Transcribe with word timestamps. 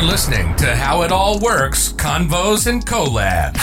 You're 0.00 0.08
listening 0.08 0.56
to 0.56 0.74
How 0.74 1.02
It 1.02 1.12
All 1.12 1.38
Works 1.40 1.92
Convos 1.92 2.66
and 2.66 2.82
Collabs. 2.86 3.58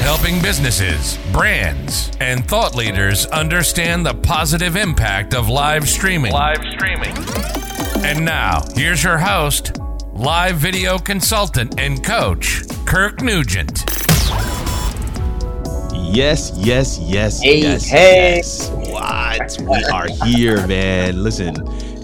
Helping 0.00 0.42
businesses, 0.42 1.16
brands, 1.30 2.10
and 2.18 2.44
thought 2.44 2.74
leaders 2.74 3.24
understand 3.26 4.04
the 4.04 4.14
positive 4.14 4.74
impact 4.74 5.34
of 5.34 5.48
live 5.48 5.88
streaming. 5.88 6.32
Live 6.32 6.58
streaming. 6.72 7.14
And 8.04 8.24
now, 8.24 8.64
here's 8.74 9.04
your 9.04 9.16
host, 9.16 9.78
live 10.12 10.56
video 10.56 10.98
consultant 10.98 11.78
and 11.78 12.02
coach, 12.02 12.64
Kirk 12.84 13.22
Nugent. 13.22 13.84
Yes, 15.94 16.50
yes, 16.56 16.98
yes, 16.98 17.40
Hey, 17.40 17.60
yes, 17.60 17.86
hey. 17.86 18.36
yes. 18.38 18.70
What? 18.70 19.56
We 19.60 19.84
are 19.84 20.08
here, 20.26 20.66
man. 20.66 21.22
Listen, 21.22 21.54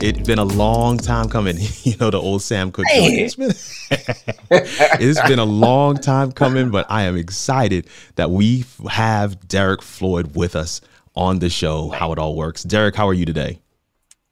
it's 0.05 0.27
been 0.27 0.39
a 0.39 0.45
long 0.45 0.98
time 0.98 1.29
coming. 1.29 1.57
You 1.84 1.96
know 1.99 2.11
the 2.11 2.21
old 2.21 2.43
Sam 2.43 2.72
Cooke. 2.72 2.86
joke. 2.86 2.95
Hey. 2.95 3.25
It's 3.25 3.35
been, 3.35 3.50
it's 4.50 5.21
been 5.29 5.39
a 5.39 5.45
long 5.45 5.96
time 5.96 6.32
coming, 6.32 6.71
but 6.71 6.86
I 6.89 7.03
am 7.03 7.17
excited 7.17 7.86
that 8.17 8.31
we 8.31 8.64
have 8.89 9.46
Derrick 9.48 9.82
Floyd 9.82 10.35
with 10.35 10.57
us 10.57 10.81
on 11.14 11.39
the 11.40 11.50
show. 11.50 11.90
How 11.90 12.12
it 12.12 12.18
all 12.18 12.36
works. 12.36 12.62
Derrick, 12.62 12.96
how 12.96 13.07
are 13.09 13.14
you 13.14 13.25
today? 13.26 13.61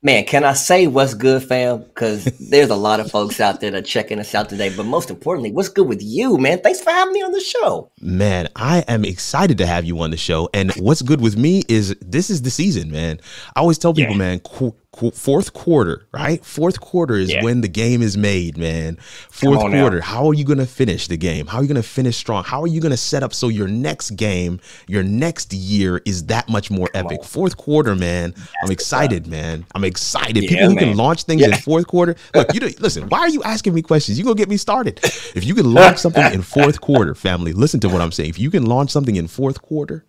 Man, 0.05 0.25
can 0.25 0.43
I 0.43 0.55
say 0.55 0.89
what's 0.89 1.15
good, 1.15 1.45
fam? 1.45 1.79
Because 1.85 2.25
there's 2.25 2.71
a 2.71 2.75
lot 2.75 2.99
of 2.99 3.09
folks 3.09 3.39
out 3.41 3.61
there 3.61 3.71
that 3.71 3.79
are 3.79 3.87
checking 3.87 4.19
us 4.19 4.35
out 4.35 4.49
today. 4.49 4.73
But 4.75 4.85
most 4.87 5.11
importantly, 5.11 5.53
what's 5.53 5.69
good 5.69 5.87
with 5.87 6.03
you, 6.03 6.39
man? 6.39 6.59
Thanks 6.61 6.81
for 6.81 6.91
having 6.91 7.13
me 7.13 7.23
on 7.23 7.31
the 7.31 7.39
show. 7.41 7.89
Man, 8.01 8.49
I 8.57 8.81
am 8.89 9.05
excited 9.05 9.59
to 9.59 9.67
have 9.67 9.85
you 9.85 10.01
on 10.01 10.11
the 10.11 10.17
show. 10.17 10.49
And 10.53 10.73
what's 10.73 11.03
good 11.03 11.21
with 11.21 11.37
me 11.37 11.63
is 11.69 11.95
this 12.01 12.31
is 12.31 12.43
the 12.43 12.51
season, 12.51 12.91
man. 12.91 13.21
I 13.55 13.61
always 13.61 13.79
tell 13.79 13.95
people, 13.95 14.15
Yeah. 14.15 14.19
man, 14.19 14.41
qu- 14.41 14.73
qu- 14.73 14.77
fourth 15.15 15.53
quarter, 15.55 16.07
right? 16.13 16.45
Fourth 16.45 16.81
quarter 16.81 17.15
is 17.15 17.33
Yeah. 17.33 17.43
when 17.43 17.63
the 17.63 17.69
game 17.69 18.03
is 18.03 18.17
made, 18.17 18.59
man. 18.59 18.99
Fourth 19.31 19.61
on 19.61 19.71
now. 19.73 19.81
quarter, 19.81 20.01
how 20.03 20.29
are 20.29 20.35
you 20.35 20.45
going 20.45 20.59
to 20.59 20.67
finish 20.67 21.09
the 21.09 21.17
game? 21.17 21.47
How 21.47 21.59
are 21.59 21.63
you 21.63 21.69
going 21.69 21.81
to 21.81 21.89
finish 21.89 22.17
strong? 22.17 22.45
How 22.45 22.63
are 22.63 22.67
you 22.67 22.81
going 22.81 22.91
to 22.91 22.97
set 22.97 23.23
up 23.23 23.33
so 23.33 23.49
your 23.49 23.69
next 23.69 24.11
game, 24.13 24.61
your 24.87 25.03
next 25.03 25.53
year 25.55 26.03
is 26.05 26.27
that 26.27 26.49
much 26.49 26.71
more 26.71 26.89
epic? 26.95 27.21
on. 27.21 27.25
Fourth 27.25 27.57
quarter, 27.57 27.95
man. 27.97 28.35
I'm 28.63 28.71
excited, 28.71 29.27
man. 29.27 29.65
I'm 29.75 29.85
excited. 29.85 30.43
Yeah, 30.45 30.49
people 30.51 30.69
who 30.71 30.77
can 30.77 30.97
launch 30.97 31.23
things 31.25 31.43
in 31.43 31.55
fourth 31.55 31.87
quarter. 31.87 32.15
Look, 32.35 32.53
you 32.53 32.61
don't, 32.61 32.81
listen. 32.81 33.09
Why 33.09 33.21
are 33.21 33.29
you 33.31 33.43
asking 33.43 33.75
me 33.75 33.83
questions? 33.83 34.19
You 34.19 34.25
gonna 34.25 34.35
get 34.37 34.49
me 34.51 34.57
started. 34.59 35.01
If 35.35 35.45
you 35.45 35.55
can 35.55 35.73
launch 35.73 35.99
something 35.99 36.23
in 36.33 36.43
fourth 36.43 36.81
quarter, 36.81 37.15
family, 37.15 37.53
listen 37.53 37.81
to 37.81 37.89
what 37.89 38.01
I'm 38.03 38.13
saying. 38.13 38.29
If 38.31 38.39
you 38.39 38.51
can 38.51 38.67
launch 38.67 38.91
something 38.91 39.17
in 39.17 39.27
fourth 39.27 39.63
quarter, 39.63 40.05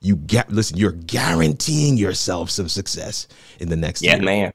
you 0.00 0.16
get 0.16 0.50
listen. 0.50 0.76
You're 0.76 0.92
guaranteeing 0.92 1.96
yourself 1.96 2.50
some 2.50 2.68
success 2.68 3.26
in 3.60 3.68
the 3.68 3.76
next 3.76 4.02
Yeah, 4.02 4.14
year. 4.16 4.24
man. 4.24 4.52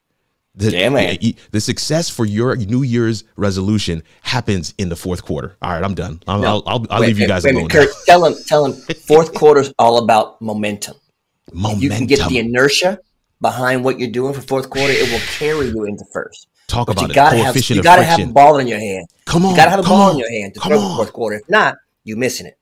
The, 0.55 0.71
Yeah, 0.71 0.89
man. 0.89 1.17
The 1.51 1.59
success 1.59 2.09
for 2.09 2.25
your 2.25 2.55
New 2.55 2.83
Year's 2.83 3.23
resolution 3.35 4.03
happens 4.21 4.73
in 4.77 4.89
the 4.89 4.95
fourth 4.95 5.23
quarter. 5.25 5.55
All 5.61 5.71
right, 5.71 5.83
I'm 5.83 5.95
done. 5.95 6.21
I'll, 6.27 6.39
No. 6.39 6.47
I'll, 6.47 6.63
I'll, 6.67 6.85
I'll 6.91 7.01
Wait, 7.01 7.07
leave 7.07 7.19
you 7.19 7.27
guys 7.27 7.43
wait 7.43 7.55
alone. 7.55 7.69
Kirk, 7.69 7.89
tell 8.05 8.23
him, 8.25 8.35
tell 8.45 8.65
him. 8.65 8.73
Fourth 9.07 9.33
quarter's 9.39 9.73
all 9.79 9.97
about 10.03 10.39
momentum. 10.41 10.95
Momentum. 11.51 11.81
You 11.81 11.89
can 11.89 12.05
get 12.05 12.29
the 12.29 12.37
inertia 12.39 12.99
behind 13.41 13.83
what 13.83 13.99
you're 13.99 14.11
doing 14.11 14.33
for 14.33 14.41
fourth 14.41 14.69
quarter. 14.69 14.93
It 14.93 15.11
will 15.11 15.19
carry 15.37 15.67
you 15.69 15.85
into 15.85 16.05
first. 16.13 16.47
Talk 16.67 16.87
But 16.87 16.93
about 16.97 17.01
you 17.07 17.11
it. 17.11 17.15
gotta 17.15 17.37
have, 17.37 17.69
you 17.69 17.83
gotta 17.83 18.03
have 18.03 18.19
a 18.21 18.25
ball 18.27 18.57
in 18.59 18.67
your 18.67 18.79
hand. 18.79 19.07
Come 19.25 19.45
on. 19.45 19.51
You 19.51 19.57
gotta 19.57 19.71
have 19.71 19.79
a 19.79 19.83
ball 19.83 20.09
on, 20.09 20.11
in 20.13 20.17
your 20.19 20.31
hand 20.31 20.53
to 20.53 20.59
come 20.59 20.71
throw 20.71 20.79
the 20.87 20.95
fourth 20.95 21.13
quarter. 21.13 21.37
If 21.37 21.49
not, 21.49 21.75
you're 22.05 22.17
missing 22.17 22.45
it. 22.47 22.57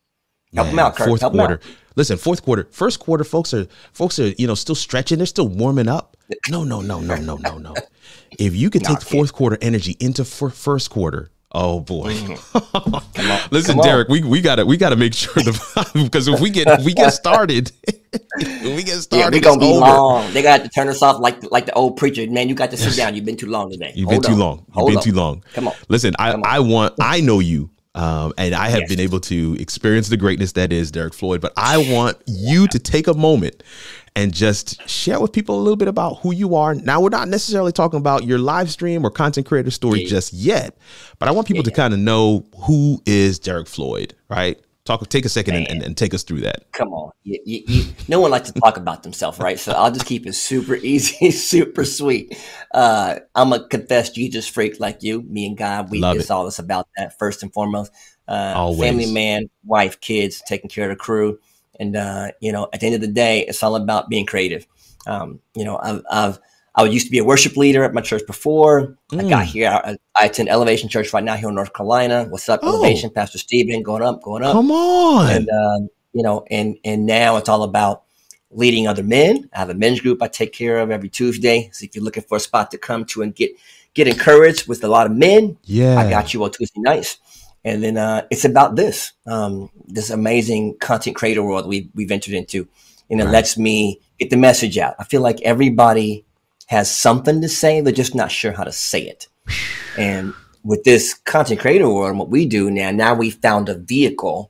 Help 0.56 0.68
him 0.70 0.78
Man, 0.78 0.86
out, 0.88 0.95
Kirk. 0.95 1.08
Fourth 1.08 1.22
Help 1.22 1.34
him 1.34 1.40
quarter. 1.40 1.54
out. 1.56 1.62
Listen, 1.95 2.17
fourth 2.17 2.44
quarter. 2.44 2.67
First 2.72 3.00
quarter, 3.00 3.23
folks 3.23 3.53
are 3.53 3.67
folks 3.94 4.20
are 4.20 4.30
you 4.30 4.47
know 4.47 4.56
still 4.56 4.75
stretching. 4.75 5.17
They're 5.17 5.28
still 5.28 5.47
warming 5.47 5.88
up. 5.88 6.17
No, 6.50 6.64
no, 6.64 6.81
no, 6.81 7.00
no, 7.02 7.16
no, 7.17 7.36
no, 7.38 7.58
no. 7.58 7.73
If 8.39 8.56
you 8.56 8.70
could 8.70 8.83
take 8.83 9.02
fourth 9.02 9.33
quarter 9.33 9.58
energy 9.61 9.98
into 10.00 10.23
fir- 10.23 10.50
first 10.50 10.89
quarter, 10.89 11.30
oh 11.52 11.81
boy. 11.81 12.14
Mm-hmm. 12.14 13.48
Listen, 13.53 13.78
Derrick, 13.78 14.08
we, 14.08 14.23
we 14.23 14.39
gotta 14.39 14.66
we 14.66 14.78
gotta 14.78 14.95
make 14.95 15.14
sure 15.14 15.33
the 15.33 15.89
because 16.04 16.27
if 16.30 16.39
we 16.39 16.49
get 16.49 16.67
if 16.67 16.86
we 16.86 16.93
get 16.93 17.10
started, 17.11 17.71
if 17.83 18.76
we 18.76 18.83
get 18.83 18.87
Yeah, 18.95 18.99
started, 19.02 19.33
we're 19.36 19.42
gonna 19.42 19.58
it's 19.58 19.66
be 19.66 19.71
over. 19.73 19.80
long. 19.80 20.33
They 20.33 20.42
got 20.42 20.64
to 20.64 20.70
turn 20.70 20.87
us 20.87 21.02
off 21.02 21.20
like 21.20 21.52
like 21.52 21.66
the 21.66 21.73
old 21.73 21.98
preacher. 21.98 22.26
Man, 22.32 22.48
you 22.48 22.55
got 22.55 22.71
to 22.71 22.77
sit 22.77 22.95
down. 22.95 23.14
You've 23.16 23.26
been 23.26 23.36
too 23.36 23.48
long 23.48 23.70
today. 23.70 23.92
You've 23.93 24.10
Hold 24.10 24.21
been 24.23 24.32
too 24.32 24.37
long. 24.37 24.58
You've 24.67 24.73
Hold 24.76 24.87
been 24.87 24.98
on. 24.98 25.04
too 25.04 25.11
long. 25.11 25.43
Come 25.54 25.67
on. 25.67 25.73
Listen, 25.89 26.14
I, 26.17 26.32
on. 26.32 26.43
I 26.45 26.60
want 26.61 26.93
I 27.02 27.20
know 27.20 27.39
you. 27.39 27.70
Um, 27.94 28.32
and 28.38 28.56
I 28.56 28.70
have 28.70 28.82
Yes. 28.82 28.90
been 28.90 29.00
able 29.02 29.20
to 29.22 29.58
experience 29.60 30.08
the 30.08 30.16
greatness 30.18 30.54
that 30.54 30.72
is 30.72 30.92
Derrick 30.92 31.14
Floyd, 31.14 31.42
but 31.42 31.52
I 31.58 31.78
want 31.78 32.18
you 32.26 32.68
to 32.70 32.80
take 32.80 33.08
a 33.08 33.14
moment 33.14 33.64
and 34.16 34.34
just 34.34 34.88
share 34.90 35.20
with 35.20 35.32
people 35.34 35.58
a 35.58 35.62
little 35.62 35.76
bit 35.76 35.88
about 35.90 36.20
who 36.22 36.34
you 36.34 36.56
are. 36.56 36.74
Now, 36.74 37.02
we're 37.02 37.10
not 37.10 37.28
necessarily 37.28 37.72
talking 37.74 37.98
about 38.00 38.26
your 38.26 38.40
live 38.40 38.72
stream 38.72 39.06
or 39.06 39.10
content 39.10 39.46
creator 39.46 39.72
story 39.72 40.04
Yeah. 40.04 40.10
just 40.10 40.32
yet, 40.34 40.78
but 41.20 41.28
I 41.28 41.32
want 41.32 41.48
people 41.48 41.64
to 41.64 41.72
kind 41.72 41.94
of 41.94 42.00
know 42.00 42.46
who 42.62 43.02
is 43.06 43.40
Derrick 43.40 43.68
Floyd, 43.68 44.14
right? 44.30 44.58
Talk, 44.83 45.08
take 45.09 45.25
a 45.25 45.30
second 45.30 45.55
and, 45.55 45.69
and, 45.69 45.83
and 45.83 45.97
take 45.97 46.14
us 46.14 46.23
through 46.23 46.42
that. 46.42 46.71
Come 46.71 46.92
on. 46.92 47.11
You, 47.23 47.39
you, 47.45 47.64
you, 47.67 47.93
no 48.08 48.19
one 48.19 48.31
likes 48.31 48.49
to 48.49 48.59
talk 48.59 48.77
about 48.77 49.03
themselves, 49.03 49.37
right? 49.37 49.59
So 49.59 49.73
I'll 49.73 49.92
just 49.92 50.08
keep 50.08 50.25
it 50.25 50.33
super 50.33 50.75
easy, 50.81 51.30
super 51.30 51.86
sweet. 51.86 52.36
Uh, 52.73 53.19
I'm 53.36 53.53
a 53.53 53.67
confessed 53.67 54.15
Jesus 54.15 54.47
freak 54.47 54.80
like 54.80 55.03
you. 55.03 55.21
Me 55.21 55.45
and 55.45 55.55
God, 55.55 55.92
we 55.92 55.99
Love 55.99 56.17
it's 56.17 56.31
all 56.31 56.45
this 56.45 56.58
about 56.58 56.87
that 56.97 57.19
first 57.19 57.43
and 57.43 57.53
foremost. 57.53 57.92
Uh, 58.27 58.53
Always. 58.55 58.89
family 58.89 59.11
man, 59.11 59.49
wife, 59.65 59.99
kids, 60.02 60.42
taking 60.47 60.69
care 60.69 60.89
of 60.89 60.98
the 60.98 61.02
crew, 61.03 61.37
and 61.80 61.95
uh, 61.95 62.31
you 62.39 62.52
know, 62.52 62.67
at 62.73 62.80
the 62.80 62.86
end 62.86 62.95
of 62.95 63.02
the 63.02 63.08
day, 63.08 63.42
it's 63.42 63.61
all 63.61 63.75
about 63.75 64.09
being 64.09 64.25
creative. 64.25 64.65
Um, 65.05 65.42
you 65.55 65.65
know, 65.65 65.77
I've, 65.77 66.02
I've 66.09 66.39
I 66.76 66.86
used 66.86 67.05
to 67.08 67.11
be 67.11 67.17
a 67.17 67.23
worship 67.23 67.58
leader 67.58 67.83
at 67.83 67.93
my 67.93 68.02
church 68.02 68.23
before. 68.26 68.95
I 69.11 69.15
Mm. 69.15 69.30
got 69.30 69.45
here. 69.45 69.70
I, 69.70 69.98
I 70.20 70.26
attend 70.27 70.48
Elevation 70.49 70.87
Church 70.87 71.11
right 71.14 71.23
now 71.23 71.36
here 71.36 71.49
in 71.49 71.55
North 71.55 71.73
Carolina. 71.73 72.26
What's 72.30 72.48
up, 72.48 72.61
Oh. 72.64 72.70
Elevation? 72.76 73.09
Pastor 73.09 73.37
Steven, 73.37 73.83
going 73.83 74.02
up, 74.04 74.21
going 74.23 74.43
up 74.43 74.54
Come 74.54 74.71
on. 74.71 75.30
and 75.31 75.49
um, 75.49 75.89
you 76.14 76.23
know, 76.23 76.45
and 76.49 76.77
and 76.86 77.05
now 77.05 77.37
it's 77.37 77.49
all 77.49 77.64
about 77.64 78.04
leading 78.52 78.87
other 78.87 79.04
men. 79.04 79.49
I 79.54 79.60
have 79.60 79.70
a 79.70 79.73
men's 79.73 79.99
group 80.02 80.21
I 80.21 80.27
take 80.27 80.54
care 80.54 80.80
of 80.80 80.92
every 80.92 81.10
Tuesday. 81.10 81.70
So 81.73 81.83
if 81.86 81.95
you're 81.95 82.04
looking 82.04 82.23
for 82.23 82.37
a 82.37 82.39
spot 82.39 82.71
to 82.71 82.77
come 82.77 83.05
to 83.05 83.21
and 83.21 83.36
get 83.36 83.52
get 83.93 84.08
encouraged 84.08 84.67
with 84.70 84.83
a 84.86 84.87
lot 84.87 85.05
of 85.08 85.14
men, 85.14 85.58
yeah. 85.64 85.98
I 85.99 86.10
got 86.10 86.33
you 86.33 86.43
on 86.43 86.52
Tuesday 86.52 86.80
nights. 86.80 87.17
And 87.65 87.83
then 87.83 87.98
uh, 87.98 88.23
it's 88.31 88.45
about 88.45 88.76
this 88.77 89.11
um, 89.27 89.70
this 89.87 90.10
amazing 90.10 90.77
content 90.80 91.15
creator 91.17 91.43
world 91.43 91.67
we 91.67 91.89
we've 91.93 92.11
entered 92.11 92.33
into, 92.33 92.67
and 93.10 93.20
it 93.20 93.26
Right. 93.26 93.31
lets 93.33 93.58
me 93.58 93.99
get 94.20 94.30
the 94.30 94.37
message 94.37 94.77
out. 94.77 94.95
I 94.99 95.04
feel 95.04 95.21
like 95.21 95.42
everybody 95.42 96.26
has 96.71 96.89
something 96.89 97.42
to 97.42 97.49
say, 97.49 97.82
they're 97.82 97.92
just 97.92 98.15
not 98.15 98.32
sure 98.32 98.54
how 98.54 98.64
to 98.64 98.71
say 98.71 99.02
it. 99.02 99.27
And 99.98 100.33
with 100.64 100.86
this 100.86 101.14
content 101.14 101.59
creator 101.59 101.89
world, 101.89 102.11
and 102.11 102.20
what 102.20 102.30
we 102.30 102.45
do 102.45 102.71
now, 102.71 102.92
now 102.92 103.14
we 103.14 103.30
found 103.30 103.67
a 103.67 103.76
vehicle 103.76 104.49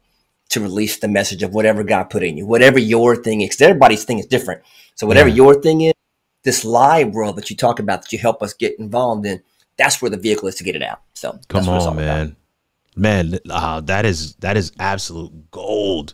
to 0.49 0.59
release 0.59 0.99
the 0.99 1.07
message 1.07 1.41
of 1.41 1.55
whatever 1.55 1.83
God 1.83 2.11
put 2.11 2.21
in 2.21 2.37
you, 2.37 2.45
whatever 2.45 2.77
your 2.77 3.15
thing 3.15 3.41
is. 3.41 3.59
everybody's 3.59 4.03
thing 4.03 4.19
is 4.19 4.27
different. 4.27 4.61
So 4.93 5.07
whatever 5.07 5.29
Yeah. 5.29 5.35
your 5.35 5.61
thing 5.61 5.81
is, 5.81 5.93
this 6.43 6.63
live 6.63 7.09
world 7.09 7.37
that 7.37 7.49
you 7.49 7.55
talk 7.55 7.79
about, 7.79 8.03
that 8.03 8.11
you 8.13 8.19
help 8.19 8.43
us 8.43 8.53
get 8.53 8.77
involved 8.77 9.25
in, 9.25 9.41
that's 9.77 9.99
where 9.99 10.11
the 10.11 10.17
vehicle 10.17 10.47
is 10.47 10.55
to 10.55 10.63
get 10.63 10.75
it 10.75 10.83
out. 10.83 11.01
So 11.15 11.31
that's 11.31 11.47
Come 11.47 11.65
what 11.65 11.77
it's 11.77 11.85
on, 11.87 11.93
all 11.93 11.99
about. 12.03 12.05
man. 12.05 12.35
Man, 12.95 13.39
uh, 13.49 13.81
that 13.81 14.05
is 14.05 14.35
that 14.35 14.57
is 14.57 14.73
absolute 14.79 15.49
gold. 15.49 16.13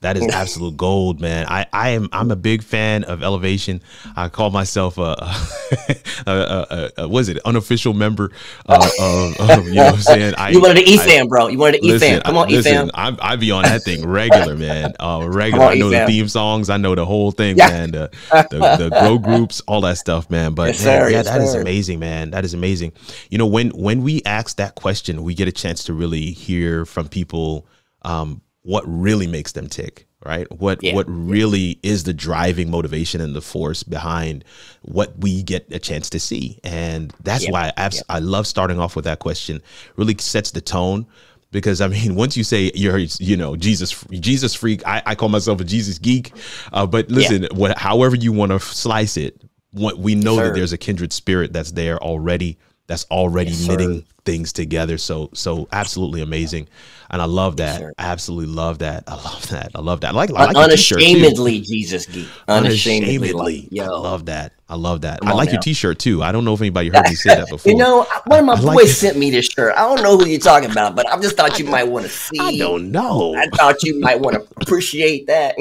That 0.00 0.16
is 0.16 0.26
absolute 0.32 0.76
gold, 0.76 1.20
man. 1.20 1.46
I, 1.48 1.66
I 1.72 1.90
am 1.90 2.08
I'm 2.12 2.30
a 2.30 2.36
big 2.36 2.62
fan 2.62 3.04
of 3.04 3.22
Elevation. 3.22 3.82
I 4.14 4.28
call 4.28 4.50
myself 4.50 4.98
a, 4.98 5.16
a, 6.26 6.30
a, 6.30 6.90
a, 7.02 7.08
was 7.08 7.28
it 7.28 7.38
unofficial 7.44 7.94
member 7.94 8.30
uh, 8.68 8.88
of, 9.00 9.40
of 9.50 9.66
you 9.68 9.74
know 9.74 9.84
what 9.86 9.94
I'm 9.94 10.00
saying. 10.00 10.34
I, 10.36 10.50
you 10.50 10.60
wanted 10.60 10.78
an 10.78 10.84
E-fan, 10.88 11.28
bro. 11.28 11.48
You 11.48 11.58
wanted 11.58 11.82
an 11.82 11.90
E-fan. 11.90 12.20
Come 12.22 12.36
on, 12.36 12.48
listen, 12.48 12.72
E-fan. 12.72 12.90
I, 12.94 13.16
I 13.20 13.36
be 13.36 13.50
on 13.50 13.62
that 13.64 13.82
thing 13.82 14.06
regular, 14.06 14.56
man. 14.56 14.94
Uh, 15.00 15.26
regular. 15.30 15.64
on, 15.66 15.72
I 15.72 15.74
know 15.74 15.88
the 15.88 15.96
E-fam. 15.96 16.08
theme 16.08 16.28
songs. 16.28 16.70
I 16.70 16.76
know 16.76 16.94
the 16.94 17.04
whole 17.06 17.30
thing, 17.30 17.56
Yeah. 17.56 17.68
man. 17.68 17.90
The, 17.92 18.10
the, 18.50 18.88
the 18.88 18.90
grow 19.00 19.18
groups, 19.18 19.60
all 19.66 19.80
that 19.82 19.98
stuff, 19.98 20.30
man. 20.30 20.54
But 20.54 20.68
Yes, 20.68 20.84
man, 20.84 21.00
sir. 21.02 21.08
yeah, 21.10 21.16
Yes, 21.16 21.26
that 21.26 21.40
is 21.40 21.52
sir. 21.52 21.60
amazing, 21.60 21.98
man. 21.98 22.30
That 22.30 22.44
is 22.44 22.54
amazing. 22.54 22.92
You 23.30 23.38
know, 23.38 23.46
when 23.46 23.70
when 23.70 24.02
we 24.02 24.22
ask 24.24 24.56
that 24.58 24.74
question, 24.74 25.22
we 25.22 25.34
get 25.34 25.48
a 25.48 25.52
chance 25.52 25.84
to 25.84 25.94
really 25.94 26.30
hear 26.32 26.84
from 26.84 27.08
people 27.08 27.66
um, 28.02 28.40
what 28.66 28.82
really 28.84 29.28
makes 29.28 29.52
them 29.52 29.68
tick, 29.68 30.08
right? 30.24 30.50
What 30.50 30.82
Yeah. 30.82 30.94
what 30.94 31.06
really 31.08 31.78
is 31.84 32.02
the 32.02 32.12
driving 32.12 32.68
motivation 32.68 33.20
and 33.20 33.32
the 33.32 33.40
force 33.40 33.84
behind 33.84 34.44
what 34.82 35.16
we 35.20 35.44
get 35.44 35.68
a 35.70 35.78
chance 35.78 36.10
to 36.10 36.18
see, 36.18 36.58
and 36.64 37.12
that's 37.22 37.44
Yeah. 37.44 37.52
why 37.52 37.68
I, 37.68 37.72
abs- 37.76 38.02
I 38.08 38.18
love 38.18 38.44
starting 38.46 38.80
off 38.80 38.96
with 38.96 39.04
that 39.04 39.20
question. 39.20 39.62
Really 39.96 40.16
sets 40.18 40.50
the 40.50 40.60
tone 40.60 41.06
because 41.52 41.80
I 41.80 41.86
mean, 41.86 42.14
once 42.24 42.36
you 42.36 42.42
say 42.42 42.72
you're, 42.74 42.98
you 42.98 43.36
know, 43.36 43.54
Jesus, 43.54 44.04
Jesus 44.10 44.52
freak, 44.52 44.84
I, 44.84 45.00
I 45.06 45.14
call 45.14 45.28
myself 45.28 45.60
a 45.60 45.64
Jesus 45.64 45.98
geek. 45.98 46.32
Uh, 46.72 46.86
but 46.86 47.08
listen, 47.08 47.46
what, 47.52 47.78
however 47.78 48.16
you 48.16 48.32
want 48.32 48.50
to 48.50 48.58
slice 48.58 49.16
it, 49.16 49.40
what 49.70 49.98
we 49.98 50.16
know 50.16 50.36
that 50.36 50.54
there's 50.54 50.72
a 50.72 50.78
kindred 50.78 51.12
spirit 51.12 51.52
that's 51.52 51.70
there 51.70 51.98
already, 52.02 52.58
that's 52.88 53.04
already 53.12 53.50
Yes, 53.52 53.60
sir. 53.60 54.02
Things 54.26 54.52
together. 54.52 54.98
So 54.98 55.30
so 55.32 55.68
absolutely 55.72 56.20
amazing, 56.20 56.68
and 57.10 57.22
I 57.22 57.24
love 57.24 57.56
that. 57.58 57.82
I 57.96 58.06
absolutely 58.06 58.52
love 58.52 58.80
that. 58.80 59.04
I 59.06 59.14
love 59.14 59.48
that. 59.48 59.70
I 59.74 59.80
love 59.80 60.00
that. 60.02 60.08
I 60.08 60.16
like 60.16 60.30
I 60.30 60.46
like. 60.46 60.56
Unashamedly 60.56 61.60
Jesus 61.62 62.04
geek. 62.06 62.28
Unashamedly. 62.48 63.16
Unashamedly. 63.16 63.68
Like. 63.72 63.88
I 63.88 63.90
love 63.92 64.26
that. 64.26 64.52
I 64.68 64.74
love 64.74 65.02
that. 65.02 65.20
I 65.22 65.32
like 65.32 65.52
your. 65.52 65.60
T-shirt 65.60 65.98
too. 66.00 66.22
I 66.22 66.32
don't 66.32 66.44
know 66.44 66.54
if 66.54 66.60
anybody 66.60 66.88
heard 66.88 67.08
me 67.08 67.14
say 67.14 67.34
that 67.36 67.48
before. 67.50 67.70
You 67.70 67.78
know, 67.78 68.04
one 68.26 68.40
of 68.40 68.44
my 68.44 68.54
I 68.54 68.60
boys 68.60 68.90
it. 68.90 68.94
sent 68.94 69.16
me 69.16 69.30
this 69.30 69.46
shirt. 69.46 69.72
I 69.76 69.82
don't 69.82 70.02
know 70.02 70.18
who 70.18 70.26
you're 70.26 70.40
talking 70.40 70.70
about, 70.70 70.96
but 70.96 71.08
I 71.08 71.18
just 71.20 71.36
thought 71.36 71.58
you 71.58 71.64
might 71.66 71.84
want 71.84 72.04
to 72.04 72.10
see. 72.10 72.38
I 72.40 72.58
don't 72.58 72.90
know. 72.90 73.34
I 73.36 73.46
thought 73.56 73.82
you 73.84 74.00
might 74.00 74.20
want 74.20 74.34
to 74.36 74.46
appreciate 74.60 75.28
that. 75.28 75.54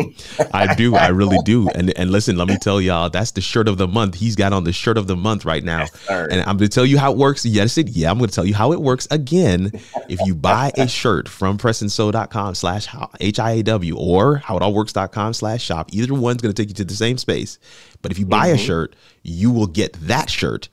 I 0.54 0.74
do. 0.74 0.96
I 0.96 1.10
really 1.10 1.38
do. 1.46 1.70
And 1.76 1.92
and 1.98 2.10
listen, 2.10 2.38
let 2.38 2.48
me 2.48 2.58
tell 2.58 2.80
y'all, 2.80 3.10
that's 3.10 3.32
the 3.32 3.42
shirt 3.42 3.68
of 3.68 3.78
the 3.78 3.88
month. 3.88 4.16
He's 4.16 4.36
got 4.36 4.54
on 4.54 4.64
the 4.64 4.72
shirt 4.74 4.98
of 4.98 5.08
the 5.08 5.16
month 5.16 5.46
right 5.46 5.64
now. 5.64 5.86
sir. 5.86 6.28
And 6.32 6.40
I'm 6.42 6.58
going 6.58 6.70
to 6.70 6.74
tell 6.74 6.86
you 6.86 6.98
how 6.98 7.12
it 7.12 7.18
works. 7.18 7.46
Yes, 7.46 7.78
it. 7.78 7.90
Yeah, 7.90 8.10
I'm 8.10 8.18
going 8.18 8.30
to 8.30 8.36
tell 8.36 8.46
you 8.46 8.55
how 8.56 8.72
it 8.72 8.82
works 8.82 9.08
again. 9.12 9.72
If 10.10 10.20
you 10.26 10.34
buy 10.34 10.72
a 10.78 10.88
shirt 10.88 11.30
from 11.30 11.58
pressandsew.com 11.58 12.56
slash 12.56 12.88
H-I-A-W 13.20 13.96
or 13.98 14.40
howitallworks.com 14.40 15.34
slash 15.34 15.64
shop, 15.64 15.90
either 15.94 16.14
one's 16.14 16.42
going 16.42 16.54
to 16.54 16.62
take 16.62 16.70
you 16.70 16.76
to 16.76 16.86
the 16.86 16.96
same 16.96 17.18
space. 17.18 17.60
But 18.02 18.12
if 18.12 18.20
you 18.20 18.26
buy 18.26 18.48
a 18.48 18.56
mm-hmm. 18.56 18.66
shirt, 18.66 18.96
you 19.24 19.52
will 19.52 19.68
get 19.68 19.94
that 20.08 20.30
shirt 20.30 20.70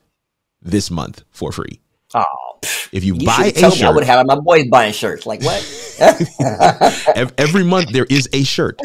this 0.61 0.89
month 0.89 1.23
for 1.31 1.51
free. 1.51 1.79
Oh, 2.15 2.25
If 2.91 3.03
you, 3.03 3.15
you 3.15 3.25
buy 3.25 3.53
a 3.55 3.71
shirt. 3.71 3.83
I 3.83 3.91
would 3.91 4.03
have 4.03 4.25
my 4.25 4.39
boys 4.39 4.67
buying 4.69 4.93
shirts. 4.93 5.25
Like 5.25 5.41
what? 5.43 5.61
every 7.37 7.63
month 7.63 7.91
there 7.91 8.07
is 8.09 8.29
a 8.33 8.43
shirt 8.43 8.79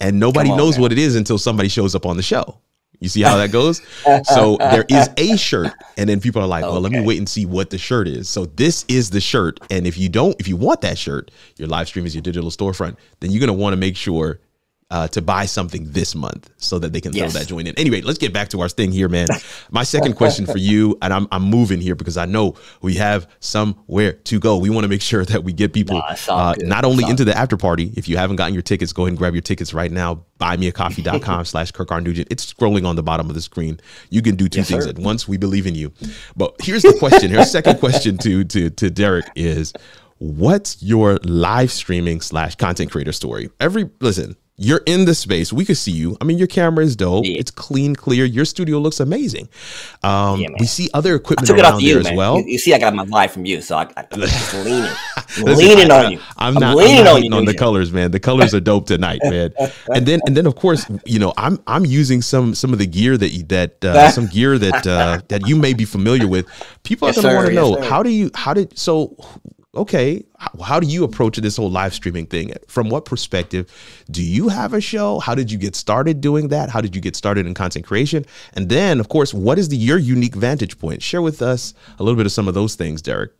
and 0.00 0.18
nobody 0.18 0.50
on, 0.50 0.56
knows 0.56 0.74
man. 0.74 0.82
what 0.82 0.92
it 0.92 0.98
is 0.98 1.16
until 1.16 1.38
somebody 1.38 1.68
shows 1.68 1.94
up 1.94 2.06
on 2.06 2.16
the 2.16 2.22
show 2.22 2.58
you 3.02 3.08
see 3.08 3.22
how 3.22 3.36
that 3.36 3.50
goes? 3.50 3.82
So 4.24 4.56
there 4.58 4.84
is 4.88 5.10
a 5.16 5.36
shirt 5.36 5.72
and 5.96 6.08
then 6.08 6.20
people 6.20 6.40
are 6.40 6.46
like 6.46 6.62
well 6.62 6.80
let 6.80 6.92
me 6.92 7.00
wait 7.00 7.18
and 7.18 7.28
see 7.28 7.46
what 7.46 7.70
the 7.70 7.78
shirt 7.78 8.08
is. 8.08 8.28
So 8.28 8.46
this 8.46 8.84
is 8.88 9.10
the 9.10 9.20
shirt 9.20 9.60
and 9.70 9.86
if 9.86 9.98
you 9.98 10.08
don't 10.08 10.38
if 10.40 10.48
you 10.48 10.56
want 10.56 10.80
that 10.82 10.96
shirt 10.96 11.30
your 11.56 11.68
live 11.68 11.88
stream 11.88 12.06
is 12.06 12.14
your 12.14 12.22
digital 12.22 12.50
storefront 12.50 12.96
then 13.20 13.30
you're 13.30 13.40
going 13.40 13.48
to 13.48 13.52
want 13.52 13.72
to 13.72 13.76
make 13.76 13.96
sure 13.96 14.40
uh, 14.92 15.08
to 15.08 15.22
buy 15.22 15.46
something 15.46 15.90
this 15.90 16.14
month 16.14 16.50
so 16.58 16.78
that 16.78 16.92
they 16.92 17.00
can 17.00 17.12
Yes. 17.14 17.32
throw 17.32 17.40
that 17.40 17.48
joint 17.48 17.66
in. 17.66 17.74
Anyway, 17.78 18.02
let's 18.02 18.18
get 18.18 18.32
back 18.32 18.50
to 18.50 18.60
our 18.60 18.68
thing 18.68 18.92
here, 18.92 19.08
man. 19.08 19.26
My 19.70 19.84
second 19.84 20.14
question 20.16 20.44
for 20.46 20.58
you, 20.58 20.98
and 21.00 21.12
I'm, 21.14 21.26
I'm 21.32 21.42
moving 21.44 21.80
here 21.80 21.94
because 21.94 22.16
I 22.18 22.26
know 22.26 22.56
we 22.82 22.94
have 22.96 23.26
somewhere 23.40 24.12
to 24.12 24.38
go. 24.38 24.58
We 24.58 24.68
want 24.68 24.84
to 24.84 24.88
make 24.88 25.00
sure 25.02 25.24
that 25.24 25.42
we 25.44 25.52
get 25.54 25.72
people 25.72 25.96
Nah, 25.96 26.14
uh, 26.28 26.54
not 26.60 26.84
only 26.84 27.04
into 27.08 27.24
the 27.24 27.34
after 27.36 27.56
party. 27.56 27.90
If 27.96 28.06
you 28.08 28.18
haven't 28.18 28.36
gotten 28.36 28.52
your 28.54 28.62
tickets, 28.62 28.92
go 28.92 29.02
ahead 29.04 29.12
and 29.12 29.18
grab 29.18 29.34
your 29.34 29.40
tickets 29.42 29.72
right 29.72 29.90
now. 29.90 30.24
Buymeacoffee.com 30.38 31.44
slash 31.46 31.70
Kirk 31.72 31.90
R. 31.90 32.00
Nugent. 32.00 32.28
It's 32.30 32.52
scrolling 32.52 32.86
on 32.86 32.96
the 32.96 33.02
bottom 33.02 33.28
of 33.30 33.34
the 33.34 33.40
screen. 33.42 33.80
You 34.10 34.20
can 34.22 34.36
do 34.36 34.48
two 34.48 34.58
Yes, 34.60 34.68
things 34.68 34.84
sir. 34.84 34.90
at 34.90 34.98
once. 34.98 35.26
We 35.26 35.38
believe 35.38 35.66
in 35.66 35.74
you. 35.74 35.92
But 36.36 36.56
here's 36.60 36.82
the 36.82 36.94
question. 36.98 37.30
Here's 37.30 37.50
second 37.50 37.78
question 37.80 38.18
to, 38.18 38.44
to, 38.44 38.68
to 38.70 38.90
Derrick 38.90 39.26
is 39.36 39.72
what's 40.18 40.82
your 40.82 41.18
live 41.24 41.70
streaming 41.72 42.20
slash 42.20 42.54
content 42.56 42.90
creator 42.90 43.12
story? 43.12 43.50
Every, 43.58 43.88
listen, 44.00 44.36
you're 44.58 44.82
in 44.86 45.06
the 45.06 45.14
space. 45.14 45.52
We 45.52 45.64
could 45.64 45.78
see 45.78 45.92
you. 45.92 46.16
I 46.20 46.24
mean, 46.24 46.36
your 46.38 46.46
camera 46.46 46.84
is 46.84 46.94
dope. 46.94 47.24
Yeah. 47.24 47.38
It's 47.38 47.50
clean, 47.50 47.96
clear. 47.96 48.24
Your 48.26 48.44
studio 48.44 48.78
looks 48.78 49.00
amazing. 49.00 49.48
Um, 50.02 50.40
Yeah, 50.40 50.48
we 50.60 50.66
see 50.66 50.88
other 50.94 51.14
equipment 51.14 51.46
took 51.48 51.58
it 51.58 51.64
off 51.64 51.72
around 51.72 51.82
you, 51.82 51.94
there 51.94 52.02
man. 52.04 52.12
as 52.12 52.16
well. 52.18 52.38
You, 52.38 52.44
you 52.46 52.58
see, 52.58 52.74
I 52.74 52.78
got 52.78 52.94
my 52.94 53.04
vibe 53.06 53.30
from 53.30 53.46
you, 53.46 53.60
so 53.62 53.76
I, 53.78 53.84
I, 53.96 54.04
I'm 54.12 54.20
just 54.20 54.54
leaning, 54.64 54.90
Listen, 55.38 55.54
leaning 55.56 55.90
I- 55.90 56.04
on 56.04 56.12
you. 56.12 56.20
I'm 56.36 56.54
not, 56.54 56.62
I'm 56.72 56.76
leaning 56.76 57.04
not 57.04 57.16
on 57.16 57.24
you. 57.24 57.34
on 57.34 57.44
the 57.46 57.54
colors, 57.54 57.92
man. 57.92 58.10
The 58.10 58.20
colors 58.20 58.54
are 58.54 58.60
dope 58.60 58.86
tonight, 58.86 59.20
man. 59.24 59.52
And 59.92 60.06
then 60.06 60.20
and 60.26 60.36
then 60.36 60.46
of 60.46 60.54
course, 60.56 60.84
you 61.06 61.18
know, 61.18 61.32
I'm 61.38 61.58
I'm 61.66 61.86
using 61.86 62.20
some 62.22 62.54
some 62.54 62.72
of 62.74 62.78
the 62.78 62.86
gear 62.86 63.16
that 63.16 63.30
you, 63.30 63.42
that 63.44 63.82
uh, 63.84 64.10
some 64.18 64.26
gear 64.26 64.58
that 64.58 64.86
uh, 64.86 65.20
that 65.28 65.46
you 65.48 65.56
may 65.56 65.72
be 65.72 65.86
familiar 65.86 66.28
with. 66.28 66.46
People 66.82 67.08
are 67.08 67.12
Yes, 67.12 67.22
going 67.22 67.32
to 67.32 67.36
want 67.36 67.46
to. 67.48 67.52
Yes, 67.54 67.60
know 67.62 67.76
sir. 67.82 67.88
how 67.88 68.02
do 68.02 68.10
you 68.10 68.30
how 68.34 68.52
did 68.52 68.78
so 68.78 69.16
okay 69.74 70.24
how, 70.60 70.80
do 70.80 70.86
you 70.86 71.04
approach 71.04 71.36
this 71.38 71.56
whole 71.56 71.70
live 71.70 71.94
streaming 71.94 72.26
thing? 72.26 72.52
From 72.68 72.90
what 72.90 73.04
perspective 73.04 73.72
do 74.10 74.22
you 74.22 74.48
have 74.48 74.74
a 74.74 74.80
show? 74.80 75.20
How 75.20 75.34
did 75.34 75.50
you 75.50 75.58
get 75.58 75.76
started 75.76 76.20
doing 76.20 76.48
that? 76.48 76.68
How 76.68 76.80
did 76.80 76.94
you 76.94 77.00
get 77.00 77.16
started 77.16 77.46
in 77.46 77.54
content 77.54 77.86
creation? 77.86 78.26
And 78.54 78.68
then 78.68 79.00
of 79.00 79.08
course 79.08 79.32
what 79.32 79.58
is 79.58 79.68
the 79.68 79.76
your 79.76 79.98
unique 79.98 80.34
vantage 80.34 80.78
point? 80.78 81.02
Share 81.02 81.22
with 81.22 81.42
us 81.42 81.74
a 81.98 82.02
little 82.02 82.16
bit 82.16 82.26
of 82.26 82.32
some 82.32 82.48
of 82.48 82.54
those 82.54 82.74
things 82.74 83.02
derrick. 83.02 83.32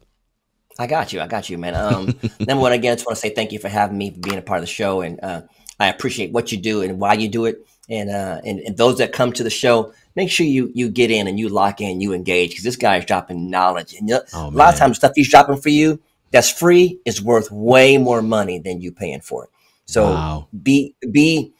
I 0.79 0.87
got 0.87 1.12
you. 1.12 1.20
I 1.20 1.26
got 1.26 1.50
you, 1.50 1.58
man. 1.58 1.75
Um, 1.75 2.19
number 2.40 2.62
one, 2.62 2.73
again, 2.73 2.93
I 2.93 2.94
just 2.94 3.06
want 3.06 3.17
to 3.17 3.20
say 3.20 3.31
thank 3.31 3.52
you 3.52 3.58
for 3.58 3.69
having 3.69 3.99
me, 3.99 4.11
for 4.11 4.20
being 4.20 4.38
a 4.38 4.43
part 4.43 4.58
of 4.58 4.62
the 4.62 4.73
show, 4.73 5.02
and 5.02 5.23
uh, 5.23 5.43
I 5.78 5.88
appreciate 5.88 6.32
what 6.32 6.50
you 6.50 6.56
do 6.56 6.81
and 6.81 6.99
why 6.99 7.12
you 7.12 7.28
do 7.28 7.44
it. 7.44 7.67
And, 7.90 8.08
uh, 8.08 8.40
and 8.43 8.58
and 8.61 8.76
those 8.78 8.96
that 8.96 9.12
come 9.12 9.32
to 9.35 9.43
the 9.43 9.50
show, 9.50 9.93
make 10.17 10.31
sure 10.31 10.46
you 10.46 10.70
you 10.75 10.88
get 10.88 11.11
in 11.11 11.26
and 11.26 11.38
you 11.38 11.50
lock 11.50 11.82
in, 11.82 12.00
you 12.00 12.14
engage, 12.14 12.50
because 12.50 12.64
this 12.64 12.76
guy 12.76 12.96
is 12.96 13.05
dropping 13.05 13.50
knowledge, 13.50 13.93
and 13.93 14.08
you 14.08 14.14
know, 14.14 14.23
Oh, 14.32 14.49
a 14.49 14.50
lot 14.50 14.73
of 14.73 14.78
times 14.78 14.96
stuff 14.96 15.12
he's 15.14 15.28
dropping 15.28 15.61
for 15.61 15.69
you 15.69 16.00
that's 16.32 16.50
free 16.50 16.99
is 17.05 17.23
worth 17.23 17.50
way 17.50 17.99
more 17.99 18.23
money 18.23 18.58
than 18.58 18.81
you 18.81 18.90
paying 18.93 19.20
for 19.20 19.44
it. 19.44 19.50
So 19.87 20.11
Wow. 20.14 20.49
be 20.62 20.94
be 21.11 21.52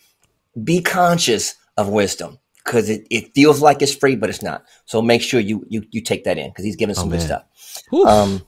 be 0.65 0.81
conscious 0.81 1.55
of 1.77 1.89
wisdom 1.89 2.39
because 2.65 2.89
it, 2.89 3.07
it 3.11 3.35
feels 3.35 3.61
like 3.61 3.83
it's 3.83 3.95
free, 3.95 4.17
but 4.17 4.29
it's 4.31 4.43
not. 4.43 4.65
So 4.87 5.03
make 5.03 5.23
sure 5.23 5.41
you 5.41 5.65
you 5.69 5.85
you 5.91 6.01
take 6.01 6.25
that 6.25 6.39
in 6.39 6.51
because 6.51 6.65
he's 6.65 6.77
giving 6.77 6.95
some 6.95 7.09
good 7.09 7.17
Oh, 7.17 7.19
man. 7.19 7.27
stuff. 7.27 7.83
Whew. 7.91 8.07
Um, 8.07 8.47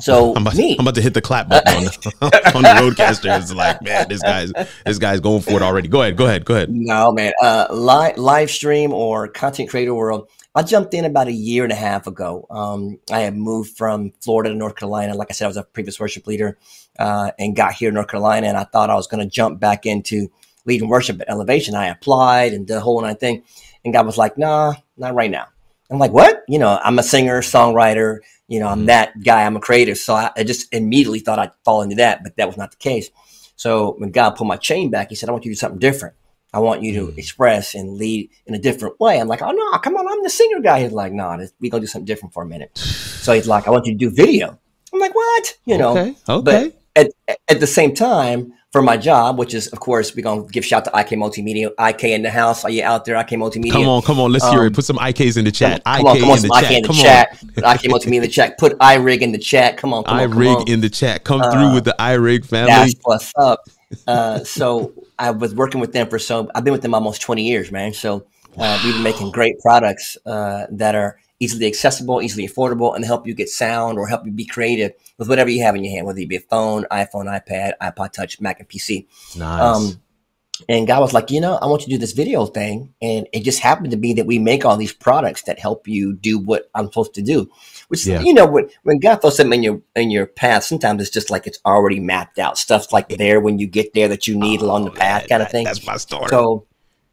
so 0.00 0.32
I'm 0.36 0.42
about, 0.42 0.54
me, 0.54 0.74
I'm 0.78 0.84
about 0.84 0.94
to 0.94 1.02
hit 1.02 1.12
the 1.14 1.20
clap 1.20 1.48
button 1.48 1.74
on 1.74 1.84
the, 1.84 2.52
on 2.54 2.62
the 2.62 2.68
RODECaster. 2.68 3.36
It's 3.36 3.52
like, 3.52 3.82
man, 3.82 4.08
this 4.08 4.22
guy's 4.22 4.52
this 4.86 4.98
guy's 4.98 5.18
going 5.18 5.42
for 5.42 5.52
it 5.54 5.62
already. 5.62 5.88
Go 5.88 6.02
ahead, 6.02 6.16
go 6.16 6.26
ahead, 6.26 6.44
go 6.44 6.54
ahead. 6.54 6.70
No, 6.70 7.10
man. 7.10 7.32
Uh, 7.42 7.66
live 7.70 8.16
live 8.16 8.48
stream 8.48 8.92
or 8.92 9.26
content 9.26 9.70
creator 9.70 9.94
world. 9.94 10.28
I 10.58 10.62
jumped 10.62 10.92
in 10.92 11.04
about 11.04 11.28
a 11.28 11.32
year 11.32 11.62
and 11.62 11.72
a 11.72 11.76
half 11.76 12.08
ago. 12.08 12.44
Um, 12.50 12.98
I 13.12 13.20
had 13.20 13.36
moved 13.36 13.76
from 13.76 14.10
Florida 14.20 14.50
to 14.50 14.56
North 14.56 14.74
Carolina. 14.74 15.14
Like 15.14 15.28
I 15.30 15.32
said, 15.32 15.44
I 15.44 15.46
was 15.46 15.56
a 15.56 15.62
previous 15.62 16.00
worship 16.00 16.26
leader 16.26 16.58
uh, 16.98 17.30
and 17.38 17.54
got 17.54 17.74
here 17.74 17.90
in 17.90 17.94
North 17.94 18.08
Carolina. 18.08 18.48
And 18.48 18.56
I 18.56 18.64
thought 18.64 18.90
I 18.90 18.96
was 18.96 19.06
going 19.06 19.22
to 19.22 19.30
jump 19.32 19.60
back 19.60 19.86
into 19.86 20.32
leading 20.64 20.88
worship 20.88 21.20
at 21.20 21.30
Elevation. 21.30 21.76
I 21.76 21.86
applied 21.86 22.54
and 22.54 22.66
the 22.66 22.80
whole 22.80 23.00
nine 23.00 23.14
thing. 23.14 23.44
And 23.84 23.94
God 23.94 24.04
was 24.04 24.18
like, 24.18 24.36
nah, 24.36 24.74
not 24.96 25.14
right 25.14 25.30
now. 25.30 25.46
I'm 25.92 26.00
like, 26.00 26.10
what? 26.10 26.42
You 26.48 26.58
know, 26.58 26.76
I'm 26.82 26.98
a 26.98 27.04
singer, 27.04 27.40
songwriter. 27.40 28.18
You 28.48 28.58
know, 28.58 28.66
I'm 28.66 28.82
Mhm. 28.82 28.86
that 28.86 29.22
guy. 29.22 29.44
I'm 29.44 29.54
a 29.54 29.60
creative. 29.60 29.96
So 29.96 30.16
I, 30.16 30.32
I 30.36 30.42
just 30.42 30.74
immediately 30.74 31.20
thought 31.20 31.38
I'd 31.38 31.52
fall 31.64 31.82
into 31.82 31.94
that, 31.96 32.24
but 32.24 32.36
that 32.36 32.48
was 32.48 32.56
not 32.56 32.72
the 32.72 32.78
case. 32.78 33.10
So 33.54 33.94
when 33.98 34.10
God 34.10 34.30
pulled 34.30 34.48
my 34.48 34.56
chain 34.56 34.90
back, 34.90 35.10
He 35.10 35.14
said, 35.14 35.28
I 35.28 35.32
want 35.32 35.44
you 35.44 35.52
to 35.52 35.54
do 35.54 35.60
something 35.60 35.78
different. 35.78 36.16
I 36.54 36.60
want 36.60 36.82
you 36.82 36.92
to 36.94 37.12
Mm. 37.12 37.18
express 37.18 37.74
and 37.74 37.96
lead 37.98 38.30
in 38.46 38.54
a 38.54 38.58
different 38.58 38.98
way. 39.00 39.20
I'm 39.20 39.28
like, 39.28 39.42
oh 39.42 39.50
no, 39.50 39.78
come 39.78 39.96
on, 39.96 40.08
I'm 40.08 40.22
the 40.22 40.30
singer 40.30 40.60
guy. 40.60 40.82
He's 40.82 40.92
like, 40.92 41.12
no, 41.12 41.36
nah, 41.36 41.44
we're 41.60 41.70
gonna 41.70 41.82
do 41.82 41.86
something 41.86 42.06
different 42.06 42.32
for 42.32 42.42
a 42.42 42.46
minute. 42.46 42.70
So 42.78 43.32
he's 43.32 43.46
like, 43.48 43.68
I 43.68 43.70
want 43.70 43.86
you 43.86 43.92
to 43.92 43.98
do 43.98 44.10
video. 44.10 44.58
I'm 44.92 45.00
like, 45.00 45.14
what? 45.14 45.58
You 45.66 45.76
know, 45.78 45.90
okay, 45.98 46.14
okay. 46.28 46.72
but 46.96 47.10
at, 47.28 47.38
at 47.48 47.60
the 47.60 47.66
same 47.66 47.94
time, 47.94 48.54
for 48.70 48.82
my 48.82 48.98
job, 48.98 49.38
which 49.38 49.54
is 49.54 49.68
of 49.68 49.80
course 49.80 50.14
we're 50.14 50.22
gonna 50.22 50.46
give 50.46 50.62
shout 50.64 50.84
to 50.84 50.90
IK 50.94 51.10
Multimedia, 51.18 51.70
IK 51.80 52.04
in 52.04 52.22
the 52.22 52.30
house. 52.30 52.64
Are 52.64 52.70
you 52.70 52.82
out 52.84 53.04
there? 53.06 53.16
IK 53.16 53.30
Multimedia. 53.30 53.72
come 53.72 53.88
on, 53.88 54.02
come 54.02 54.20
on. 54.20 54.30
Let's 54.30 54.46
hear 54.50 54.60
Um, 54.60 54.66
it. 54.66 54.74
Put 54.74 54.84
some 54.84 54.98
IKs 54.98 55.38
in 55.38 55.44
the 55.46 55.50
chat. 55.52 55.82
Come 55.84 56.00
IK 56.00 56.06
on, 56.06 56.18
come 56.20 56.30
on, 56.30 56.36
in 56.36 56.42
the 56.42 56.48
some 56.48 56.58
IK 56.58 56.68
chat. 56.68 56.72
in 56.76 56.82
the 56.82 56.88
Come 56.88 56.96
chat. 56.96 57.38
Put 57.54 57.64
IK 57.64 57.80
Multimedia 57.92 58.14
in 58.16 58.22
the 58.22 58.28
chat. 58.28 58.58
Put 58.58 58.78
iRig 58.78 59.20
in 59.22 59.32
the 59.32 59.38
chat. 59.38 59.76
Come 59.78 59.94
on, 59.94 60.04
come 60.04 60.16
on. 60.16 60.22
on, 60.22 60.30
come 60.30 60.38
on. 60.38 60.44
iRig 60.66 60.68
in 60.68 60.80
the 60.82 60.90
chat. 60.90 61.24
Come 61.24 61.40
Uh, 61.40 61.50
through 61.50 61.72
with 61.74 61.84
the 61.84 61.94
iRig 61.98 62.44
family. 62.44 62.70
That's 62.72 62.94
what's 63.04 63.32
up. 63.38 63.60
Uh, 64.06 64.42
so 64.44 64.92
I 65.18 65.30
was 65.30 65.54
working 65.54 65.80
with 65.80 65.92
them 65.92 66.08
for 66.08 66.18
so 66.18 66.50
I've 66.54 66.64
been 66.64 66.72
with 66.72 66.82
them 66.82 66.94
almost 66.94 67.22
20 67.22 67.42
years, 67.42 67.70
man. 67.72 67.92
So 67.94 68.26
uh, 68.58 68.80
we've 68.84 68.94
been 68.94 69.02
making 69.02 69.30
great 69.30 69.58
products 69.60 70.16
uh, 70.26 70.66
that 70.70 70.94
are 70.94 71.18
easily 71.40 71.66
accessible, 71.66 72.20
easily 72.20 72.46
affordable, 72.46 72.94
and 72.94 73.04
help 73.04 73.26
you 73.26 73.34
get 73.34 73.48
sound 73.48 73.98
or 73.98 74.06
help 74.08 74.26
you 74.26 74.32
be 74.32 74.44
creative 74.44 74.92
with 75.18 75.28
whatever 75.28 75.50
you 75.50 75.62
have 75.62 75.74
in 75.74 75.84
your 75.84 75.94
hand, 75.94 76.06
whether 76.06 76.20
it 76.20 76.28
be 76.28 76.36
a 76.36 76.40
phone, 76.40 76.84
iPhone, 76.90 77.26
iPad, 77.26 77.72
iPod 77.80 78.12
Touch, 78.12 78.40
Mac, 78.40 78.60
and 78.60 78.68
PC. 78.68 79.06
Nice. 79.36 79.60
Um, 79.60 80.00
and 80.68 80.86
God 80.86 81.00
was 81.00 81.12
like, 81.12 81.30
you 81.30 81.40
know, 81.40 81.54
I 81.56 81.66
want 81.66 81.82
you 81.82 81.86
to 81.86 81.92
do 81.92 81.98
this 81.98 82.12
video 82.12 82.46
thing. 82.46 82.92
And 83.00 83.28
it 83.32 83.44
just 83.44 83.60
happened 83.60 83.92
to 83.92 83.96
be 83.96 84.12
that 84.14 84.26
we 84.26 84.38
make 84.38 84.64
all 84.64 84.76
these 84.76 84.92
products 84.92 85.42
that 85.42 85.58
help 85.58 85.86
you 85.86 86.14
do 86.14 86.38
what 86.38 86.68
I'm 86.74 86.86
supposed 86.86 87.14
to 87.14 87.22
do. 87.22 87.48
Which 87.88 88.06
Yeah. 88.06 88.20
you 88.20 88.34
know, 88.34 88.46
when 88.46 88.68
when 88.82 88.98
God 88.98 89.16
throws 89.20 89.36
something 89.38 89.58
in 89.58 89.62
your 89.64 89.80
in 89.96 90.10
your 90.10 90.26
path, 90.26 90.64
sometimes 90.64 91.00
it's 91.02 91.10
just 91.10 91.30
like 91.30 91.46
it's 91.46 91.58
already 91.64 92.00
mapped 92.00 92.38
out. 92.38 92.58
Stuff's 92.58 92.92
like 92.92 93.08
there 93.08 93.40
when 93.40 93.58
you 93.58 93.66
get 93.66 93.94
there 93.94 94.08
that 94.08 94.26
you 94.28 94.38
need 94.38 94.60
along 94.60 94.84
the 94.84 94.90
Oh, 94.90 94.94
path, 94.94 95.28
kind 95.28 95.42
of 95.42 95.48
that- 95.48 95.52
thing. 95.52 95.64
That's 95.64 95.86
my 95.86 95.96
story. 95.96 96.28
So 96.28 96.66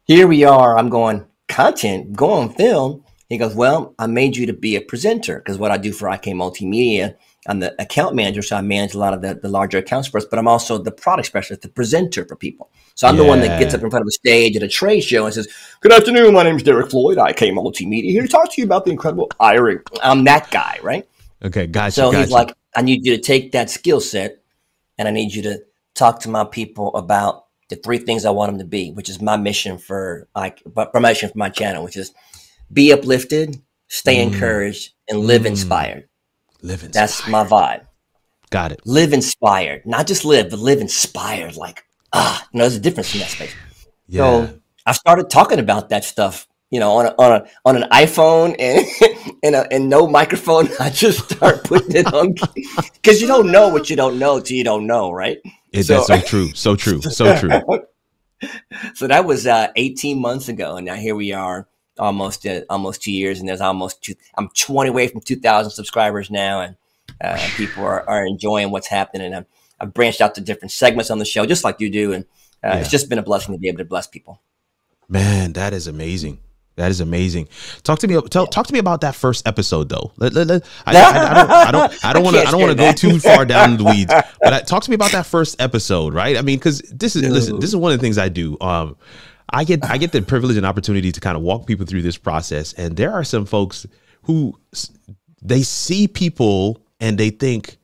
here 0.04 0.26
we 0.26 0.44
are. 0.44 0.76
I'm 0.78 0.88
going 0.90 1.24
content, 1.48 2.12
go 2.14 2.30
on 2.30 2.52
film. 2.52 3.02
He 3.28 3.38
goes, 3.38 3.54
well, 3.54 3.94
I 3.98 4.06
made 4.06 4.36
you 4.36 4.46
to 4.46 4.52
be 4.52 4.76
a 4.76 4.80
presenter 4.80 5.38
because 5.38 5.58
what 5.58 5.70
I 5.72 5.78
do 5.78 5.92
for 5.92 6.08
IK 6.08 6.26
Multimedia, 6.34 7.14
I'm 7.48 7.60
the 7.60 7.80
account 7.80 8.14
manager, 8.14 8.42
so 8.42 8.56
I 8.56 8.60
manage 8.60 8.94
a 8.94 8.98
lot 8.98 9.14
of 9.14 9.22
the, 9.22 9.34
the 9.34 9.48
larger 9.48 9.78
accounts 9.78 10.08
for 10.08 10.18
us. 10.18 10.24
But 10.24 10.38
I'm 10.38 10.48
also 10.48 10.78
the 10.78 10.90
product 10.90 11.26
specialist, 11.26 11.62
the 11.62 11.68
presenter 11.68 12.24
for 12.26 12.36
people. 12.36 12.70
So 12.94 13.06
I'm 13.06 13.16
the 13.16 13.24
one 13.24 13.40
that 13.40 13.58
gets 13.58 13.74
up 13.74 13.82
in 13.82 13.90
front 13.90 14.02
of 14.02 14.08
a 14.08 14.12
stage 14.12 14.56
at 14.56 14.62
a 14.62 14.68
trade 14.68 15.02
show 15.02 15.24
and 15.24 15.34
says, 15.34 15.48
"Good 15.80 15.92
afternoon, 15.92 16.34
my 16.34 16.42
name 16.42 16.56
is 16.56 16.62
Derrick 16.62 16.90
Floyd. 16.90 17.18
IK 17.18 17.52
Multimedia 17.52 18.10
here 18.10 18.22
to 18.22 18.28
talk 18.28 18.52
to 18.52 18.60
you 18.60 18.64
about 18.64 18.84
the 18.84 18.90
incredible 18.90 19.28
iRig." 19.40 19.80
I'm 20.02 20.24
that 20.24 20.50
guy, 20.50 20.78
right? 20.82 21.06
okay, 21.44 21.66
gotcha. 21.66 21.92
So 21.92 22.10
gotcha. 22.10 22.18
he's 22.24 22.30
like, 22.30 22.54
I 22.74 22.82
need 22.82 23.04
you 23.04 23.16
to 23.16 23.22
take 23.22 23.52
that 23.52 23.70
skill 23.70 24.00
set 24.00 24.42
and 24.98 25.06
I 25.06 25.10
need 25.10 25.34
you 25.34 25.42
to 25.42 25.60
talk 25.94 26.20
to 26.20 26.28
my 26.30 26.44
people 26.44 26.94
about 26.96 27.44
the 27.68 27.76
three 27.76 27.98
things 27.98 28.24
I 28.24 28.30
want 28.30 28.50
them 28.52 28.58
to 28.58 28.64
be, 28.64 28.90
which 28.92 29.08
is 29.08 29.20
my 29.20 29.36
mission 29.36 29.78
for 29.78 30.28
like 30.34 30.62
promotion 30.92 31.28
for 31.30 31.38
my 31.38 31.48
channel, 31.48 31.84
which 31.84 31.96
is 31.96 32.12
be 32.72 32.92
uplifted, 32.92 33.60
stay 33.88 34.16
Mm. 34.16 34.32
encouraged, 34.32 34.92
and 35.08 35.20
live 35.20 35.42
Mm. 35.42 35.46
inspired. 35.46 36.08
Live 36.66 36.82
inspired. 36.82 36.92
That's 36.92 37.28
my 37.28 37.44
vibe. 37.44 37.86
Got 38.50 38.72
it. 38.72 38.80
Live 38.84 39.12
inspired, 39.12 39.86
not 39.86 40.06
just 40.06 40.24
live, 40.24 40.50
but 40.50 40.58
live 40.58 40.80
inspired. 40.80 41.56
Like 41.56 41.84
ah, 42.12 42.46
you 42.52 42.58
know, 42.58 42.64
there's 42.64 42.76
a 42.76 42.80
difference 42.80 43.14
in 43.14 43.20
that 43.20 43.30
space. 43.30 43.54
Yeah. 44.08 44.22
So 44.22 44.60
I 44.84 44.92
started 44.92 45.30
talking 45.30 45.60
about 45.60 45.90
that 45.90 46.04
stuff, 46.04 46.48
you 46.70 46.80
know, 46.80 46.92
on 46.92 47.06
a, 47.06 47.14
on 47.18 47.32
a 47.32 47.46
on 47.64 47.82
an 47.82 47.88
iPhone 47.90 48.56
and 48.58 48.84
and, 49.44 49.54
a, 49.54 49.72
and 49.72 49.88
no 49.88 50.08
microphone. 50.08 50.68
I 50.80 50.90
just 50.90 51.30
start 51.30 51.62
putting 51.62 51.94
it 51.94 52.12
on 52.12 52.34
because 52.94 53.20
you 53.20 53.28
don't 53.28 53.52
know 53.52 53.68
what 53.68 53.88
you 53.88 53.94
don't 53.94 54.18
know 54.18 54.40
till 54.40 54.56
you 54.56 54.64
don't 54.64 54.88
know, 54.88 55.12
right? 55.12 55.38
It, 55.72 55.86
that's 55.86 56.08
so 56.08 56.20
true. 56.20 56.48
So 56.54 56.74
true. 56.74 57.00
So 57.00 57.36
true. 57.38 57.50
so 58.94 59.06
that 59.06 59.24
was 59.24 59.46
uh, 59.46 59.68
18 59.76 60.20
months 60.20 60.48
ago, 60.48 60.76
and 60.76 60.86
now 60.86 60.94
here 60.94 61.14
we 61.14 61.32
are, 61.32 61.68
almost 61.98 62.46
uh, 62.46 62.62
almost 62.70 63.02
two 63.02 63.12
years, 63.12 63.40
and 63.40 63.48
there's 63.48 63.60
almost 63.60 64.02
two. 64.02 64.14
I'm 64.36 64.48
20 64.48 64.90
away 64.90 65.08
from 65.08 65.20
2,000 65.20 65.70
subscribers 65.70 66.30
now, 66.30 66.60
and 66.60 66.76
uh, 67.20 67.38
people 67.56 67.84
are, 67.84 68.08
are 68.08 68.26
enjoying 68.26 68.70
what's 68.70 68.88
happening. 68.88 69.26
And 69.26 69.36
I've, 69.36 69.46
I've 69.80 69.94
branched 69.94 70.20
out 70.20 70.34
to 70.36 70.40
different 70.40 70.72
segments 70.72 71.10
on 71.10 71.18
the 71.18 71.24
show, 71.24 71.46
just 71.46 71.64
like 71.64 71.80
you 71.80 71.90
do, 71.90 72.12
and 72.12 72.24
uh, 72.64 72.68
yeah. 72.68 72.76
it's 72.76 72.90
just 72.90 73.08
been 73.08 73.18
a 73.18 73.22
blessing 73.22 73.54
to 73.54 73.58
be 73.58 73.68
able 73.68 73.78
to 73.78 73.84
bless 73.84 74.06
people. 74.06 74.40
Man, 75.08 75.52
that 75.54 75.72
is 75.72 75.86
amazing. 75.86 76.40
That 76.76 76.90
is 76.90 77.00
amazing. 77.00 77.48
Talk 77.84 78.00
to 78.00 78.08
me. 78.08 78.20
Tell. 78.28 78.46
Talk 78.46 78.66
to 78.66 78.72
me 78.72 78.78
about 78.78 79.00
that 79.00 79.14
first 79.14 79.48
episode, 79.48 79.88
though. 79.88 80.12
Let, 80.18 80.34
let, 80.34 80.46
let, 80.46 80.64
I, 80.84 80.94
I, 80.94 81.30
I, 81.30 81.34
don't. 81.34 81.50
I 81.50 81.70
don't. 81.70 82.04
I 82.04 82.12
don't 82.12 82.22
want 82.22 82.36
to. 82.36 82.42
I 82.42 82.50
don't 82.50 82.60
want 82.60 82.72
to 82.72 82.76
go 82.76 82.92
too 82.92 83.18
far 83.18 83.46
down 83.46 83.78
the 83.78 83.84
weeds. 83.92 84.12
But 84.42 84.52
I, 84.52 84.60
talk 84.60 84.82
to 84.82 84.90
me 84.90 84.94
about 84.94 85.12
that 85.12 85.24
first 85.24 85.60
episode, 85.60 86.12
right? 86.12 86.36
I 86.36 86.42
mean, 86.42 86.58
because 86.58 86.80
this 86.82 87.16
is 87.16 87.22
listen. 87.22 87.60
This 87.60 87.70
is 87.70 87.76
one 87.76 87.92
of 87.92 87.98
the 87.98 88.02
things 88.02 88.18
I 88.18 88.28
do. 88.28 88.58
Um, 88.60 88.96
I 89.50 89.64
get 89.64 89.84
I 89.84 89.98
get 89.98 90.12
the 90.12 90.22
privilege 90.22 90.56
and 90.56 90.66
opportunity 90.66 91.12
to 91.12 91.20
kind 91.20 91.36
of 91.36 91.42
walk 91.42 91.66
people 91.66 91.86
through 91.86 92.02
this 92.02 92.16
process, 92.16 92.72
and 92.74 92.96
there 92.96 93.12
are 93.12 93.24
some 93.24 93.46
folks 93.46 93.86
who 94.22 94.58
they 95.42 95.62
see 95.62 96.08
people 96.08 96.80
and 97.00 97.18
they 97.18 97.30
think 97.30 97.76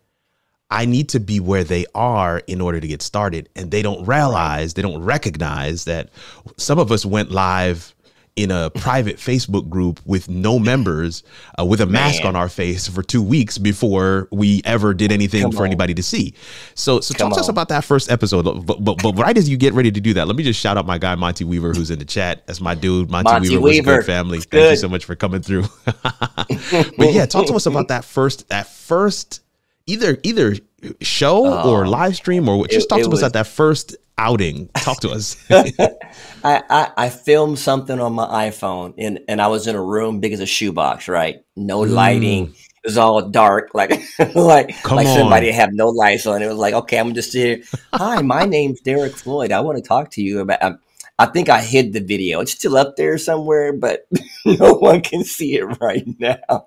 I 0.71 0.87
need 0.87 1.11
to 1.11 1.21
be 1.21 1.39
where 1.39 1.65
they 1.65 1.85
are 1.95 2.39
in 2.47 2.61
order 2.61 2.81
to 2.81 2.89
get 2.89 3.03
started, 3.03 3.49
and 3.55 3.71
they 3.71 3.83
don't 3.83 4.07
realize 4.07 4.75
they 4.75 4.83
don't 4.83 5.03
recognize 5.03 5.85
that 5.85 6.09
some 6.57 6.79
of 6.79 6.91
us 6.91 7.05
went 7.05 7.31
live 7.31 7.95
in 8.35 8.51
a 8.51 8.71
private 8.71 9.17
Facebook 9.17 9.69
group 9.69 10.01
with 10.07 10.29
no 10.29 10.59
members, 10.59 11.23
uh, 11.59 11.65
with 11.65 11.81
a 11.83 11.87
mask 11.87 12.25
on 12.25 12.35
our 12.35 12.49
face 12.49 12.89
for 12.89 13.03
two 13.03 13.23
weeks 13.23 13.59
before 13.59 14.27
we 14.33 14.63
ever 14.65 14.95
did 14.95 15.13
anything 15.13 15.43
Come 15.43 15.53
for 15.53 15.63
on. 15.63 15.67
anybody 15.67 15.93
to 15.95 16.03
see. 16.03 16.35
So, 16.75 17.01
so 17.01 17.13
talk 17.15 17.35
to 17.35 17.41
us 17.41 17.49
about 17.49 17.69
that 17.69 17.85
first 17.85 18.11
episode. 18.11 18.45
But, 18.67 18.83
but, 18.83 19.03
but 19.03 19.19
right 19.19 19.37
as 19.37 19.49
you 19.49 19.59
get 19.59 19.75
ready 19.75 19.91
to 19.91 20.01
do 20.01 20.15
that, 20.15 20.27
let 20.27 20.37
me 20.37 20.45
just 20.45 20.59
shout 20.59 20.79
out 20.79 20.87
my 20.87 20.97
guy 20.97 21.15
Monty 21.15 21.45
Weaver, 21.45 21.75
who's 21.75 21.91
in 21.91 21.99
the 21.99 22.07
chat. 22.07 22.47
That's 22.47 22.61
my 22.61 22.75
dude, 22.75 23.11
Monty, 23.11 23.31
Monty 23.31 23.49
Weaver. 23.51 23.63
Weaver. 23.63 23.97
Good 23.99 24.07
family. 24.07 24.41
Thank 24.41 24.71
you 24.71 24.77
so 24.77 24.89
much 24.89 25.05
for 25.05 25.15
coming 25.15 25.43
through. 25.43 25.65
but 25.85 27.13
yeah, 27.13 27.27
talk 27.27 27.47
to 27.49 27.55
us 27.55 27.67
about 27.67 27.89
that 27.89 28.05
first, 28.07 28.49
that 28.49 28.67
first, 28.67 29.41
either 29.87 30.17
either 30.23 30.57
show 31.01 31.47
oh, 31.47 31.71
or 31.71 31.87
live 31.87 32.17
stream 32.17 32.49
or 32.49 32.67
just 32.67 32.87
it, 32.87 32.89
talk 32.89 33.03
to 33.03 33.11
us 33.11 33.21
about 33.21 33.35
that 33.35 33.47
first 33.47 33.97
outing. 34.23 34.69
Talk 34.77 35.01
to 35.01 35.11
us. 35.11 35.37
I, 35.51 36.63
I, 36.71 36.93
I, 36.97 37.09
filmed 37.09 37.59
something 37.59 37.99
on 37.99 38.13
my 38.13 38.49
iPhone 38.49 38.95
and, 38.97 39.19
and 39.27 39.43
I 39.43 39.49
was 39.49 39.67
in 39.67 39.75
a 39.75 39.83
room 39.83 40.21
big 40.21 40.33
as 40.33 40.39
a 40.39 40.47
shoebox, 40.47 41.09
right? 41.09 41.45
No 41.57 41.81
mm. 41.81 41.91
lighting. 41.91 42.47
Mm. 42.47 42.51
It 42.53 42.89
was 42.89 42.99
all 42.99 43.29
dark, 43.29 43.75
like 43.75 43.91
like 44.35 44.81
Come 44.83 44.97
like 44.97 45.09
on. 45.09 45.19
somebody 45.19 45.51
had 45.51 45.73
no 45.73 45.89
lights 45.89 46.27
on. 46.27 46.41
It 46.41 46.47
was 46.47 46.57
like, 46.57 46.75
okay, 46.75 46.99
I'm 46.99 47.15
just 47.15 47.33
here. 47.33 47.63
Hi, 47.95 48.23
my 48.23 48.45
name's 48.57 48.81
Derrick 48.81 49.13
Floyd. 49.13 49.51
I 49.51 49.61
want 49.61 49.79
to 49.79 49.83
talk 49.83 50.11
to 50.13 50.23
you 50.23 50.41
about. 50.41 50.63
Um, 50.63 50.79
I 51.19 51.27
think 51.27 51.49
I 51.49 51.61
hid 51.61 51.93
the 51.93 52.01
video. 52.01 52.41
It's 52.41 52.53
still 52.53 52.77
up 52.77 52.97
there 52.97 53.19
somewhere, 53.19 53.73
but 53.73 54.07
no 54.45 54.75
one 54.75 55.01
can 55.03 55.25
see 55.25 55.57
it 55.57 55.65
right 55.81 56.05
now. 56.19 56.65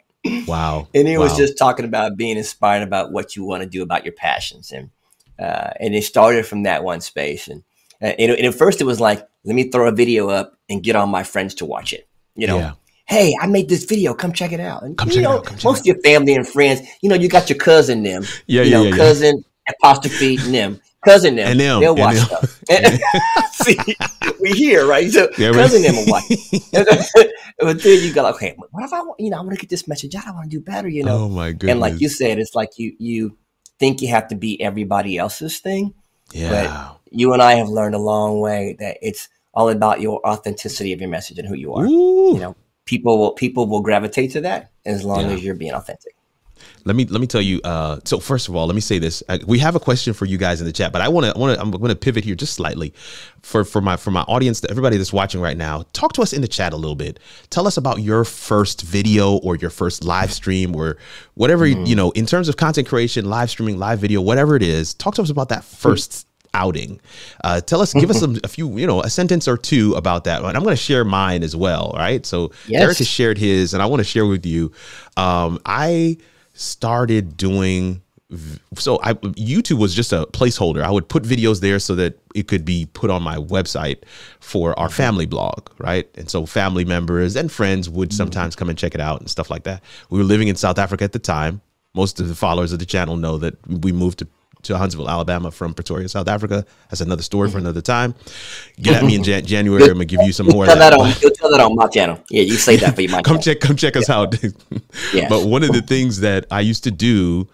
Wow. 0.48 0.88
And 0.94 1.08
it 1.08 1.18
wow. 1.18 1.24
was 1.24 1.36
just 1.36 1.58
talking 1.58 1.86
about 1.86 2.16
being 2.16 2.38
inspired 2.38 2.84
about 2.84 3.12
what 3.12 3.36
you 3.36 3.44
want 3.44 3.64
to 3.64 3.70
do 3.70 3.82
about 3.82 4.06
your 4.06 4.14
passions 4.14 4.72
and 4.72 4.90
uh, 5.40 5.72
and 5.80 5.94
it 5.94 6.04
started 6.04 6.46
from 6.46 6.64
that 6.64 6.84
one 6.84 7.02
space. 7.02 7.48
And, 7.48 7.64
uh, 8.02 8.14
and, 8.20 8.32
and, 8.32 8.48
at 8.48 8.56
first 8.56 8.82
it 8.82 8.86
was 8.86 9.00
like, 9.00 9.28
let 9.44 9.56
me 9.56 9.70
throw 9.70 9.88
a 9.88 9.92
video 9.92 10.30
up 10.30 10.58
and 10.70 10.84
get 10.84 10.96
all 10.96 11.08
my 11.08 11.24
friends 11.24 11.54
to 11.56 11.66
watch 11.66 11.94
it. 11.94 12.08
You 12.36 12.48
know, 12.48 12.58
yeah. 12.58 12.74
hey, 13.08 13.36
I 13.40 13.48
made 13.48 13.70
this 13.70 13.86
video. 13.86 14.14
Come 14.14 14.34
check 14.34 14.52
it 14.52 14.60
out. 14.60 14.84
And, 14.84 14.98
come 14.98 15.10
you 15.12 15.22
know, 15.22 15.38
out, 15.38 15.64
most 15.64 15.82
of 15.82 15.86
your 15.86 16.00
family 16.02 16.36
and 16.36 16.48
friends, 16.48 16.82
you 17.02 17.10
know, 17.10 17.16
you 17.16 17.30
got 17.30 17.50
your 17.50 17.58
cousin 17.58 18.04
them. 18.04 18.24
Yeah, 18.48 18.64
you 18.64 18.72
yeah, 18.72 18.78
know, 18.78 18.84
yeah, 18.84 18.96
cousin 18.96 19.44
yeah. 19.68 19.74
apostrophe 19.80 20.38
them. 20.38 20.82
Cousin 21.06 21.36
them, 21.36 21.48
and 21.50 21.60
them, 21.60 21.82
they'll 21.82 21.96
watch 21.96 22.16
them. 22.16 22.26
stuff. 22.26 22.62
See, 23.54 23.78
we 24.42 24.54
here, 24.54 24.88
right? 24.88 25.10
So 25.12 25.30
yeah, 25.38 25.52
cousin 25.52 25.84
them 25.84 25.96
will 25.96 26.06
watch. 26.08 26.24
but 27.60 27.84
then 27.84 28.04
you 28.04 28.12
go, 28.12 28.24
like, 28.24 28.36
okay, 28.36 28.56
what 28.58 28.84
if 28.84 28.92
I, 28.92 29.02
want, 29.02 29.20
you 29.20 29.30
know, 29.30 29.38
I 29.38 29.42
want 29.42 29.52
to 29.52 29.58
get 29.58 29.70
this 29.70 29.88
message 29.88 30.16
out. 30.16 30.26
I 30.26 30.32
want 30.32 30.50
to 30.50 30.58
do 30.58 30.64
better, 30.64 30.88
you 30.88 31.04
know. 31.04 31.26
Oh 31.26 31.30
my 31.30 31.52
goodness! 31.52 31.72
And 31.72 31.80
like 31.80 32.02
you 32.02 32.10
said, 32.10 32.40
it's 32.40 32.56
like 32.56 32.72
you 32.78 32.96
you 32.98 33.38
think 33.80 34.02
you 34.02 34.10
have 34.10 34.28
to 34.30 34.36
be 34.36 34.62
everybody 34.62 35.18
else's 35.18 35.60
thing. 35.60 35.94
Yeah. 36.32 36.50
But 36.50 37.00
you 37.12 37.34
and 37.34 37.42
I 37.42 37.54
have 37.54 37.70
learned 37.70 37.96
a 37.96 38.00
long 38.00 38.40
way 38.40 38.76
that 38.80 38.98
it's 39.02 39.30
all 39.54 39.70
about 39.70 40.02
your 40.02 40.26
authenticity 40.28 40.92
of 40.94 41.00
your 41.00 41.10
message 41.10 41.40
and 41.40 41.48
who 41.48 41.56
you 41.56 41.74
are. 41.74 41.86
Ooh. 41.86 42.34
You 42.34 42.40
know, 42.40 42.56
people 42.86 43.18
will 43.18 43.34
people 43.34 43.68
will 43.68 43.82
gravitate 43.82 44.32
to 44.32 44.42
that 44.42 44.72
as 44.86 45.04
long 45.04 45.28
yeah. 45.28 45.36
as 45.36 45.44
you're 45.44 45.56
being 45.56 45.74
authentic 45.74 46.16
let 46.86 46.96
me 46.96 47.06
let 47.06 47.22
me 47.22 47.28
tell 47.28 47.42
you. 47.42 47.62
Uh, 47.64 48.00
so 48.04 48.20
first 48.20 48.48
of 48.48 48.56
all, 48.56 48.68
let 48.68 48.76
me 48.76 48.82
say 48.82 49.00
this: 49.00 49.24
I, 49.30 49.40
we 49.46 49.60
have 49.60 49.76
a 49.76 49.80
question 49.80 50.14
for 50.14 50.26
you 50.26 50.38
guys 50.38 50.62
in 50.62 50.68
the 50.68 50.74
chat, 50.74 50.92
but 50.92 51.02
I 51.02 51.08
want 51.08 51.32
to, 51.32 51.40
want 51.40 51.56
to, 51.56 51.62
I'm 51.62 51.72
going 51.72 51.90
to 51.90 51.96
pivot 51.96 52.24
here 52.24 52.36
just 52.36 52.54
slightly 52.54 52.94
for 53.42 53.64
for 53.64 53.82
my 53.82 53.98
for 53.98 54.12
my 54.12 54.22
audience, 54.22 54.64
everybody 54.70 54.98
that's 54.98 55.14
watching 55.14 55.42
right 55.42 55.58
now. 55.58 55.84
Talk 55.94 56.14
to 56.14 56.22
us 56.22 56.34
in 56.34 56.42
the 56.42 56.48
chat 56.48 56.74
a 56.74 56.78
little 56.78 56.96
bit. 56.96 57.20
Tell 57.50 57.68
us 57.68 57.78
about 57.78 58.02
your 58.02 58.26
first 58.26 58.82
video 58.82 59.38
or 59.38 59.56
your 59.56 59.70
first 59.70 60.04
live 60.04 60.32
stream 60.32 60.76
or 60.76 60.98
whatever 61.34 61.66
mm. 61.66 61.88
you 61.88 61.96
know 61.96 62.12
in 62.12 62.26
terms 62.26 62.50
of 62.50 62.58
content 62.58 62.88
creation, 62.88 63.26
live 63.26 63.50
streaming, 63.50 63.78
live 63.78 64.00
video, 64.00 64.22
whatever 64.22 64.56
it 64.56 64.64
is. 64.64 64.94
Talk 64.94 65.16
to 65.16 65.22
us 65.22 65.30
about 65.30 65.50
that 65.50 65.64
first 65.64 66.28
outing. 66.56 67.02
Uh, 67.44 67.62
tell 67.62 67.82
us, 67.82 67.94
give 67.94 68.10
us 68.10 68.20
some, 68.20 68.40
a 68.44 68.48
few, 68.48 68.78
you 68.78 68.88
know, 68.88 69.02
a 69.02 69.10
sentence 69.10 69.48
or 69.48 69.58
two 69.58 69.94
about 69.96 70.24
that. 70.24 70.42
And 70.42 70.58
I'm 70.58 70.64
going 70.64 70.76
to 70.76 70.82
share 70.82 71.04
mine 71.04 71.44
as 71.44 71.56
well. 71.56 71.94
Right. 71.96 72.26
So 72.26 72.52
yes. 72.68 72.82
Derrick 72.82 72.98
has 72.98 73.08
shared 73.08 73.38
his, 73.38 73.74
and 73.74 73.84
I 73.84 73.86
want 73.86 74.00
to 74.00 74.06
share 74.06 74.26
with 74.26 74.46
you. 74.46 74.72
Um, 75.18 75.60
I 75.66 76.18
started 76.56 77.38
doing 77.38 78.02
so 78.76 79.00
I 79.04 79.14
YouTube 79.14 79.78
was 79.78 79.94
just 79.94 80.12
a 80.12 80.26
placeholder. 80.34 80.82
I 80.82 80.90
would 80.90 81.08
put 81.08 81.24
videos 81.24 81.62
there 81.62 81.78
so 81.80 81.94
that 81.96 82.20
it 82.34 82.48
could 82.48 82.66
be 82.66 82.88
put 82.94 83.10
on 83.12 83.22
my 83.22 83.38
website 83.38 84.00
for 84.40 84.78
our 84.80 84.90
family 84.90 85.28
blog, 85.28 85.70
right? 85.78 86.10
And 86.16 86.30
so 86.30 86.46
family 86.46 86.86
members 86.86 87.36
and 87.36 87.52
friends 87.52 87.88
would 87.88 88.10
mm-hmm. 88.10 88.18
sometimes 88.18 88.56
come 88.56 88.70
and 88.70 88.78
check 88.78 88.96
it 88.96 89.02
out 89.02 89.20
and 89.20 89.30
stuff 89.30 89.52
like 89.52 89.64
that. 89.64 89.84
We 90.10 90.18
were 90.18 90.24
living 90.24 90.48
in 90.48 90.56
South 90.56 90.80
Africa 90.80 91.04
at 91.04 91.12
the 91.12 91.20
time. 91.20 91.62
Most 91.94 92.20
of 92.20 92.28
the 92.28 92.36
followers 92.36 92.74
of 92.74 92.80
the 92.80 92.86
channel 92.86 93.16
know 93.16 93.38
that 93.38 93.56
we 93.68 93.92
moved 93.92 94.20
to 94.20 94.28
to 94.66 94.78
Huntsville, 94.78 95.10
Alabama 95.10 95.52
from 95.52 95.74
Pretoria, 95.74 96.08
South 96.10 96.28
Africa. 96.28 96.66
That's 96.90 97.02
another 97.02 97.24
story 97.24 97.50
for 97.50 97.58
mm-hmm. 97.58 97.66
another 97.66 97.82
time. 97.82 98.16
Get 98.82 98.98
at 98.98 99.04
me 99.04 99.16
in 99.16 99.24
Jan- 99.24 99.46
January. 99.46 99.84
I'm 99.84 99.94
gonna 99.94 100.06
give 100.06 100.22
you 100.22 100.34
some 100.34 100.48
more. 100.48 100.66
Tell 100.66 100.76
that, 100.76 100.92
that 100.92 101.00
on, 101.00 101.14
you'll 101.22 101.32
tell 101.32 101.52
that 101.52 101.60
on 101.60 101.76
my 101.76 101.88
channel. 101.88 102.20
Yeah, 102.30 102.42
you 102.42 102.56
say 102.56 102.76
that 102.78 102.96
for 102.96 103.02
you. 103.02 103.08
come 103.10 103.24
channel. 103.24 103.42
check, 103.42 103.60
come 103.60 103.76
check 103.76 103.96
us 103.96 104.10
yeah. 104.10 104.16
out. 104.16 104.36
yes. 105.14 105.30
But 105.30 105.46
one 105.48 105.64
of 105.64 105.72
the 105.72 105.82
things 105.82 106.20
that 106.22 106.46
I 106.52 106.62
used 106.62 106.84
to 106.86 106.92
do, 106.92 107.48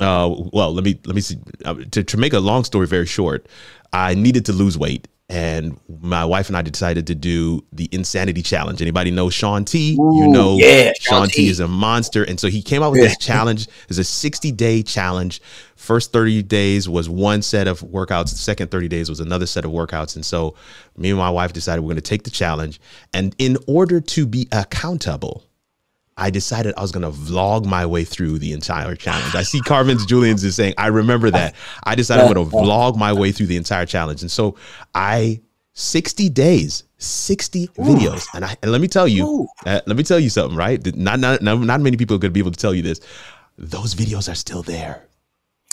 uh, 0.00 0.34
well, 0.52 0.72
let 0.72 0.84
me 0.84 0.98
let 1.04 1.14
me 1.14 1.20
see. 1.20 1.36
Uh, 1.64 1.74
to, 1.92 2.04
to 2.04 2.16
make 2.16 2.32
a 2.32 2.40
long 2.40 2.64
story 2.64 2.86
very 2.86 3.06
short, 3.06 3.46
I 3.92 4.14
needed 4.14 4.46
to 4.46 4.52
lose 4.52 4.78
weight 4.78 5.08
and 5.30 5.78
my 6.00 6.24
wife 6.24 6.48
and 6.48 6.56
I 6.56 6.62
decided 6.62 7.06
to 7.08 7.14
do 7.14 7.62
the 7.72 7.88
insanity 7.92 8.42
challenge. 8.42 8.80
Anybody 8.80 9.10
know 9.10 9.28
Shaun 9.28 9.64
T? 9.64 9.92
Ooh, 10.00 10.16
you 10.16 10.28
know, 10.28 10.56
yeah, 10.56 10.92
Shaun 10.98 11.28
T. 11.28 11.44
T 11.44 11.48
is 11.48 11.60
a 11.60 11.68
monster, 11.68 12.24
and 12.24 12.40
so 12.40 12.48
he 12.48 12.62
came 12.62 12.82
out 12.82 12.92
with 12.92 13.02
yeah. 13.02 13.08
this 13.08 13.18
challenge. 13.20 13.68
It's 13.88 13.98
a 13.98 14.04
sixty 14.04 14.52
day 14.52 14.82
challenge. 14.82 15.42
First 15.76 16.12
thirty 16.12 16.42
days 16.42 16.88
was 16.88 17.10
one 17.10 17.42
set 17.42 17.68
of 17.68 17.80
workouts. 17.80 18.30
The 18.30 18.36
second 18.36 18.70
thirty 18.70 18.88
days 18.88 19.10
was 19.10 19.20
another 19.20 19.46
set 19.46 19.66
of 19.66 19.70
workouts. 19.70 20.16
And 20.16 20.24
so, 20.24 20.54
me 20.96 21.10
and 21.10 21.18
my 21.18 21.30
wife 21.30 21.52
decided 21.52 21.82
we're 21.82 21.88
going 21.88 21.96
to 21.96 22.02
take 22.02 22.22
the 22.22 22.30
challenge, 22.30 22.80
and 23.12 23.34
in 23.38 23.58
order 23.66 24.00
to 24.00 24.26
be 24.26 24.48
accountable 24.52 25.47
I 26.18 26.30
decided 26.30 26.74
I 26.76 26.82
was 26.82 26.90
going 26.90 27.10
to 27.10 27.16
vlog 27.16 27.64
my 27.64 27.86
way 27.86 28.04
through 28.04 28.40
the 28.40 28.52
entire 28.52 28.96
challenge. 28.96 29.34
I 29.34 29.44
see 29.44 29.60
Carmen's 29.60 30.04
Julian's 30.04 30.42
is 30.42 30.56
saying, 30.56 30.74
I 30.76 30.88
remember 30.88 31.30
that. 31.30 31.54
I 31.84 31.94
decided 31.94 32.24
I'm 32.24 32.34
going 32.34 32.50
to 32.50 32.56
vlog 32.56 32.96
my 32.96 33.12
way 33.12 33.30
through 33.30 33.46
the 33.46 33.56
entire 33.56 33.86
challenge. 33.86 34.22
And 34.22 34.30
so 34.30 34.56
I, 34.94 35.40
60 35.74 36.28
days, 36.30 36.82
60 36.98 37.62
Ooh. 37.62 37.82
videos. 37.82 38.26
And 38.34 38.44
I, 38.44 38.56
and 38.62 38.72
let 38.72 38.80
me 38.80 38.88
tell 38.88 39.06
you, 39.06 39.46
uh, 39.64 39.80
let 39.86 39.96
me 39.96 40.02
tell 40.02 40.18
you 40.18 40.28
something, 40.28 40.56
right? 40.56 40.84
Not, 40.96 41.20
not, 41.20 41.40
not, 41.40 41.60
not 41.60 41.80
many 41.80 41.96
people 41.96 42.16
are 42.16 42.18
going 42.18 42.30
to 42.30 42.34
be 42.34 42.40
able 42.40 42.50
to 42.50 42.58
tell 42.58 42.74
you 42.74 42.82
this. 42.82 43.00
Those 43.56 43.94
videos 43.94 44.30
are 44.30 44.34
still 44.34 44.62
there. 44.62 45.04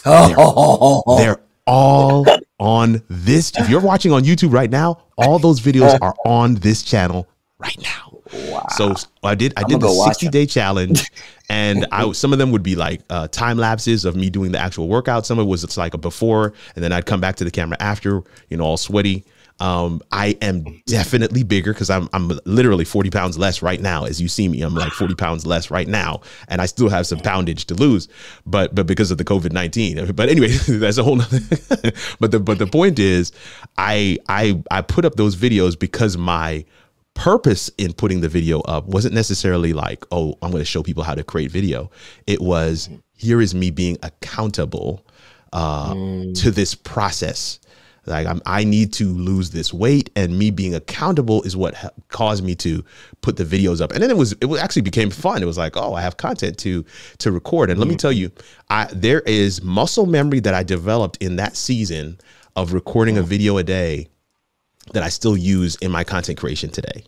They're, 0.06 1.18
they're 1.18 1.42
all 1.66 2.26
on 2.60 3.02
this. 3.10 3.52
If 3.58 3.68
you're 3.68 3.82
watching 3.82 4.12
on 4.12 4.24
YouTube 4.24 4.54
right 4.54 4.70
now, 4.70 5.02
all 5.18 5.40
those 5.40 5.60
videos 5.60 5.98
are 6.02 6.14
on 6.24 6.56
this 6.56 6.84
channel 6.84 7.28
right 7.58 7.78
now. 7.82 8.15
Wow. 8.52 8.66
So 8.76 8.94
I 9.24 9.36
did 9.36 9.54
I 9.58 9.64
did 9.64 9.80
the 9.80 9.90
60 9.90 10.30
day 10.30 10.46
challenge 10.46 11.12
and 11.50 11.86
I 11.92 12.12
some 12.12 12.34
of 12.34 12.40
them 12.40 12.52
would 12.52 12.64
be 12.64 12.76
like 12.76 13.02
uh, 13.10 13.28
time 13.28 13.58
lapses 13.58 14.06
of 14.06 14.16
me 14.16 14.30
doing 14.30 14.52
the 14.52 14.60
actual 14.60 14.88
workout. 14.88 15.26
Some 15.26 15.40
of 15.40 15.46
it 15.46 15.50
was 15.50 15.64
it's 15.64 15.78
like 15.78 15.94
a 15.94 15.98
before 15.98 16.54
and 16.76 16.84
then 16.84 16.92
I'd 16.92 17.06
come 17.06 17.22
back 17.22 17.36
to 17.38 17.44
the 17.44 17.52
camera 17.52 17.78
after, 17.80 18.24
you 18.50 18.58
know, 18.58 18.64
all 18.64 18.78
sweaty. 18.78 19.26
Um, 19.60 20.02
I 20.12 20.38
am 20.42 20.82
definitely 20.86 21.44
bigger 21.44 21.72
because 21.72 21.90
I'm 21.90 22.10
I'm 22.12 22.40
literally 22.44 22.84
40 22.84 23.10
pounds 23.10 23.38
less 23.38 23.62
right 23.62 23.80
now. 23.80 24.04
As 24.04 24.22
you 24.22 24.28
see 24.28 24.50
me, 24.50 24.62
I'm 24.62 24.76
like 24.76 24.92
40 24.92 25.16
pounds 25.16 25.46
less 25.46 25.72
right 25.72 25.88
now, 25.88 26.22
and 26.50 26.62
I 26.62 26.66
still 26.66 26.90
have 26.90 27.08
some 27.08 27.20
poundage 27.20 27.66
to 27.66 27.74
lose, 27.74 28.10
but 28.46 28.76
but 28.76 28.86
because 28.86 29.12
of 29.12 29.18
the 29.18 29.24
COVID 29.24 29.54
19. 29.54 30.12
But 30.16 30.30
anyway, 30.30 30.48
that's 30.68 30.98
a 30.98 31.04
whole. 31.04 31.18
Nother 31.18 31.40
but 32.20 32.32
the 32.32 32.40
but 32.40 32.60
the 32.60 32.68
point 32.68 33.00
is, 33.00 33.32
I 33.78 34.18
I 34.28 34.62
I 34.72 34.82
put 34.82 35.06
up 35.06 35.16
those 35.16 35.38
videos 35.38 35.80
because 35.80 36.18
my 36.18 36.66
purpose 37.16 37.72
in 37.78 37.94
putting 37.94 38.22
the 38.22 38.30
video 38.30 38.62
up 38.62 38.86
wasn't 38.86 39.14
necessarily 39.14 39.74
like, 39.74 40.06
oh, 40.12 40.38
I'm 40.42 40.52
going 40.52 40.62
to 40.62 40.66
show 40.66 40.84
people 40.84 41.04
how 41.04 41.16
to 41.16 41.24
create 41.24 41.52
video. 41.52 41.90
It 42.28 42.42
was 42.42 42.90
here 43.14 43.42
is 43.42 43.56
me 43.56 43.72
being 43.72 43.98
accountable 44.04 45.06
uh, 45.52 45.94
mm. 45.94 46.42
to 46.42 46.52
this 46.52 46.76
process 46.76 47.60
like 48.06 48.28
I'm, 48.28 48.42
I 48.46 48.64
need 48.64 48.94
to 48.94 49.06
lose 49.06 49.50
this 49.50 49.74
weight, 49.74 50.10
and 50.16 50.38
me 50.38 50.52
being 50.52 50.76
accountable 50.76 51.42
is 51.44 51.58
what 51.58 51.74
ha- 51.76 51.90
caused 52.10 52.44
me 52.44 52.56
to 52.56 52.84
put 53.22 53.38
the 53.38 53.44
videos 53.44 53.82
up. 53.82 53.92
And 53.92 54.02
then 54.02 54.12
it 54.12 54.18
was 54.18 54.34
it 54.34 54.60
actually 54.60 54.84
became 54.84 55.10
fun. 55.10 55.42
It 55.42 55.46
was 55.46 55.58
like, 55.58 55.76
oh, 55.76 55.94
I 55.94 56.02
have 56.02 56.18
content 56.18 56.58
to 56.60 56.86
to 57.20 57.32
record. 57.32 57.70
And 57.70 57.76
mm-hmm. 57.76 57.82
let 57.82 57.88
me 57.88 57.96
mm-hmm. 57.96 58.00
tell 58.00 58.12
you, 58.12 58.32
I 58.70 58.90
there 58.94 59.22
is 59.22 59.62
muscle 59.64 60.06
memory 60.06 60.40
that 60.42 60.54
I 60.54 60.64
developed 60.64 61.18
in 61.18 61.38
that 61.38 61.56
season 61.56 62.20
of 62.56 62.74
recording 62.74 63.18
a 63.18 63.24
mm. 63.24 63.26
video 63.26 63.58
a 63.58 63.64
day 63.64 64.08
that 64.94 65.04
I 65.04 65.10
still 65.10 65.38
use 65.38 65.76
in 65.78 65.92
my 65.92 66.04
content 66.04 66.38
creation 66.38 66.70
today. 66.70 67.04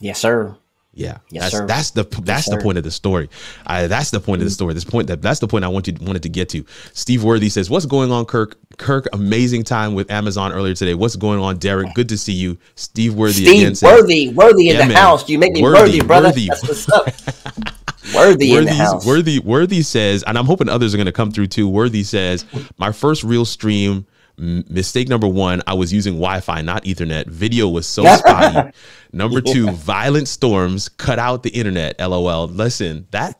Yes, 0.00 0.20
sir. 0.20 0.56
Yeah, 0.94 1.18
yes, 1.30 1.44
that's 1.44 1.56
sir. 1.56 1.66
that's 1.66 1.90
the 1.92 2.02
that's 2.22 2.48
yes, 2.48 2.50
the 2.50 2.56
point 2.56 2.76
of 2.76 2.82
the 2.82 2.90
story. 2.90 3.30
I, 3.64 3.86
that's 3.86 4.10
the 4.10 4.18
point 4.18 4.42
of 4.42 4.46
the 4.46 4.50
story. 4.50 4.74
This 4.74 4.84
point 4.84 5.06
that 5.06 5.22
that's 5.22 5.38
the 5.38 5.46
point 5.46 5.64
I 5.64 5.68
want 5.68 5.86
you 5.86 5.94
wanted 6.00 6.24
to 6.24 6.28
get 6.28 6.48
to. 6.48 6.64
Steve 6.92 7.22
Worthy 7.22 7.50
says, 7.50 7.70
"What's 7.70 7.86
going 7.86 8.10
on, 8.10 8.24
Kirk? 8.24 8.56
Kirk, 8.78 9.06
amazing 9.12 9.62
time 9.62 9.94
with 9.94 10.10
Amazon 10.10 10.50
earlier 10.50 10.74
today. 10.74 10.94
What's 10.94 11.14
going 11.14 11.38
on, 11.38 11.58
Derrick? 11.58 11.94
Good 11.94 12.08
to 12.08 12.18
see 12.18 12.32
you, 12.32 12.58
Steve 12.74 13.14
Worthy. 13.14 13.44
Steve 13.44 13.60
again 13.60 13.74
says, 13.76 13.86
Worthy, 13.86 14.30
Worthy 14.30 14.70
in 14.70 14.78
the 14.78 14.86
man. 14.86 14.96
house. 14.96 15.28
You 15.28 15.38
make 15.38 15.52
me 15.52 15.62
worthy, 15.62 15.78
worthy 15.78 16.00
brother. 16.00 16.28
Worthy. 16.28 16.48
That's 16.48 16.66
what's 16.66 16.88
up. 16.90 17.06
Worthy 18.14 18.56
in 18.56 18.64
the 18.64 18.74
house. 18.74 19.04
Worthy, 19.04 19.38
Worthy 19.38 19.82
says, 19.82 20.22
and 20.22 20.38
I'm 20.38 20.46
hoping 20.46 20.68
others 20.68 20.94
are 20.94 20.96
going 20.96 21.06
to 21.06 21.12
come 21.12 21.30
through 21.30 21.48
too. 21.48 21.68
Worthy 21.68 22.02
says, 22.02 22.46
my 22.78 22.90
first 22.90 23.22
real 23.22 23.44
stream 23.44 24.06
mistake 24.38 25.08
number 25.08 25.26
one, 25.26 25.62
I 25.66 25.74
was 25.74 25.92
using 25.92 26.14
Wi 26.14 26.40
Fi, 26.40 26.62
not 26.62 26.84
Ethernet. 26.84 27.26
Video 27.26 27.68
was 27.68 27.86
so 27.86 28.04
spotty. 28.16 28.72
number 29.12 29.40
two, 29.40 29.66
yeah. 29.66 29.72
violent 29.72 30.28
storms 30.28 30.88
cut 30.88 31.18
out 31.18 31.42
the 31.42 31.50
internet. 31.50 31.98
LOL. 31.98 32.46
Listen, 32.48 33.06
that 33.10 33.38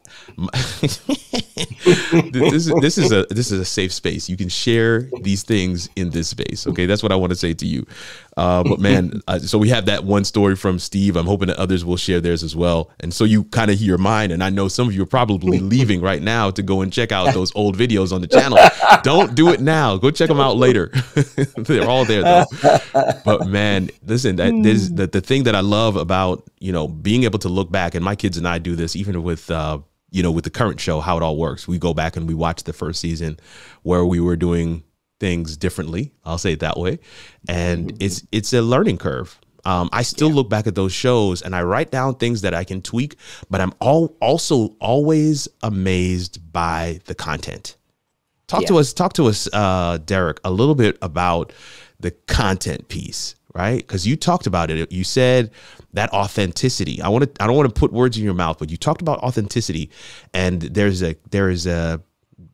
this 2.33 2.67
is 2.67 2.73
this 2.81 2.99
is 2.99 3.13
a 3.13 3.27
this 3.31 3.51
is 3.51 3.61
a 3.61 3.65
safe 3.65 3.93
space. 3.93 4.29
You 4.29 4.37
can 4.37 4.49
share 4.49 5.09
these 5.23 5.43
things 5.43 5.89
in 5.97 6.11
this 6.11 6.29
space. 6.29 6.67
Okay, 6.67 6.87
that's 6.87 7.03
what 7.03 7.13
I 7.13 7.17
want 7.17 7.31
to 7.31 7.37
say 7.37 7.55
to 7.55 7.67
you. 7.67 7.87
Uh, 8.39 8.63
but 8.63 8.79
man, 8.79 9.21
uh, 9.27 9.41
so 9.41 9.59
we 9.59 9.69
have 9.69 9.87
that 9.87 10.05
one 10.05 10.25
story 10.25 10.55
from 10.55 10.79
Steve. 10.79 11.17
I'm 11.17 11.27
hoping 11.27 11.49
that 11.49 11.59
others 11.59 11.85
will 11.85 11.97
share 11.97 12.21
theirs 12.21 12.45
as 12.45 12.55
well. 12.55 12.89
And 13.01 13.13
so 13.13 13.25
you 13.25 13.43
kind 13.45 13.69
of 13.69 13.79
hear 13.79 13.99
mine. 13.99 14.31
And 14.31 14.45
I 14.45 14.51
know 14.51 14.69
some 14.69 14.87
of 14.87 14.95
you 14.95 15.03
are 15.03 15.07
probably 15.07 15.59
leaving 15.75 16.01
right 16.01 16.23
now 16.23 16.51
to 16.53 16.63
go 16.63 16.81
and 16.81 16.93
check 16.93 17.11
out 17.11 17.35
those 17.35 17.53
old 17.57 17.77
videos 17.77 18.13
on 18.13 18.21
the 18.21 18.29
channel. 18.29 18.59
Don't 19.03 19.35
do 19.35 19.49
it 19.49 19.61
now. 19.61 19.97
Go 19.97 20.13
check 20.13 20.29
them 20.29 20.39
out 20.39 20.57
later. 20.57 20.87
They're 21.57 21.89
all 21.89 22.05
there 22.05 22.23
though. 22.23 22.45
But 23.25 23.49
man, 23.49 23.91
listen, 24.07 24.37
that 24.37 24.55
is 24.55 24.95
the, 24.95 25.09
the 25.09 25.21
thing 25.21 25.43
that 25.45 25.57
I 25.57 25.61
love 25.61 25.97
about 25.97 26.49
you 26.61 26.73
know 26.73 26.87
being 26.87 27.25
able 27.25 27.41
to 27.41 27.49
look 27.49 27.73
back, 27.73 27.97
and 27.97 28.05
my 28.05 28.15
kids 28.15 28.37
and 28.37 28.47
I 28.47 28.59
do 28.59 28.77
this 28.77 28.95
even 28.95 29.23
with. 29.23 29.51
Uh, 29.51 29.81
you 30.11 30.23
know, 30.23 30.31
with 30.31 30.45
the 30.45 30.51
current 30.51 30.81
show, 30.81 31.01
how 31.01 31.17
it 31.17 31.23
all 31.23 31.37
works. 31.37 31.69
We 31.69 31.79
go 31.79 31.95
back 31.95 32.17
and 32.17 32.27
we 32.27 32.35
watch 32.35 32.65
the 32.65 32.73
first 32.73 33.01
season 33.01 33.39
where 33.83 34.05
we 34.05 34.21
were 34.21 34.37
doing 34.37 34.83
things 35.21 35.57
differently. 35.57 36.13
I'll 36.25 36.39
say 36.39 36.53
it 36.53 36.61
that 36.61 36.79
way, 36.79 36.99
and 37.49 37.89
mm-hmm. 37.89 37.97
it's 38.01 38.27
it's 38.33 38.53
a 38.53 38.63
learning 38.63 38.99
curve. 38.99 39.39
Um, 39.65 39.91
I 39.93 40.03
still 40.03 40.29
yeah. 40.29 40.35
look 40.37 40.49
back 40.49 40.67
at 40.67 40.75
those 40.75 40.93
shows 40.93 41.43
and 41.43 41.55
I 41.55 41.63
write 41.63 41.91
down 41.91 42.15
things 42.15 42.41
that 42.41 42.55
I 42.55 42.65
can 42.65 42.81
tweak, 42.81 43.17
but 43.51 43.61
I'm 43.61 43.75
all 43.81 44.17
also 44.21 44.77
always 44.81 45.47
amazed 45.63 46.53
by 46.53 47.01
the 47.05 47.15
content. 47.15 47.77
Talk 48.47 48.63
yeah. 48.63 48.69
to 48.69 48.79
us, 48.79 48.95
talk 48.95 49.13
to 49.15 49.27
us, 49.27 49.47
uh, 49.53 49.99
Derrick, 49.99 50.41
a 50.43 50.51
little 50.51 50.75
bit 50.75 50.97
about 51.03 51.53
the 52.01 52.13
content 52.13 52.89
piece, 52.89 53.35
right? 53.59 53.79
Because 53.79 54.07
you 54.07 54.17
talked 54.17 54.47
about 54.47 54.71
it. 54.71 54.91
You 54.93 55.03
said 55.03 55.51
that 55.93 56.13
authenticity. 56.13 57.03
I 57.03 57.09
want 57.09 57.25
to. 57.25 57.43
I 57.43 57.47
don't 57.47 57.57
want 57.57 57.75
to 57.75 57.79
put 57.79 57.93
words 57.93 58.17
in 58.17 58.23
your 58.23 58.35
mouth, 58.35 58.59
but 58.59 58.71
you 58.71 58.77
talked 58.77 59.03
about 59.03 59.19
authenticity, 59.19 59.91
and 60.33 60.63
there's 60.63 61.03
a 61.03 61.17
there 61.31 61.51
is 61.51 61.67
a 61.67 62.01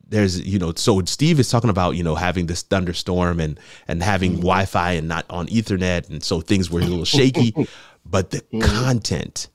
there's 0.06 0.40
you 0.40 0.58
know 0.58 0.72
so 0.76 1.02
steve 1.06 1.40
is 1.40 1.48
talking 1.48 1.70
about 1.70 1.96
you 1.96 2.02
know 2.02 2.14
having 2.14 2.46
this 2.46 2.62
thunderstorm 2.62 3.40
and 3.40 3.58
and 3.88 4.02
having 4.02 4.32
mm-hmm. 4.32 4.42
wi-fi 4.42 4.92
and 4.92 5.08
not 5.08 5.24
on 5.30 5.46
ethernet 5.46 6.08
and 6.10 6.22
so 6.22 6.40
things 6.40 6.70
were 6.70 6.80
a 6.80 6.84
little 6.84 7.06
shaky 7.06 7.54
but 8.06 8.30
the 8.30 8.38
mm-hmm. 8.38 8.60
content 8.60 9.48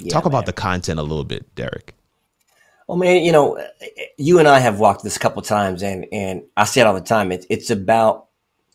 yeah, 0.00 0.10
talk 0.10 0.24
man. 0.24 0.32
about 0.32 0.46
the 0.46 0.52
content 0.52 0.98
a 0.98 1.02
little 1.02 1.24
bit 1.24 1.54
derrick 1.54 1.94
well 2.88 2.96
man 2.96 3.22
you 3.22 3.30
know 3.30 3.62
you 4.16 4.38
and 4.38 4.48
i 4.48 4.58
have 4.58 4.80
walked 4.80 5.04
this 5.04 5.16
a 5.16 5.20
couple 5.20 5.42
times 5.42 5.82
and 5.82 6.06
and 6.10 6.42
i 6.56 6.64
say 6.64 6.80
it 6.80 6.86
all 6.86 6.94
the 6.94 7.00
time 7.00 7.30
it's 7.30 7.46
it's 7.50 7.70
about 7.70 8.29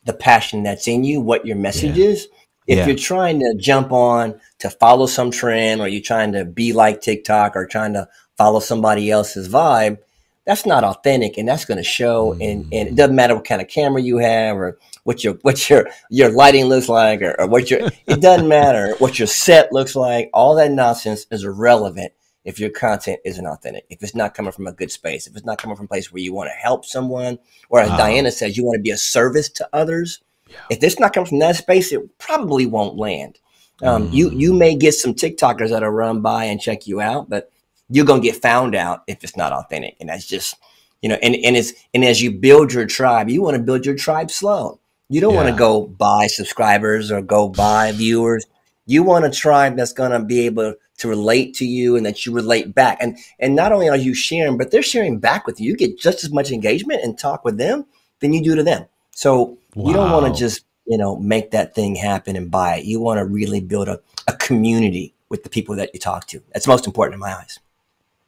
the 0.06 0.13
passion 0.13 0.63
that's 0.63 0.88
in 0.88 1.04
you 1.04 1.20
what 1.20 1.46
your 1.46 1.58
message 1.58 1.98
yeah. 1.98 2.06
is 2.06 2.28
if 2.68 2.80
yeah. 2.80 2.88
you're 2.88 2.96
trying 2.96 3.39
to 3.39 3.54
jump 3.60 3.91
on 3.91 4.39
to 4.60 4.70
follow 4.70 5.06
some 5.06 5.30
trend 5.30 5.82
or 5.82 5.88
you're 5.88 6.02
trying 6.02 6.32
to 6.32 6.46
be 6.46 6.74
like 6.74 7.02
tiktok 7.02 7.56
or 7.56 7.65
trying 7.65 7.94
to 7.94 8.08
follow 8.38 8.60
somebody 8.60 9.12
else's 9.12 9.50
vibe 9.50 9.98
that's 10.46 10.65
not 10.65 10.84
authentic 10.84 11.38
and 11.38 11.48
that's 11.48 11.65
going 11.65 11.78
to 11.78 11.84
show 11.84 12.34
and, 12.34 12.41
and 12.72 12.72
mm. 12.72 12.88
it 12.88 12.96
doesn't 12.96 13.15
matter 13.15 13.36
what 13.36 13.46
kind 13.46 13.62
of 13.62 13.68
camera 13.68 14.02
you 14.02 14.18
have 14.18 14.56
or 14.58 14.78
what 15.04 15.24
your 15.24 15.34
what 15.41 15.70
your 15.70 15.88
your 16.10 16.30
lighting 16.30 16.65
looks 16.65 16.89
like 16.89 17.22
or, 17.22 17.36
or 17.39 17.48
what 17.48 17.70
your 17.70 17.82
it 18.08 18.22
doesn't 18.22 18.48
matter 18.48 18.96
what 19.00 19.18
your 19.20 19.28
set 19.28 19.72
looks 19.74 19.96
like 19.96 20.30
all 20.34 20.56
that 20.56 20.72
nonsense 20.72 21.26
is 21.32 21.44
irrelevant 21.44 22.13
if 22.46 22.60
your 22.60 22.70
content 22.70 23.20
isn't 23.26 23.46
authentic 23.46 23.86
if 23.90 24.02
it's 24.02 24.16
not 24.16 24.34
coming 24.34 24.52
from 24.52 24.68
a 24.68 24.72
good 24.72 24.92
space 24.92 25.28
if 25.28 25.36
it's 25.36 25.46
not 25.46 25.58
coming 25.58 25.76
from 25.76 25.86
a 25.86 25.90
place 25.90 26.12
where 26.12 26.22
you 26.22 26.34
want 26.34 26.48
to 26.48 26.56
help 26.56 26.86
someone 26.86 27.38
or 27.70 27.80
as 27.82 27.90
diana 27.90 28.32
says 28.32 28.56
you 28.56 28.64
want 28.64 28.78
to 28.78 28.82
be 28.82 28.92
a 28.92 28.98
service 28.98 29.50
to 29.50 29.68
others 29.74 30.22
yeah. 30.50 30.58
if 30.70 30.82
it's 30.84 31.00
not 31.00 31.14
coming 31.14 31.28
from 31.28 31.40
that 31.40 31.56
space 31.56 31.92
it 31.92 32.18
probably 32.18 32.66
won't 32.66 32.98
land 32.98 33.40
um, 33.84 34.08
mm. 34.08 34.14
you 34.14 34.30
you 34.32 34.54
may 34.54 34.76
get 34.76 34.94
some 34.94 35.14
tiktokers 35.14 35.70
that'll 35.70 35.90
run 35.90 36.22
by 36.22 36.46
and 36.46 36.62
check 36.62 36.88
you 36.88 37.02
out 37.02 37.30
but 37.30 37.52
you're 37.90 38.06
gonna 38.06 38.22
get 38.22 38.42
found 38.42 38.76
out 38.76 39.04
if 39.08 39.24
it's 39.24 39.38
not 39.38 39.52
authentic. 39.52 39.96
And 40.00 40.10
that's 40.10 40.26
just, 40.26 40.56
you 41.02 41.10
know, 41.10 41.18
and, 41.22 41.36
and 41.36 41.56
it's 41.56 41.74
and 41.94 42.04
as 42.04 42.22
you 42.22 42.32
build 42.32 42.74
your 42.74 42.86
tribe, 42.86 43.30
you 43.30 43.42
want 43.42 43.58
to 43.58 43.64
build 43.64 43.86
your 43.86 43.96
tribe 43.96 44.32
slow. 44.32 44.80
You 45.10 45.22
don't 45.22 45.34
yeah. 45.34 45.44
want 45.44 45.50
to 45.50 45.60
go 45.60 45.86
buy 45.86 46.28
subscribers 46.28 47.12
or 47.12 47.22
go 47.22 47.50
buy 47.50 47.92
viewers. 47.92 48.46
You 48.88 49.04
want 49.04 49.26
a 49.26 49.30
tribe 49.30 49.78
that's 49.78 49.94
gonna 49.94 50.24
be 50.24 50.46
able 50.46 50.76
to 50.98 51.08
relate 51.08 51.54
to 51.56 51.66
you 51.66 51.96
and 51.96 52.06
that 52.06 52.26
you 52.26 52.32
relate 52.32 52.74
back. 52.74 52.98
And 53.02 53.18
and 53.40 53.56
not 53.56 53.72
only 53.72 53.90
are 53.90 53.98
you 53.98 54.14
sharing, 54.14 54.58
but 54.58 54.72
they're 54.72 54.84
sharing 54.84 55.20
back 55.20 55.46
with 55.46 55.60
you. 55.60 55.72
You 55.72 55.78
get 55.78 56.00
just 56.00 56.24
as 56.24 56.32
much 56.32 56.52
engagement 56.52 57.04
and 57.04 57.18
talk 57.18 57.44
with 57.44 57.58
them 57.58 57.86
than 58.20 58.34
you 58.34 58.44
do 58.44 58.56
to 58.56 58.64
them. 58.64 58.86
So 59.12 59.58
wow. 59.76 59.88
you 59.88 59.94
don't 59.94 60.12
want 60.12 60.34
to 60.34 60.40
just, 60.40 60.66
you 60.86 60.98
know, 60.98 61.16
make 61.18 61.52
that 61.52 61.74
thing 61.76 61.96
happen 61.96 62.36
and 62.36 62.52
buy 62.52 62.78
it. 62.78 62.86
You 62.86 63.00
want 63.00 63.18
to 63.18 63.26
really 63.26 63.62
build 63.62 63.88
a, 63.88 64.00
a 64.28 64.34
community 64.34 65.14
with 65.30 65.44
the 65.44 65.50
people 65.50 65.76
that 65.76 65.92
you 65.94 66.00
talk 66.00 66.28
to. 66.28 66.42
That's 66.54 66.68
most 66.68 66.86
important 66.86 67.16
in 67.16 67.20
my 67.20 67.34
eyes. 67.34 67.60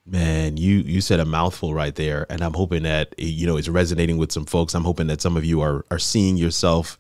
Man, 0.09 0.55
you 0.55 0.77
you 0.77 1.01
said 1.01 1.19
a 1.19 1.25
mouthful 1.25 1.73
right 1.73 1.93
there, 1.93 2.25
and 2.29 2.41
I'm 2.41 2.53
hoping 2.53 2.83
that 2.83 3.13
eh, 3.19 3.25
you 3.25 3.45
know 3.45 3.57
it's 3.57 3.67
resonating 3.67 4.17
with 4.17 4.31
some 4.31 4.45
folks. 4.45 4.73
I'm 4.73 4.85
hoping 4.85 5.07
that 5.07 5.19
some 5.19 5.35
of 5.35 5.43
you 5.43 5.59
are 5.59 5.83
are 5.91 5.99
seeing 5.99 6.37
yourself 6.37 6.97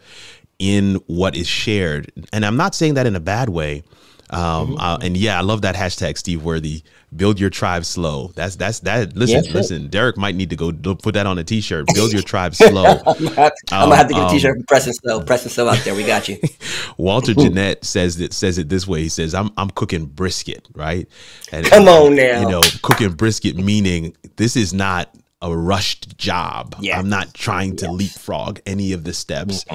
in 0.59 0.95
what 1.07 1.35
is 1.35 1.47
shared, 1.47 2.11
and 2.33 2.45
I'm 2.45 2.57
not 2.57 2.75
saying 2.75 2.95
that 2.95 3.07
in 3.07 3.15
a 3.15 3.21
bad 3.21 3.47
way. 3.47 3.83
Um, 4.29 4.41
mm-hmm. 4.41 4.77
uh, 4.77 4.97
and 5.01 5.15
yeah, 5.15 5.37
I 5.37 5.41
love 5.41 5.61
that 5.61 5.75
hashtag, 5.75 6.17
Steve 6.17 6.43
Worthy. 6.43 6.83
Build 7.15 7.39
your 7.39 7.49
tribe 7.49 7.85
slow. 7.85 8.31
That's 8.35 8.57
that's 8.57 8.81
that. 8.81 9.15
Listen, 9.15 9.45
yes, 9.45 9.53
listen. 9.53 9.87
Derrick 9.87 10.17
might 10.17 10.35
need 10.35 10.49
to 10.49 10.57
go 10.57 10.73
put 10.73 11.13
that 11.13 11.25
on 11.25 11.37
a 11.37 11.43
t-shirt. 11.43 11.87
Build 11.93 12.11
your 12.11 12.21
tribe 12.21 12.53
slow. 12.53 12.83
I'm, 12.85 13.23
gonna 13.23 13.29
have, 13.29 13.37
um, 13.37 13.51
I'm 13.71 13.89
gonna 13.89 13.95
have 13.95 14.07
to 14.09 14.13
get 14.13 14.27
a 14.27 14.29
t-shirt 14.29 14.57
um, 14.57 14.63
pressing 14.63 14.93
slow. 14.93 15.21
Pressing 15.25 15.49
slow 15.49 15.69
out 15.69 15.77
there. 15.85 15.95
We 15.95 16.05
got 16.05 16.27
you. 16.27 16.37
Walter 16.97 17.33
Jeanette 17.33 17.85
says 17.85 18.19
it 18.19 18.33
says 18.33 18.57
it 18.57 18.67
this 18.67 18.85
way. 18.85 19.01
He 19.01 19.09
says, 19.09 19.33
"I'm 19.33 19.51
I'm 19.55 19.69
cooking 19.69 20.05
brisket, 20.05 20.67
right? 20.75 21.07
And, 21.53 21.65
Come 21.65 21.87
on 21.87 22.15
now. 22.15 22.41
You 22.41 22.49
know, 22.49 22.61
cooking 22.81 23.13
brisket 23.13 23.55
meaning 23.55 24.17
this 24.35 24.57
is 24.57 24.73
not 24.73 25.15
a 25.41 25.55
rushed 25.55 26.17
job. 26.17 26.75
Yeah. 26.79 26.97
I'm 26.97 27.09
not 27.09 27.33
trying 27.33 27.75
to 27.77 27.85
yes. 27.85 27.93
leapfrog 27.93 28.59
any 28.65 28.91
of 28.93 29.03
the 29.03 29.13
steps 29.13 29.65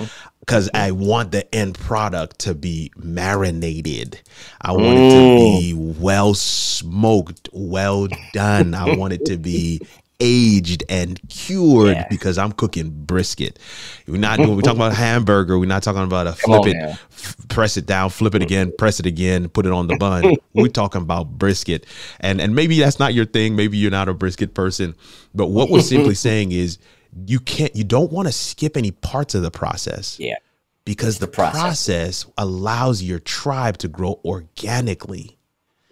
because. 0.42 0.70
I 0.74 0.90
want 0.90 1.32
the 1.32 1.52
end 1.54 1.74
product 1.74 2.40
to 2.40 2.54
be 2.54 2.90
marinated. 2.96 4.20
I 4.60 4.72
want 4.72 4.98
mm. 4.98 5.06
it 5.06 5.10
to 5.10 5.60
be 5.60 5.74
mm. 5.74 5.98
well 6.00 6.34
smoked, 6.34 7.48
well 7.52 8.08
done. 8.32 8.74
I 8.74 8.96
want 8.96 9.12
it 9.12 9.24
to 9.26 9.38
be 9.38 9.80
aged 10.22 10.84
and 10.88 11.20
cured 11.28 11.96
yeah. 11.96 12.06
because 12.08 12.38
I'm 12.38 12.52
cooking 12.52 12.90
brisket. 12.90 13.58
We're 14.06 14.18
not 14.18 14.38
doing, 14.38 14.54
we're 14.54 14.62
talking 14.62 14.78
about 14.78 14.94
hamburger. 14.96 15.58
We're 15.58 15.66
not 15.66 15.82
talking 15.82 16.02
about 16.02 16.28
a 16.28 16.32
flip 16.32 16.66
it, 16.66 16.76
f- 16.76 17.36
press 17.48 17.76
it 17.76 17.86
down, 17.86 18.10
flip 18.10 18.34
it 18.34 18.42
again, 18.42 18.72
press 18.78 19.00
it 19.00 19.06
again, 19.06 19.48
put 19.48 19.66
it 19.66 19.72
on 19.72 19.88
the 19.88 19.96
bun. 19.96 20.36
we're 20.54 20.68
talking 20.68 21.02
about 21.02 21.38
brisket. 21.38 21.86
And 22.20 22.40
and 22.40 22.54
maybe 22.54 22.78
that's 22.78 23.00
not 23.00 23.14
your 23.14 23.26
thing. 23.26 23.56
Maybe 23.56 23.76
you're 23.76 23.90
not 23.90 24.08
a 24.08 24.14
brisket 24.14 24.54
person. 24.54 24.94
But 25.34 25.48
what 25.48 25.70
we're 25.70 25.80
simply 25.82 26.14
saying 26.14 26.52
is 26.52 26.78
you 27.26 27.40
can't 27.40 27.74
you 27.76 27.84
don't 27.84 28.12
want 28.12 28.28
to 28.28 28.32
skip 28.32 28.76
any 28.76 28.90
parts 28.90 29.34
of 29.34 29.42
the 29.42 29.50
process. 29.50 30.18
Yeah. 30.18 30.36
because 30.84 31.18
the, 31.18 31.26
the 31.26 31.32
process. 31.32 31.60
process. 31.60 32.26
allows 32.38 33.02
your 33.02 33.18
tribe 33.18 33.78
to 33.78 33.88
grow 33.88 34.20
organically. 34.24 35.38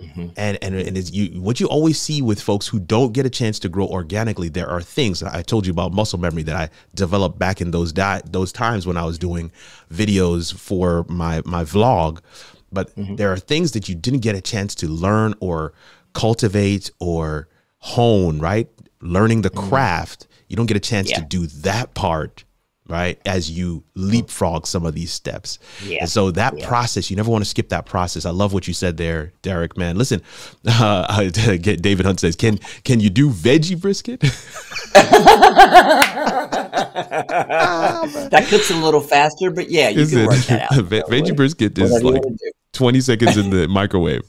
Mm-hmm. 0.00 0.28
And 0.36 0.58
and 0.62 0.74
and 0.74 0.96
it's 0.96 1.12
you 1.12 1.40
what 1.42 1.60
you 1.60 1.66
always 1.66 2.00
see 2.00 2.22
with 2.22 2.40
folks 2.40 2.66
who 2.66 2.80
don't 2.80 3.12
get 3.12 3.26
a 3.26 3.30
chance 3.30 3.58
to 3.60 3.68
grow 3.68 3.86
organically. 3.86 4.48
There 4.48 4.68
are 4.68 4.80
things 4.80 5.22
I 5.22 5.42
told 5.42 5.66
you 5.66 5.72
about 5.72 5.92
muscle 5.92 6.18
memory 6.18 6.42
that 6.44 6.56
I 6.56 6.70
developed 6.94 7.38
back 7.38 7.60
in 7.60 7.70
those 7.70 7.92
di- 7.92 8.22
those 8.24 8.50
times 8.50 8.86
when 8.86 8.96
I 8.96 9.04
was 9.04 9.18
doing 9.18 9.52
videos 9.92 10.54
for 10.54 11.04
my 11.08 11.42
my 11.44 11.64
vlog. 11.64 12.20
But 12.72 12.94
mm-hmm. 12.96 13.16
there 13.16 13.30
are 13.30 13.36
things 13.36 13.72
that 13.72 13.88
you 13.88 13.94
didn't 13.94 14.20
get 14.20 14.34
a 14.34 14.40
chance 14.40 14.74
to 14.76 14.88
learn 14.88 15.34
or 15.40 15.74
cultivate 16.14 16.90
or 16.98 17.48
hone. 17.78 18.38
Right, 18.38 18.68
learning 19.02 19.42
the 19.42 19.50
mm-hmm. 19.50 19.68
craft. 19.68 20.26
You 20.50 20.56
don't 20.56 20.66
get 20.66 20.76
a 20.76 20.80
chance 20.80 21.10
to 21.12 21.22
do 21.22 21.46
that 21.46 21.94
part 21.94 22.44
right 22.88 23.20
as 23.24 23.48
you 23.48 23.84
leapfrog 23.94 24.66
some 24.66 24.84
of 24.84 24.94
these 24.94 25.12
steps. 25.12 25.60
Yeah. 25.84 25.98
and 26.00 26.08
so 26.08 26.32
that 26.32 26.60
process 26.62 27.08
you 27.08 27.16
never 27.16 27.30
want 27.30 27.44
to 27.44 27.48
skip 27.48 27.68
that 27.68 27.86
process. 27.86 28.26
I 28.26 28.30
love 28.30 28.52
what 28.52 28.66
you 28.66 28.74
said 28.74 28.96
there 28.96 29.32
derrick 29.42 29.76
man. 29.76 29.96
Listen 29.96 30.20
uh, 30.66 31.30
david 31.30 32.04
hunt 32.04 32.20
says 32.20 32.34
can 32.36 32.58
can 32.84 33.00
you 33.00 33.08
do 33.08 33.30
veggie 33.30 33.80
brisket? 33.80 34.22
That 38.30 38.46
cooks 38.48 38.70
a 38.70 38.76
little 38.76 39.00
faster, 39.00 39.50
but 39.50 39.70
yeah, 39.70 39.88
you 39.88 40.06
can 40.06 40.26
work 40.26 40.38
that 40.46 40.72
out. 40.72 40.78
Veggie 40.84 41.34
brisket 41.34 41.78
is 41.78 42.02
like. 42.02 42.22
20 42.72 43.00
seconds 43.00 43.36
in 43.36 43.50
the 43.50 43.68
microwave. 43.68 44.22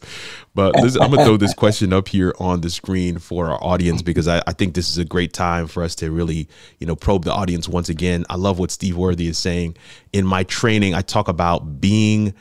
But 0.53 0.75
listen, 0.75 1.01
I'm 1.01 1.09
going 1.09 1.19
to 1.19 1.25
throw 1.25 1.37
this 1.37 1.53
question 1.53 1.93
up 1.93 2.07
here 2.07 2.33
on 2.39 2.61
the 2.61 2.69
screen 2.69 3.19
for 3.19 3.49
our 3.49 3.63
audience 3.63 4.01
because 4.01 4.27
I, 4.27 4.41
I 4.47 4.53
think 4.53 4.73
this 4.73 4.89
is 4.89 4.97
a 4.97 5.05
great 5.05 5.31
time 5.31 5.67
for 5.67 5.83
us 5.83 5.95
to 5.95 6.11
really, 6.11 6.49
you 6.79 6.87
know, 6.87 6.95
probe 6.95 7.23
the 7.23 7.33
audience 7.33 7.69
once 7.69 7.87
again. 7.87 8.25
I 8.29 8.35
love 8.35 8.59
what 8.59 8.71
Steve 8.71 8.97
Worthy 8.97 9.27
is 9.27 9.37
saying. 9.37 9.77
In 10.11 10.25
my 10.25 10.43
training, 10.43 10.93
I 10.93 11.01
talk 11.01 11.27
about 11.27 11.79
being, 11.79 12.33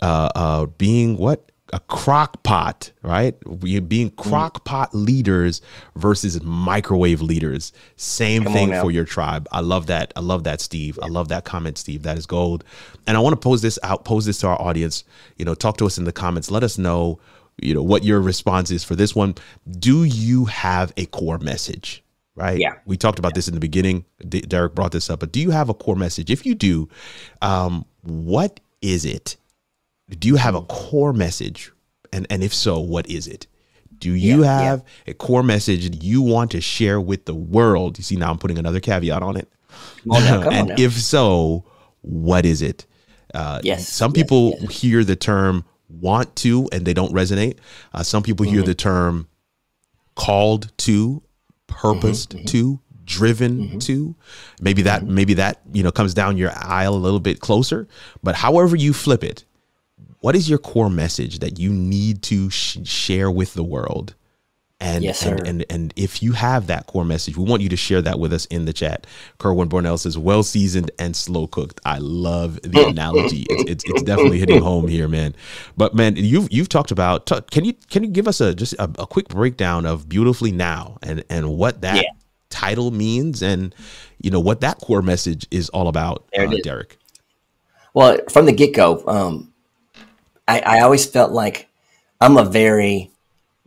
uh, 0.00 0.30
uh, 0.34 0.66
being 0.66 1.18
what? 1.18 1.50
A 1.72 1.80
crock 1.80 2.42
pot, 2.42 2.92
right? 3.02 3.36
We 3.46 3.78
being 3.80 4.10
Mm. 4.10 4.16
crock 4.16 4.64
pot 4.64 4.94
leaders 4.94 5.60
versus 5.96 6.42
microwave 6.42 7.20
leaders. 7.20 7.72
Same 7.96 8.44
Come 8.44 8.52
thing 8.54 8.80
for 8.80 8.90
your 8.90 9.04
tribe. 9.04 9.46
I 9.52 9.60
love 9.60 9.86
that. 9.86 10.12
I 10.16 10.20
love 10.20 10.44
that, 10.44 10.60
Steve. 10.62 10.98
I 11.02 11.08
love 11.08 11.28
that 11.28 11.44
comment, 11.44 11.76
Steve. 11.76 12.04
That 12.04 12.16
is 12.16 12.24
gold. 12.26 12.64
And 13.06 13.16
I 13.16 13.20
want 13.20 13.34
to 13.34 13.36
pose 13.40 13.60
this 13.60 13.78
out, 13.82 14.04
pose 14.04 14.24
this 14.24 14.38
to 14.38 14.46
our 14.48 14.60
audience. 14.60 15.04
You 15.36 15.44
know, 15.44 15.54
talk 15.54 15.76
to 15.78 15.86
us 15.86 15.98
in 15.98 16.04
the 16.04 16.12
comments. 16.12 16.50
Let 16.50 16.62
us 16.64 16.78
know, 16.78 17.18
you 17.60 17.74
know, 17.74 17.82
what 17.82 18.02
your 18.02 18.20
response 18.20 18.70
is 18.70 18.82
for 18.82 18.96
this 18.96 19.14
one. 19.14 19.34
Do 19.78 20.04
you 20.04 20.46
have 20.46 20.92
a 20.96 21.04
core 21.06 21.38
message? 21.38 22.02
Right. 22.34 22.60
Yeah. 22.60 22.74
We 22.86 22.96
talked 22.96 23.18
about 23.18 23.34
this 23.34 23.48
in 23.48 23.54
the 23.54 23.60
beginning. 23.60 24.04
D- 24.26 24.40
Derrick 24.42 24.74
brought 24.74 24.92
this 24.92 25.10
up, 25.10 25.18
but 25.20 25.32
do 25.32 25.40
you 25.40 25.50
have 25.50 25.68
a 25.68 25.74
core 25.74 25.96
message? 25.96 26.30
If 26.30 26.46
you 26.46 26.54
do, 26.54 26.88
um, 27.42 27.84
what 28.02 28.60
is 28.80 29.04
it? 29.04 29.36
Do 30.18 30.28
you 30.28 30.36
have 30.36 30.54
a 30.54 30.62
core 30.62 31.12
message? 31.12 31.72
And 32.12 32.26
and 32.30 32.42
if 32.42 32.54
so, 32.54 32.78
what 32.80 33.08
is 33.08 33.26
it? 33.26 33.46
Do 33.98 34.12
you 34.12 34.44
Yeah, 34.44 34.60
yeah. 34.60 34.60
have 34.70 34.84
a 35.06 35.14
core 35.14 35.42
message 35.42 35.90
that 35.90 36.02
you 36.02 36.22
want 36.22 36.50
to 36.52 36.60
share 36.60 37.00
with 37.00 37.24
the 37.26 37.34
world? 37.34 37.98
You 37.98 38.04
see, 38.04 38.16
now 38.16 38.30
I'm 38.30 38.38
putting 38.38 38.58
another 38.58 38.80
caveat 38.80 39.22
on 39.22 39.36
it. 39.36 39.48
On 40.10 40.22
now, 40.24 40.46
on 40.46 40.52
and 40.54 40.78
if 40.80 40.92
so, 40.94 41.64
what 42.00 42.46
is 42.46 42.62
it? 42.62 42.86
Uh, 43.34 43.60
Yes, 43.62 43.86
Some 43.88 44.12
people 44.12 44.54
yes. 44.60 44.80
hear 44.80 45.04
the 45.04 45.16
term 45.16 45.64
want 45.90 46.34
to 46.36 46.68
and 46.72 46.86
they 46.86 46.94
don't 46.94 47.12
resonate. 47.12 47.58
Uh, 47.92 48.02
some 48.02 48.22
people 48.22 48.46
Mm-hmm. 48.46 48.54
hear 48.54 48.62
the 48.64 48.74
term 48.74 49.26
called 50.14 50.72
to, 50.78 51.22
purposed 51.66 52.30
Mm-hmm, 52.30 52.44
to, 52.46 52.80
driven 53.04 53.78
to. 53.80 54.14
Maybe 54.60 54.82
that 54.82 55.06
maybe 55.06 55.34
that 55.34 55.60
you 55.72 55.82
know 55.82 55.90
comes 55.92 56.14
down 56.14 56.36
your 56.38 56.50
aisle 56.54 56.94
a 56.94 56.96
little 56.96 57.20
bit 57.20 57.40
closer. 57.40 57.88
But 58.22 58.36
however 58.36 58.76
you 58.76 58.92
flip 58.92 59.22
it, 59.24 59.44
what 60.20 60.34
is 60.36 60.48
your 60.48 60.58
core 60.58 60.90
message 60.90 61.38
that 61.40 61.58
you 61.58 61.72
need 61.72 62.22
to 62.24 62.50
sh- 62.50 62.78
share 62.84 63.30
with 63.30 63.54
the 63.54 63.64
world? 63.64 64.14
And, 64.80 65.02
Yes, 65.02 65.26
and 65.26 65.44
and 65.44 65.64
and 65.70 65.92
if 65.96 66.22
you 66.22 66.32
have 66.34 66.68
that 66.68 66.86
core 66.86 67.04
message, 67.04 67.36
we 67.36 67.42
want 67.42 67.62
you 67.62 67.68
to 67.68 67.76
share 67.76 68.00
that 68.02 68.20
with 68.20 68.32
us 68.32 68.44
in 68.46 68.64
the 68.64 68.72
chat. 68.72 69.08
Kerwin 69.38 69.68
Bornell 69.68 69.98
says, 69.98 70.16
"Well 70.16 70.44
seasoned 70.44 70.92
and 71.00 71.16
slow 71.16 71.48
cooked." 71.48 71.80
I 71.84 71.98
love 71.98 72.60
the 72.62 72.86
analogy. 72.88 73.44
It's, 73.50 73.64
it's 73.68 73.84
it's 73.84 74.02
definitely 74.04 74.38
hitting 74.38 74.62
home 74.62 74.86
here, 74.86 75.08
man. 75.08 75.34
But 75.76 75.96
man, 75.96 76.14
you've 76.14 76.46
you've 76.52 76.68
talked 76.68 76.92
about. 76.92 77.26
ta- 77.26 77.40
can 77.50 77.64
you 77.64 77.72
can 77.90 78.04
you 78.04 78.08
give 78.10 78.28
us 78.28 78.40
a 78.40 78.54
just 78.54 78.74
a, 78.74 78.84
a 79.00 79.06
quick 79.08 79.26
breakdown 79.26 79.84
of 79.84 80.08
beautifully 80.08 80.52
now 80.52 80.98
and 81.02 81.24
and 81.28 81.56
what 81.58 81.80
that 81.80 81.96
Yeah. 81.96 82.10
title 82.48 82.92
means 82.92 83.42
and 83.42 83.74
you 84.22 84.30
know 84.30 84.38
what 84.38 84.60
that 84.60 84.78
core 84.78 85.02
message 85.02 85.44
is 85.50 85.68
all 85.70 85.88
about, 85.88 86.24
uh, 86.38 86.48
is. 86.50 86.60
Derrick? 86.62 86.98
Well, 87.94 88.16
from 88.30 88.46
the 88.46 88.52
get 88.52 88.74
go, 88.76 89.02
um, 89.08 89.52
I, 90.48 90.60
I 90.60 90.80
always 90.80 91.06
felt 91.06 91.30
like 91.30 91.68
I'm 92.20 92.38
a 92.38 92.44
very 92.44 93.12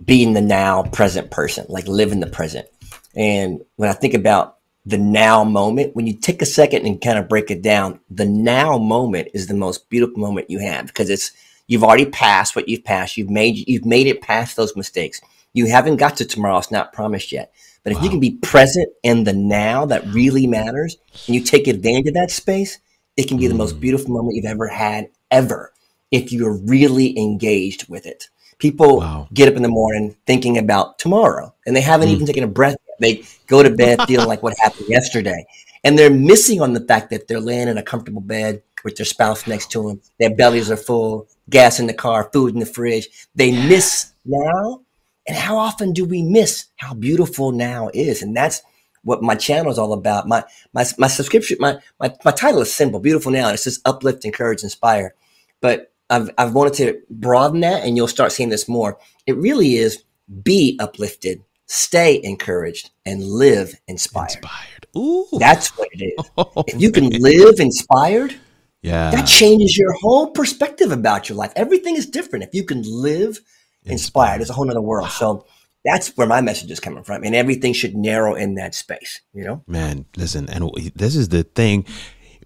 being 0.03 0.33
the 0.33 0.41
now 0.41 0.83
present 0.83 1.29
person, 1.29 1.65
like 1.69 1.87
live 1.87 2.11
in 2.11 2.19
the 2.19 2.27
present. 2.27 2.67
And 3.15 3.61
when 3.75 3.89
I 3.89 3.93
think 3.93 4.15
about 4.15 4.57
the 4.85 4.97
now 4.97 5.43
moment, 5.43 5.95
when 5.95 6.07
you 6.07 6.13
take 6.13 6.41
a 6.41 6.45
second 6.45 6.87
and 6.87 6.99
kind 6.99 7.19
of 7.19 7.29
break 7.29 7.51
it 7.51 7.61
down, 7.61 7.99
the 8.09 8.25
now 8.25 8.79
moment 8.79 9.29
is 9.33 9.45
the 9.45 9.53
most 9.53 9.89
beautiful 9.89 10.17
moment 10.17 10.49
you 10.49 10.57
have 10.59 10.87
because 10.87 11.09
it's 11.09 11.31
you've 11.67 11.83
already 11.83 12.05
passed 12.05 12.55
what 12.55 12.67
you've 12.67 12.83
passed. 12.83 13.15
You've 13.15 13.29
made 13.29 13.67
you've 13.69 13.85
made 13.85 14.07
it 14.07 14.21
past 14.21 14.55
those 14.55 14.75
mistakes. 14.75 15.21
You 15.53 15.67
haven't 15.67 15.97
got 15.97 16.17
to 16.17 16.25
tomorrow; 16.25 16.57
it's 16.57 16.71
not 16.71 16.93
promised 16.93 17.31
yet. 17.31 17.53
But 17.83 17.93
if 17.93 18.01
you 18.01 18.09
can 18.09 18.19
be 18.19 18.37
present 18.37 18.89
in 19.03 19.23
the 19.23 19.33
now 19.33 19.85
that 19.87 20.05
really 20.07 20.47
matters, 20.47 20.97
and 21.27 21.35
you 21.35 21.41
take 21.41 21.67
advantage 21.67 22.07
of 22.07 22.13
that 22.13 22.31
space, 22.31 22.79
it 23.17 23.27
can 23.27 23.37
be 23.37 23.47
the 23.47 23.53
most 23.53 23.75
mm. 23.75 23.81
beautiful 23.81 24.11
moment 24.11 24.35
you've 24.35 24.45
ever 24.45 24.67
had 24.67 25.09
ever 25.29 25.71
if 26.11 26.31
you're 26.31 26.57
really 26.57 27.17
engaged 27.17 27.89
with 27.89 28.05
it. 28.05 28.29
People 28.59 28.99
Wow. 28.99 29.27
get 29.33 29.47
up 29.47 29.55
in 29.55 29.63
the 29.63 29.69
morning 29.69 30.15
thinking 30.27 30.57
about 30.57 30.99
tomorrow 30.99 31.53
and 31.65 31.75
they 31.75 31.81
haven't 31.81 32.09
hmm. 32.09 32.15
even 32.15 32.27
taken 32.27 32.43
a 32.43 32.47
breath 32.47 32.75
yet. 32.87 32.97
They 32.99 33.23
go 33.47 33.63
to 33.63 33.69
bed 33.71 34.01
feeling 34.07 34.27
like 34.27 34.43
what 34.43 34.57
happened 34.59 34.87
yesterday. 34.87 35.45
And 35.83 35.97
they're 35.97 36.11
missing 36.11 36.61
on 36.61 36.73
the 36.73 36.81
fact 36.81 37.09
that 37.09 37.27
they're 37.27 37.39
laying 37.39 37.67
in 37.67 37.77
a 37.77 37.83
comfortable 37.83 38.21
bed 38.21 38.61
with 38.83 38.97
their 38.97 39.05
spouse 39.05 39.47
next 39.47 39.71
to 39.71 39.87
them. 39.87 40.01
Their 40.19 40.35
bellies 40.35 40.69
are 40.69 40.77
full, 40.77 41.27
gas 41.49 41.79
in 41.79 41.87
the 41.87 41.93
car, 41.93 42.29
food 42.31 42.53
in 42.53 42.59
the 42.59 42.65
fridge. 42.65 43.07
They 43.33 43.51
miss 43.51 44.11
now. 44.25 44.81
And 45.27 45.37
how 45.37 45.57
often 45.57 45.93
do 45.93 46.05
we 46.05 46.23
miss 46.23 46.65
how 46.77 46.93
beautiful 46.93 47.51
now 47.51 47.89
is? 47.93 48.21
And 48.21 48.35
that's 48.35 48.61
what 49.03 49.23
my 49.23 49.35
channel 49.35 49.71
is 49.71 49.77
all 49.77 49.93
about. 49.93 50.27
My 50.27 50.43
my 50.73 50.85
my 50.97 51.07
subscription, 51.07 51.57
my 51.59 51.79
my, 51.99 52.13
my 52.25 52.31
title 52.31 52.61
is 52.61 52.73
simple, 52.73 52.99
beautiful 52.99 53.31
now. 53.31 53.49
It's 53.49 53.63
just 53.63 53.87
uplift, 53.87 54.25
encourage, 54.25 54.63
inspire. 54.63 55.15
But 55.59 55.90
I've 56.11 56.29
I've 56.37 56.53
wanted 56.53 56.73
to 56.75 57.01
broaden 57.09 57.61
that, 57.61 57.83
and 57.83 57.97
you'll 57.97 58.07
start 58.07 58.31
seeing 58.31 58.49
this 58.49 58.67
more. 58.67 58.99
It 59.25 59.37
really 59.37 59.75
is 59.75 60.03
be 60.43 60.77
uplifted, 60.79 61.43
stay 61.65 62.21
encouraged, 62.23 62.91
and 63.05 63.23
live 63.23 63.73
inspired. 63.87 64.35
Inspired. 64.35 64.87
Ooh. 64.97 65.27
That's 65.39 65.75
what 65.77 65.87
it 65.93 66.03
is. 66.03 66.31
Oh, 66.37 66.63
if 66.67 66.81
you 66.81 66.91
can 66.91 67.09
live 67.09 67.59
inspired, 67.59 68.35
yeah. 68.81 69.11
that 69.11 69.25
changes 69.25 69.77
your 69.77 69.93
whole 70.01 70.31
perspective 70.31 70.91
about 70.91 71.29
your 71.29 71.37
life. 71.37 71.53
Everything 71.55 71.95
is 71.95 72.05
different. 72.05 72.43
If 72.43 72.53
you 72.53 72.63
can 72.63 72.83
live 72.85 73.39
inspired, 73.85 74.41
it's 74.41 74.49
a 74.49 74.53
whole 74.53 74.65
nother 74.65 74.81
world. 74.81 75.09
So 75.09 75.45
that's 75.83 76.15
where 76.17 76.27
my 76.27 76.41
message 76.41 76.71
is 76.71 76.79
coming 76.79 77.03
from. 77.03 77.23
And 77.23 77.35
everything 77.35 77.73
should 77.73 77.95
narrow 77.95 78.35
in 78.35 78.55
that 78.55 78.75
space, 78.75 79.21
you 79.33 79.43
know? 79.43 79.63
man 79.67 80.05
listen 80.15 80.49
and 80.49 80.69
this 80.95 81.15
is 81.15 81.29
the 81.29 81.43
thing 81.43 81.85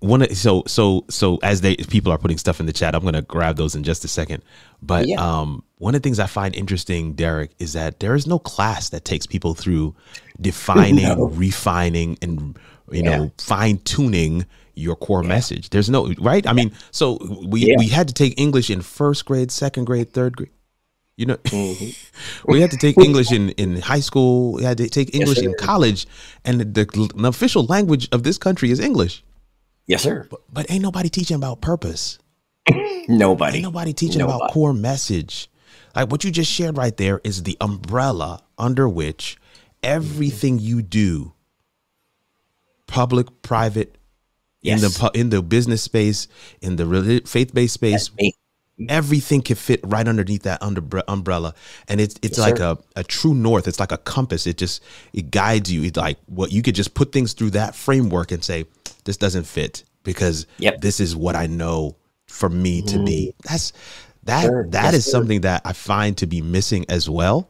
one 0.05 0.21
of- 0.21 0.35
so 0.37 0.63
so 0.67 1.03
so 1.09 1.37
as 1.43 1.61
they 1.61 1.75
people 1.77 2.11
are 2.11 2.17
putting 2.17 2.37
stuff 2.37 2.59
in 2.59 2.65
the 2.65 2.73
chat 2.73 2.93
i'm 2.95 3.01
going 3.01 3.13
to 3.13 3.21
grab 3.23 3.55
those 3.57 3.75
in 3.75 3.83
just 3.83 4.03
a 4.05 4.07
second 4.07 4.41
but 4.81 5.07
Yeah. 5.07 5.17
um 5.19 5.63
one 5.77 5.95
of 5.95 6.01
the 6.01 6.05
things 6.07 6.19
i 6.19 6.27
find 6.27 6.55
interesting 6.55 7.13
derrick 7.13 7.51
is 7.59 7.73
that 7.73 7.99
there 7.99 8.15
is 8.15 8.27
no 8.27 8.39
class 8.39 8.89
that 8.89 9.03
takes 9.05 9.25
people 9.25 9.53
through 9.55 9.95
defining 10.39 11.03
No. 11.17 11.27
refining 11.27 12.17
and 12.21 12.57
you 12.91 13.03
Yeah. 13.03 13.17
know 13.17 13.31
fine 13.37 13.77
tuning 13.79 14.45
your 14.75 14.95
core 14.95 15.23
message 15.23 15.69
there's 15.69 15.89
no 15.89 16.13
right 16.19 16.45
i 16.47 16.53
mean 16.53 16.71
so 16.91 17.17
we 17.47 17.61
Yeah. 17.67 17.75
we 17.77 17.87
had 17.87 18.07
to 18.07 18.13
take 18.13 18.39
english 18.39 18.69
in 18.69 18.81
first 18.81 19.25
grade 19.25 19.51
second 19.51 19.85
grade 19.85 20.11
third 20.13 20.35
grade 20.37 20.51
you 21.17 21.25
know 21.25 21.37
Mm-hmm. 21.37 21.89
we 22.51 22.59
had 22.61 22.71
to 22.71 22.77
take 22.77 22.97
english 22.97 23.31
in 23.31 23.49
in 23.51 23.79
high 23.81 24.01
school 24.01 24.53
we 24.53 24.63
had 24.63 24.77
to 24.77 24.89
take 24.89 25.15
english 25.15 25.39
in 25.39 25.53
college 25.57 26.05
and 26.43 26.59
the, 26.59 26.65
the 26.85 27.27
official 27.27 27.63
language 27.65 28.07
of 28.11 28.23
this 28.23 28.37
country 28.37 28.69
is 28.69 28.79
english 28.79 29.23
Yes, 29.87 30.01
sir. 30.03 30.27
but 30.51 30.69
ain't 30.71 30.81
nobody 30.81 31.09
teaching 31.09 31.35
about 31.35 31.61
purpose 31.61 32.17
Nobody. 33.07 33.57
ain't 33.57 33.63
nobody 33.63 33.93
teaching 33.93 34.21
about 34.21 34.51
core 34.51 34.73
message 34.73 35.49
like 35.95 36.09
what 36.11 36.23
you 36.23 36.31
just 36.31 36.51
shared 36.51 36.75
right 36.77 36.95
there 36.97 37.21
is 37.23 37.43
the 37.43 37.55
umbrella 37.61 38.41
under 38.57 38.89
which 38.89 39.37
everything 39.83 40.57
you 40.59 40.81
do 40.81 41.33
public 42.87 43.27
private 43.43 43.97
yes. 44.61 44.81
in 44.81 44.89
the 44.89 45.11
in 45.19 45.29
the 45.29 45.41
business 45.41 45.83
space 45.83 46.27
in 46.61 46.75
the 46.75 47.21
faith-based 47.25 47.73
space 47.73 48.09
everything 48.89 49.41
can 49.41 49.55
fit 49.55 49.79
right 49.85 50.07
underneath 50.07 50.43
that 50.43 50.61
under, 50.61 50.81
umbrella 51.07 51.53
and 51.87 52.01
it's 52.01 52.15
it's 52.21 52.37
Yes, 52.37 52.47
like 52.47 52.57
sir. 52.57 52.77
a, 52.95 52.99
a 52.99 53.03
true 53.03 53.33
north 53.33 53.67
it's 53.67 53.79
like 53.79 53.91
a 53.91 53.97
compass 53.99 54.45
it 54.47 54.57
just 54.57 54.83
it 55.13 55.31
guides 55.31 55.71
you 55.71 55.83
it's 55.83 55.97
like 55.97 56.17
what 56.25 56.51
you 56.51 56.61
could 56.61 56.75
just 56.75 56.93
put 56.93 57.11
things 57.11 57.33
through 57.33 57.51
that 57.51 57.73
framework 57.75 58.31
and 58.31 58.43
say 58.43 58.65
this 59.05 59.17
doesn't 59.17 59.45
fit 59.45 59.83
because 60.03 60.45
Yep. 60.59 60.81
this 60.81 60.99
is 60.99 61.15
what 61.15 61.35
I 61.35 61.47
know 61.47 61.95
for 62.27 62.49
me 62.49 62.81
to 62.83 63.03
be. 63.03 63.33
That's 63.43 63.71
that 64.23 64.43
Sure. 64.43 64.67
that 64.71 64.85
Yes, 64.85 64.93
is 64.95 65.05
something 65.11 65.41
that 65.41 65.61
I 65.65 65.73
find 65.73 66.17
to 66.17 66.27
be 66.27 66.41
missing 66.41 66.85
as 66.89 67.09
well. 67.09 67.49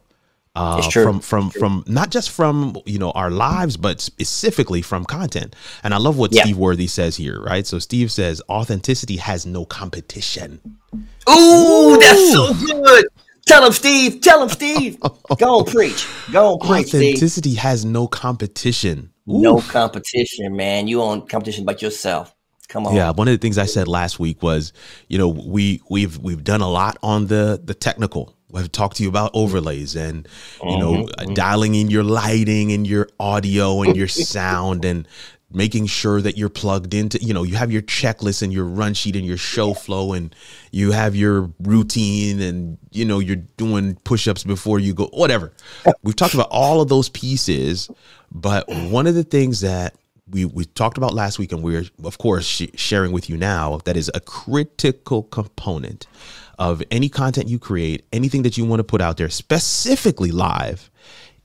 Uh, 0.54 0.80
from 0.90 1.20
from 1.20 1.50
from 1.50 1.84
not 1.86 2.10
just 2.10 2.30
from 2.30 2.74
you 2.86 2.98
know 2.98 3.10
our 3.10 3.30
lives, 3.30 3.76
but 3.76 4.00
specifically 4.00 4.80
from 4.80 5.04
content. 5.04 5.54
And 5.82 5.92
I 5.92 5.98
love 5.98 6.16
what 6.16 6.32
Yeah. 6.32 6.44
Steve 6.44 6.56
Worthy 6.56 6.86
says 6.86 7.14
here, 7.16 7.42
right? 7.42 7.66
So 7.66 7.78
Steve 7.78 8.10
says 8.10 8.40
authenticity 8.48 9.16
has 9.16 9.44
no 9.44 9.66
competition. 9.66 10.60
Ooh, 11.28 11.98
that's 12.00 12.32
so 12.32 12.54
good. 12.54 13.04
Tell 13.44 13.66
him, 13.66 13.72
Steve. 13.72 14.22
Tell 14.22 14.42
him, 14.42 14.48
Steve. 14.48 14.98
Go 15.38 15.58
on, 15.58 15.64
preach. 15.66 16.06
Go 16.32 16.54
on, 16.54 16.66
preach, 16.66 16.88
Steve. 16.88 17.02
Authenticity 17.16 17.54
has 17.56 17.84
no 17.84 18.06
competition. 18.06 19.10
No 19.26 19.60
competition, 19.60 20.56
man. 20.56 20.86
You 20.88 21.02
own 21.02 21.26
competition 21.26 21.64
but 21.64 21.82
yourself. 21.82 22.34
Come 22.68 22.86
on. 22.86 22.94
Yeah, 22.94 23.10
one 23.10 23.28
of 23.28 23.32
the 23.32 23.38
things 23.38 23.58
I 23.58 23.66
said 23.66 23.86
last 23.86 24.18
week 24.18 24.42
was, 24.42 24.72
you 25.08 25.18
know, 25.18 25.28
we 25.28 25.82
we've 25.88 26.18
we've 26.18 26.42
done 26.42 26.60
a 26.60 26.68
lot 26.68 26.98
on 27.02 27.26
the 27.26 27.60
the 27.62 27.74
technical. 27.74 28.34
We've 28.50 28.70
talked 28.70 28.96
to 28.96 29.02
you 29.02 29.08
about 29.08 29.32
overlays 29.34 29.96
and 29.96 30.28
you 30.62 30.78
know 30.78 31.08
uh, 31.18 31.24
dialing 31.34 31.74
in 31.74 31.90
your 31.90 32.04
lighting 32.04 32.72
and 32.72 32.86
your 32.86 33.08
audio 33.20 33.82
and 33.82 33.96
your 33.96 34.08
sound 34.08 34.84
and 34.84 35.06
making 35.52 35.86
sure 35.86 36.20
that 36.20 36.36
you're 36.36 36.48
plugged 36.48 36.92
into. 36.92 37.18
You 37.22 37.32
know, 37.32 37.42
you 37.42 37.54
have 37.56 37.70
your 37.70 37.82
checklist 37.82 38.42
and 38.42 38.52
your 38.52 38.64
run 38.64 38.94
sheet 38.94 39.16
and 39.16 39.24
your 39.24 39.36
show 39.36 39.74
flow 39.74 40.12
and 40.12 40.34
you 40.72 40.92
have 40.92 41.14
your 41.14 41.50
routine 41.60 42.40
and 42.40 42.78
you 42.90 43.04
know 43.04 43.18
you're 43.18 43.36
doing 43.36 43.96
push-ups 44.04 44.44
before 44.44 44.78
you 44.78 44.94
go. 44.94 45.06
Whatever. 45.12 45.52
We've 46.02 46.16
talked 46.16 46.34
about 46.34 46.48
all 46.50 46.80
of 46.80 46.88
those 46.88 47.08
pieces, 47.08 47.90
but 48.32 48.68
one 48.68 49.06
of 49.06 49.14
the 49.14 49.24
things 49.24 49.60
that 49.60 49.94
we 50.28 50.44
we 50.44 50.64
talked 50.64 50.98
about 50.98 51.14
last 51.14 51.38
week, 51.38 51.52
and 51.52 51.62
we're 51.62 51.84
of 52.02 52.18
course 52.18 52.44
sh- 52.44 52.66
sharing 52.74 53.12
with 53.12 53.30
you 53.30 53.36
now 53.36 53.78
that 53.84 53.96
is 53.96 54.10
a 54.14 54.20
critical 54.20 55.22
component 55.24 56.06
of 56.58 56.82
any 56.90 57.08
content 57.08 57.48
you 57.48 57.58
create, 57.58 58.04
anything 58.12 58.42
that 58.42 58.56
you 58.56 58.64
want 58.64 58.80
to 58.80 58.84
put 58.84 59.00
out 59.00 59.16
there, 59.18 59.28
specifically 59.28 60.30
live, 60.30 60.90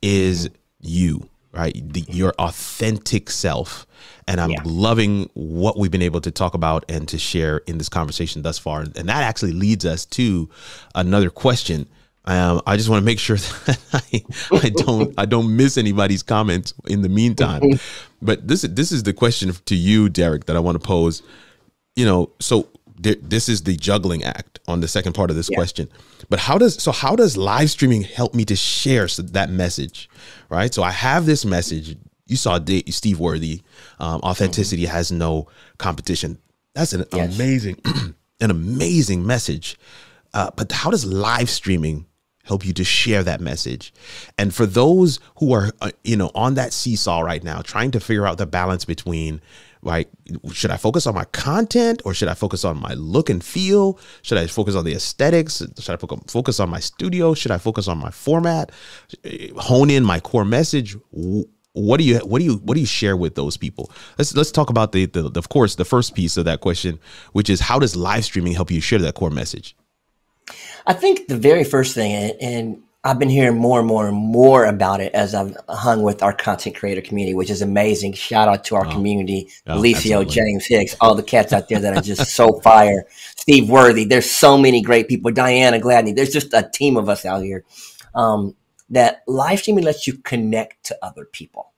is 0.02 0.50
you, 0.80 1.30
right? 1.52 1.76
The, 1.94 2.06
your 2.10 2.34
authentic 2.40 3.30
self. 3.30 3.86
And 4.28 4.40
I'm 4.40 4.52
Yeah. 4.52 4.62
loving 4.64 5.30
what 5.34 5.78
we've 5.78 5.92
been 5.92 6.02
able 6.02 6.22
to 6.22 6.32
talk 6.32 6.54
about 6.54 6.86
and 6.90 7.08
to 7.10 7.18
share 7.18 7.58
in 7.60 7.78
this 7.78 7.90
conversation 7.90 8.42
thus 8.44 8.58
far. 8.60 8.82
And 8.82 8.94
that 9.10 9.24
actually 9.24 9.52
leads 9.54 9.86
us 9.86 10.06
to 10.08 10.50
another 10.96 11.30
question. 11.30 11.88
Um, 12.26 12.62
I 12.68 12.78
just 12.78 12.88
want 12.88 13.02
to 13.02 13.06
make 13.06 13.20
sure 13.20 13.38
that 13.66 13.80
I, 13.94 14.24
I 14.52 14.70
don't 14.70 15.14
I 15.18 15.26
don't 15.26 15.56
miss 15.58 15.76
anybody's 15.78 16.22
comments 16.24 16.74
in 16.88 17.02
the 17.02 17.10
meantime. 17.10 17.62
But 18.22 18.48
this 18.48 18.64
is 18.64 18.76
this 18.76 18.92
is 18.92 19.02
the 19.02 19.14
question 19.14 19.52
to 19.66 19.76
you, 19.76 20.08
Derrick, 20.08 20.46
that 20.46 20.56
I 20.56 20.60
want 20.60 20.80
to 20.80 20.88
pose. 20.88 21.24
You 21.96 22.06
know, 22.06 22.30
so 22.40 22.70
this 23.02 23.50
is 23.50 23.64
the 23.64 23.76
juggling 23.76 24.24
act 24.24 24.60
on 24.68 24.82
the 24.82 24.88
second 24.88 25.14
part 25.14 25.30
of 25.30 25.36
this 25.36 25.50
question. 25.50 25.90
But 26.30 26.40
how 26.40 26.58
does 26.58 26.82
so 26.82 26.92
how 26.92 27.16
does 27.16 27.36
live 27.38 27.70
streaming 27.70 28.04
help 28.04 28.34
me 28.34 28.46
to 28.46 28.56
share 28.56 29.08
that 29.08 29.50
message, 29.50 30.10
right? 30.50 30.74
So 30.74 30.84
I 30.84 30.92
have 30.92 31.26
this 31.26 31.46
message. 31.46 31.98
You 32.28 32.38
saw 32.38 32.60
Steve 32.90 33.20
Worthy. 33.20 33.62
Um, 34.00 34.22
authenticity 34.22 34.86
has 34.86 35.12
no 35.12 35.48
competition. 35.78 36.38
That's 36.74 36.94
an 36.94 37.06
Yes. 37.14 37.36
amazing, 37.36 37.82
an 38.40 38.52
amazing 38.52 39.26
message. 39.26 39.78
Uh, 40.34 40.50
but 40.56 40.72
how 40.72 40.90
does 40.90 41.04
live 41.06 41.50
streaming 41.50 42.06
help 42.46 42.66
you 42.66 42.72
to 42.74 42.84
share 42.86 43.24
that 43.24 43.42
message? 43.42 43.94
And 44.38 44.56
for 44.56 44.66
those 44.66 45.20
who 45.40 45.52
are, 45.54 45.72
uh, 45.82 45.92
you 46.06 46.16
know, 46.16 46.32
on 46.34 46.54
that 46.54 46.72
seesaw 46.72 47.20
right 47.20 47.44
now, 47.44 47.62
trying 47.62 47.92
to 47.92 48.00
figure 48.00 48.26
out 48.26 48.38
the 48.38 48.46
balance 48.46 48.86
between, 48.86 49.42
like, 49.84 50.10
should 50.52 50.72
I 50.72 50.78
focus 50.78 51.08
on 51.08 51.16
my 51.16 51.26
content 51.26 52.02
or 52.06 52.14
should 52.14 52.28
I 52.28 52.34
focus 52.34 52.64
on 52.64 52.80
my 52.80 52.94
look 52.94 53.30
and 53.30 53.44
feel? 53.44 54.00
Should 54.22 54.38
I 54.38 54.48
focus 54.48 54.76
on 54.76 54.86
the 54.86 54.94
aesthetics? 54.94 55.64
Should 55.80 55.94
I 55.94 55.98
focus 55.98 56.60
on 56.60 56.70
my 56.70 56.80
studio? 56.80 57.34
Should 57.34 57.52
I 57.52 57.58
focus 57.58 57.88
on 57.88 57.98
my 57.98 58.12
format? 58.12 58.72
Hone 59.58 59.90
in 59.90 60.04
my 60.04 60.20
core 60.20 60.46
message. 60.46 60.96
What 61.74 61.98
do 61.98 62.04
you 62.04 62.20
what 62.20 62.40
do 62.40 62.46
you 62.46 62.56
what 62.56 62.76
do 62.76 62.82
you 62.82 62.86
share 62.86 63.16
with 63.16 63.36
those 63.36 63.58
people? 63.58 63.92
Let's 64.18 64.36
let's 64.36 64.52
talk 64.52 64.70
about 64.70 64.92
the, 64.92 65.06
the 65.06 65.32
of 65.36 65.50
course 65.50 65.76
the 65.76 65.86
first 65.86 66.16
piece 66.16 66.38
of 66.38 66.46
that 66.46 66.60
question, 66.60 67.00
which 67.32 67.50
is 67.50 67.62
how 67.62 67.80
does 67.80 67.96
live 67.96 68.26
streaming 68.26 68.54
help 68.54 68.70
you 68.72 68.82
share 68.82 69.00
that 69.00 69.16
core 69.16 69.30
message? 69.30 69.76
I 70.86 70.94
think 70.94 71.28
the 71.28 71.38
very 71.38 71.64
first 71.64 71.96
thing, 71.96 72.12
and, 72.12 72.34
and 72.42 72.84
I've 73.04 73.18
been 73.18 73.30
hearing 73.30 73.58
more 73.58 73.80
and 73.80 73.88
more 73.88 74.08
and 74.08 74.16
more 74.16 74.66
about 74.66 75.02
it 75.02 75.12
as 75.14 75.34
I've 75.34 75.58
hung 75.68 76.04
with 76.04 76.22
our 76.22 76.34
content 76.34 76.76
creator 76.76 77.02
community, 77.02 77.34
which 77.34 77.50
is 77.50 77.64
amazing. 77.64 78.14
Shout 78.14 78.48
out 78.48 78.64
to 78.66 78.76
our 78.76 78.86
community, 78.86 79.50
Oh, 79.66 79.78
Alicio. 79.80 80.30
James 80.30 80.68
Hicks, 80.68 80.96
all 81.02 81.16
the 81.16 81.24
cats 81.24 81.52
out 81.52 81.68
there 81.68 81.80
that 81.80 81.98
are 81.98 82.02
just 82.02 82.36
so 82.36 82.60
fire. 82.64 83.06
Steve 83.36 83.70
Worthy, 83.70 84.06
there's 84.06 84.30
so 84.30 84.56
many 84.56 84.84
great 84.84 85.08
people. 85.08 85.32
Diana 85.32 85.80
Gladney, 85.80 86.16
there's 86.16 86.30
just 86.32 86.54
a 86.54 86.70
team 86.72 86.96
of 86.96 87.10
us 87.10 87.26
out 87.26 87.42
here. 87.42 87.64
Um, 88.14 88.56
that 88.92 89.24
live 89.26 89.60
streaming 89.60 89.86
lets 89.86 90.06
you 90.06 90.18
connect 90.18 90.84
to 90.86 90.98
other 91.02 91.26
people. 91.26 91.72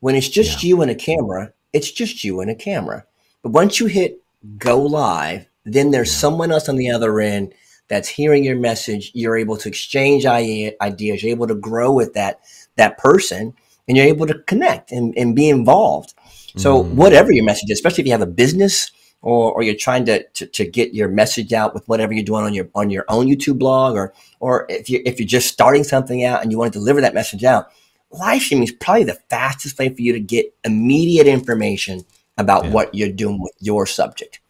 When 0.00 0.14
it's 0.14 0.28
just 0.28 0.62
you 0.64 0.80
and 0.80 0.90
a 0.90 0.94
camera, 0.94 1.52
it's 1.74 1.90
just 1.90 2.24
you 2.24 2.40
and 2.40 2.50
a 2.50 2.54
camera. 2.54 3.04
But 3.42 3.50
once 3.52 3.78
you 3.78 3.86
hit 3.86 4.22
go 4.56 4.80
live, 4.80 5.46
then 5.64 5.90
there's 5.90 6.10
someone 6.10 6.50
else 6.50 6.68
on 6.68 6.76
the 6.76 6.90
other 6.90 7.20
end 7.20 7.52
that's 7.88 8.08
hearing 8.08 8.44
your 8.44 8.56
message. 8.56 9.10
You're 9.14 9.36
able 9.36 9.56
to 9.58 9.68
exchange 9.68 10.24
ideas. 10.26 11.22
You're 11.22 11.30
able 11.30 11.46
to 11.46 11.54
grow 11.54 11.92
with 11.92 12.14
that 12.14 12.40
that 12.76 12.98
person, 12.98 13.54
and 13.86 13.96
you're 13.96 14.06
able 14.06 14.26
to 14.26 14.38
connect 14.46 14.92
and, 14.92 15.14
and 15.16 15.36
be 15.36 15.48
involved. 15.48 16.14
So 16.56 16.82
mm-hmm. 16.82 16.96
whatever 16.96 17.32
your 17.32 17.44
message 17.44 17.70
is, 17.70 17.78
especially 17.78 18.02
if 18.02 18.06
you 18.06 18.12
have 18.12 18.22
a 18.22 18.26
business 18.26 18.90
or, 19.22 19.52
or 19.52 19.62
you're 19.62 19.74
trying 19.74 20.04
to, 20.06 20.22
to 20.22 20.46
to 20.46 20.64
get 20.66 20.94
your 20.94 21.08
message 21.08 21.52
out 21.52 21.74
with 21.74 21.86
whatever 21.88 22.12
you're 22.12 22.24
doing 22.24 22.44
on 22.44 22.54
your 22.54 22.68
on 22.74 22.90
your 22.90 23.04
own 23.08 23.26
YouTube 23.26 23.58
blog, 23.58 23.94
or 23.94 24.12
or 24.40 24.66
if 24.68 24.90
you 24.90 25.00
if 25.04 25.18
you're 25.18 25.26
just 25.26 25.48
starting 25.52 25.84
something 25.84 26.24
out 26.24 26.42
and 26.42 26.52
you 26.52 26.58
want 26.58 26.72
to 26.72 26.78
deliver 26.78 27.00
that 27.00 27.14
message 27.14 27.44
out, 27.44 27.68
live 28.10 28.42
streaming 28.42 28.64
is 28.64 28.72
probably 28.72 29.04
the 29.04 29.18
fastest 29.30 29.78
way 29.78 29.88
for 29.88 30.02
you 30.02 30.12
to 30.12 30.20
get 30.20 30.54
immediate 30.64 31.26
information 31.26 32.04
about 32.38 32.66
what 32.68 32.94
you're 32.94 33.12
doing 33.12 33.40
with 33.40 33.52
your 33.60 33.86
subject. 33.86 34.40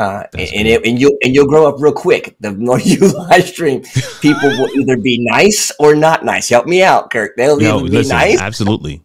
Uh, 0.00 0.24
and 0.32 0.48
and, 0.54 0.66
it, 0.68 0.86
and 0.86 0.98
you'll 0.98 1.16
and 1.22 1.34
you'll 1.34 1.46
grow 1.46 1.68
up 1.68 1.74
real 1.78 1.92
quick. 1.92 2.34
The 2.40 2.52
more 2.52 2.80
you 2.92 2.98
live 3.12 3.44
stream, 3.46 3.82
people 4.22 4.48
will 4.48 4.70
either 4.80 4.96
be 4.96 5.18
nice 5.30 5.70
or 5.78 5.94
not 5.94 6.24
nice. 6.24 6.48
Help 6.48 6.66
me 6.66 6.82
out, 6.82 7.10
Kirk. 7.10 7.32
They'll 7.36 7.58
No, 7.60 7.80
either 7.80 7.90
be 7.90 7.96
listen, 7.98 8.16
nice 8.16 8.40
absolutely, 8.40 9.02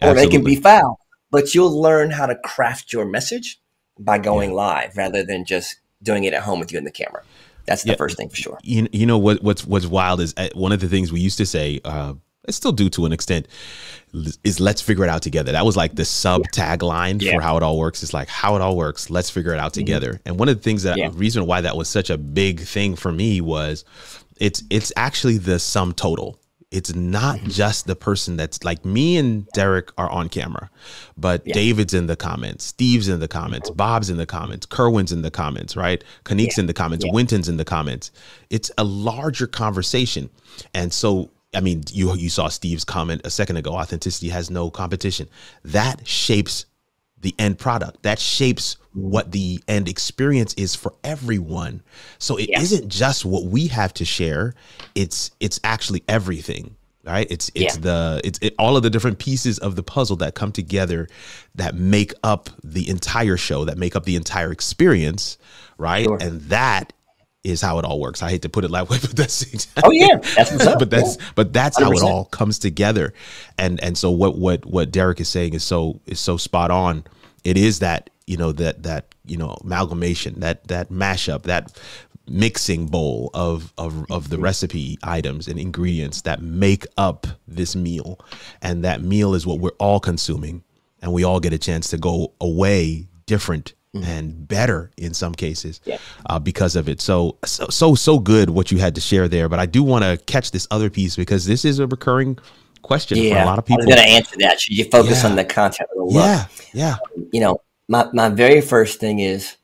or 0.00 0.14
they 0.14 0.28
can 0.28 0.44
be 0.44 0.54
foul. 0.56 1.00
But 1.32 1.54
you'll 1.54 1.80
learn 1.80 2.12
how 2.12 2.26
to 2.26 2.36
craft 2.36 2.92
your 2.92 3.04
message 3.04 3.60
by 3.98 4.18
going 4.18 4.52
live 4.52 4.96
rather 4.96 5.24
than 5.24 5.44
just 5.44 5.76
doing 6.02 6.22
it 6.24 6.32
at 6.32 6.42
home 6.42 6.60
with 6.60 6.70
you 6.70 6.78
in 6.78 6.84
the 6.84 6.92
camera. 6.92 7.22
That's 7.64 7.82
the 7.82 7.90
Yeah. 7.90 7.96
first 7.96 8.16
thing 8.16 8.28
for 8.28 8.36
sure. 8.36 8.58
you, 8.62 8.86
you 8.92 9.06
know 9.06 9.18
what 9.18 9.42
what's 9.42 9.66
what's 9.66 9.86
wild 9.86 10.20
is 10.20 10.32
uh, 10.36 10.48
one 10.54 10.70
of 10.70 10.78
the 10.78 10.88
things 10.88 11.10
we 11.12 11.18
used 11.20 11.38
to 11.38 11.46
say 11.46 11.80
uh 11.84 12.14
I 12.48 12.50
still 12.52 12.72
do 12.72 12.88
to 12.90 13.06
an 13.06 13.12
extent 13.12 13.46
is 14.44 14.60
let's 14.60 14.80
figure 14.80 15.04
it 15.04 15.10
out 15.10 15.22
together. 15.22 15.52
That 15.52 15.66
was 15.66 15.76
like 15.76 15.94
the 15.94 16.04
sub 16.04 16.42
tagline 16.54 17.20
Yeah. 17.20 17.30
Mm-hmm. 17.32 17.38
for 17.38 17.42
how 17.42 17.56
it 17.56 17.62
all 17.62 17.78
works. 17.78 18.02
It's 18.02 18.14
like 18.14 18.28
how 18.28 18.56
it 18.56 18.62
all 18.62 18.76
works. 18.76 19.10
Let's 19.10 19.30
figure 19.30 19.52
it 19.52 19.58
out 19.58 19.74
together. 19.74 20.20
And 20.24 20.38
one 20.38 20.48
of 20.48 20.56
the 20.56 20.62
things 20.62 20.84
that 20.84 20.96
Yeah. 20.96 21.10
reason 21.14 21.46
why 21.46 21.60
that 21.60 21.76
was 21.76 21.88
such 21.88 22.08
a 22.10 22.16
big 22.16 22.60
thing 22.60 22.96
for 22.96 23.12
me 23.12 23.40
was 23.40 23.84
it's 24.38 24.62
it's 24.70 24.92
actually 24.96 25.38
the 25.38 25.58
sum 25.58 25.92
total. 25.92 26.40
It's 26.72 26.94
not 26.94 27.36
Mm-hmm. 27.38 27.48
just 27.50 27.86
the 27.86 27.94
person 27.96 28.36
that's 28.36 28.64
like 28.64 28.84
me 28.84 29.16
and 29.18 29.46
Derrick 29.54 29.90
are 29.98 30.10
on 30.10 30.28
camera, 30.28 30.68
but 31.16 31.44
David's 31.44 31.94
in 31.94 32.06
the 32.06 32.16
comments, 32.16 32.64
Steve's 32.64 33.08
in 33.08 33.20
the 33.20 33.28
comments, 33.28 33.70
Bob's 33.70 34.10
in 34.10 34.16
the 34.16 34.26
comments, 34.26 34.66
Kerwin's 34.66 35.12
in 35.12 35.22
the 35.22 35.30
comments, 35.30 35.76
right? 35.76 36.02
Kanik's 36.24 36.58
in 36.58 36.66
the 36.66 36.74
comments, 36.74 37.04
Winton's 37.08 37.48
in 37.48 37.56
the 37.56 37.64
comments. 37.64 38.10
It's 38.50 38.70
a 38.78 38.84
larger 38.84 39.46
conversation. 39.46 40.28
And 40.74 40.92
so 40.92 41.30
I 41.56 41.60
mean, 41.60 41.82
you 41.90 42.14
you 42.14 42.28
saw 42.28 42.48
Steve's 42.48 42.84
comment 42.84 43.22
a 43.24 43.30
second 43.30 43.56
ago. 43.56 43.72
Authenticity 43.72 44.28
has 44.28 44.50
no 44.50 44.70
competition. 44.70 45.28
That 45.64 46.06
shapes 46.06 46.66
the 47.20 47.34
end 47.38 47.58
product. 47.58 48.02
That 48.02 48.18
shapes 48.18 48.76
what 48.92 49.32
the 49.32 49.60
end 49.66 49.88
experience 49.88 50.54
is 50.54 50.74
for 50.74 50.94
everyone. 51.02 51.82
So 52.18 52.36
it 52.36 52.50
Yeah. 52.50 52.62
not 52.62 52.88
just 52.88 53.24
what 53.24 53.44
we 53.44 53.68
have 53.68 53.92
to 53.94 54.04
share. 54.04 54.54
It's 54.94 55.30
it's 55.40 55.58
actually 55.64 56.02
everything. 56.08 56.76
Right? 57.04 57.26
It's 57.30 57.50
it's 57.54 57.76
Yeah. 57.76 57.80
the 57.82 58.20
it's 58.24 58.38
it, 58.42 58.54
all 58.58 58.76
of 58.76 58.82
the 58.82 58.90
different 58.90 59.18
pieces 59.18 59.58
of 59.60 59.76
the 59.76 59.82
puzzle 59.82 60.16
that 60.16 60.34
come 60.34 60.52
together 60.52 61.08
that 61.54 61.74
make 61.74 62.12
up 62.24 62.50
the 62.64 62.88
entire 62.88 63.36
show, 63.36 63.64
that 63.64 63.78
make 63.78 63.94
up 63.96 64.04
the 64.04 64.16
entire 64.16 64.50
experience, 64.52 65.38
right? 65.78 66.04
Sure. 66.04 66.18
And 66.20 66.40
that 66.42 66.92
is 67.46 67.60
how 67.60 67.78
it 67.78 67.84
all 67.84 68.00
works. 68.00 68.22
I 68.22 68.30
hate 68.30 68.42
to 68.42 68.48
put 68.48 68.64
it 68.64 68.70
that 68.72 68.88
way, 68.88 68.98
but 69.00 69.16
that's 69.16 69.42
exactly 69.42 69.82
Oh 69.84 69.90
yeah, 69.92 70.16
that's 70.36 70.50
what's 70.52 70.66
up. 70.66 70.78
but 70.78 70.90
that's 70.90 71.16
but 71.34 71.52
that's 71.52 71.78
how 71.78 71.92
it 71.92 72.02
all 72.02 72.26
comes 72.26 72.58
together. 72.58 73.14
And 73.58 73.82
and 73.82 73.96
so 73.96 74.10
what 74.10 74.38
what 74.38 74.66
what 74.66 74.90
derrick 74.90 75.20
is 75.20 75.28
saying 75.28 75.54
is 75.54 75.64
so 75.64 76.00
is 76.06 76.20
so 76.20 76.36
spot 76.36 76.70
on. 76.70 77.04
It 77.44 77.56
is 77.56 77.78
that 77.78 78.10
you 78.26 78.36
know 78.36 78.52
that 78.52 78.82
that 78.82 79.14
you 79.24 79.36
know 79.36 79.56
amalgamation 79.62 80.40
that 80.40 80.66
that 80.68 80.90
mashup 80.90 81.42
that 81.42 81.78
mixing 82.28 82.86
bowl 82.86 83.30
of 83.34 83.72
of 83.78 84.10
of 84.10 84.28
the 84.28 84.36
mm-hmm. 84.36 84.44
recipe 84.44 84.98
items 85.02 85.46
and 85.46 85.60
ingredients 85.60 86.22
that 86.22 86.42
make 86.42 86.84
up 86.96 87.26
this 87.46 87.76
meal. 87.76 88.18
And 88.60 88.84
that 88.84 89.00
meal 89.00 89.34
is 89.34 89.46
what 89.46 89.60
we're 89.60 89.70
all 89.78 90.00
consuming 90.00 90.64
and 91.02 91.12
we 91.12 91.22
all 91.22 91.40
get 91.40 91.52
a 91.52 91.58
chance 91.58 91.88
to 91.90 91.98
go 91.98 92.32
away 92.40 93.06
different 93.26 93.74
and 94.04 94.46
better 94.48 94.90
in 94.96 95.14
some 95.14 95.34
cases 95.34 95.80
Yeah. 95.84 95.98
uh, 96.26 96.38
because 96.38 96.76
of 96.76 96.88
it. 96.88 97.00
So, 97.00 97.36
so, 97.44 97.66
so, 97.68 97.94
so 97.94 98.18
good 98.18 98.50
what 98.50 98.70
you 98.70 98.78
had 98.78 98.94
to 98.96 99.00
share 99.00 99.28
there. 99.28 99.48
But 99.48 99.58
I 99.58 99.66
do 99.66 99.82
want 99.82 100.04
to 100.04 100.16
catch 100.26 100.50
this 100.50 100.66
other 100.70 100.90
piece 100.90 101.16
because 101.16 101.46
this 101.46 101.64
is 101.64 101.78
a 101.78 101.86
recurring 101.86 102.38
question 102.82 103.16
for 103.18 103.24
Yeah, 103.24 103.44
a 103.44 103.46
lot 103.46 103.58
of 103.58 103.64
people. 103.66 103.82
I 103.82 103.86
was 103.86 103.94
people. 103.94 103.96
going 103.96 104.08
to 104.08 104.14
answer 104.16 104.36
that. 104.40 104.60
Should 104.60 104.76
you 104.78 104.84
focus 104.84 105.22
Yeah. 105.22 105.30
on 105.30 105.36
the 105.36 105.44
content 105.44 105.88
or 105.94 106.06
the 106.06 106.12
look? 106.14 106.24
Yeah, 106.24 106.46
yeah, 106.72 106.96
You 107.32 107.40
know, 107.40 107.60
my, 107.88 108.08
my 108.12 108.28
very 108.28 108.60
first 108.60 109.00
thing 109.00 109.18
is 109.20 109.56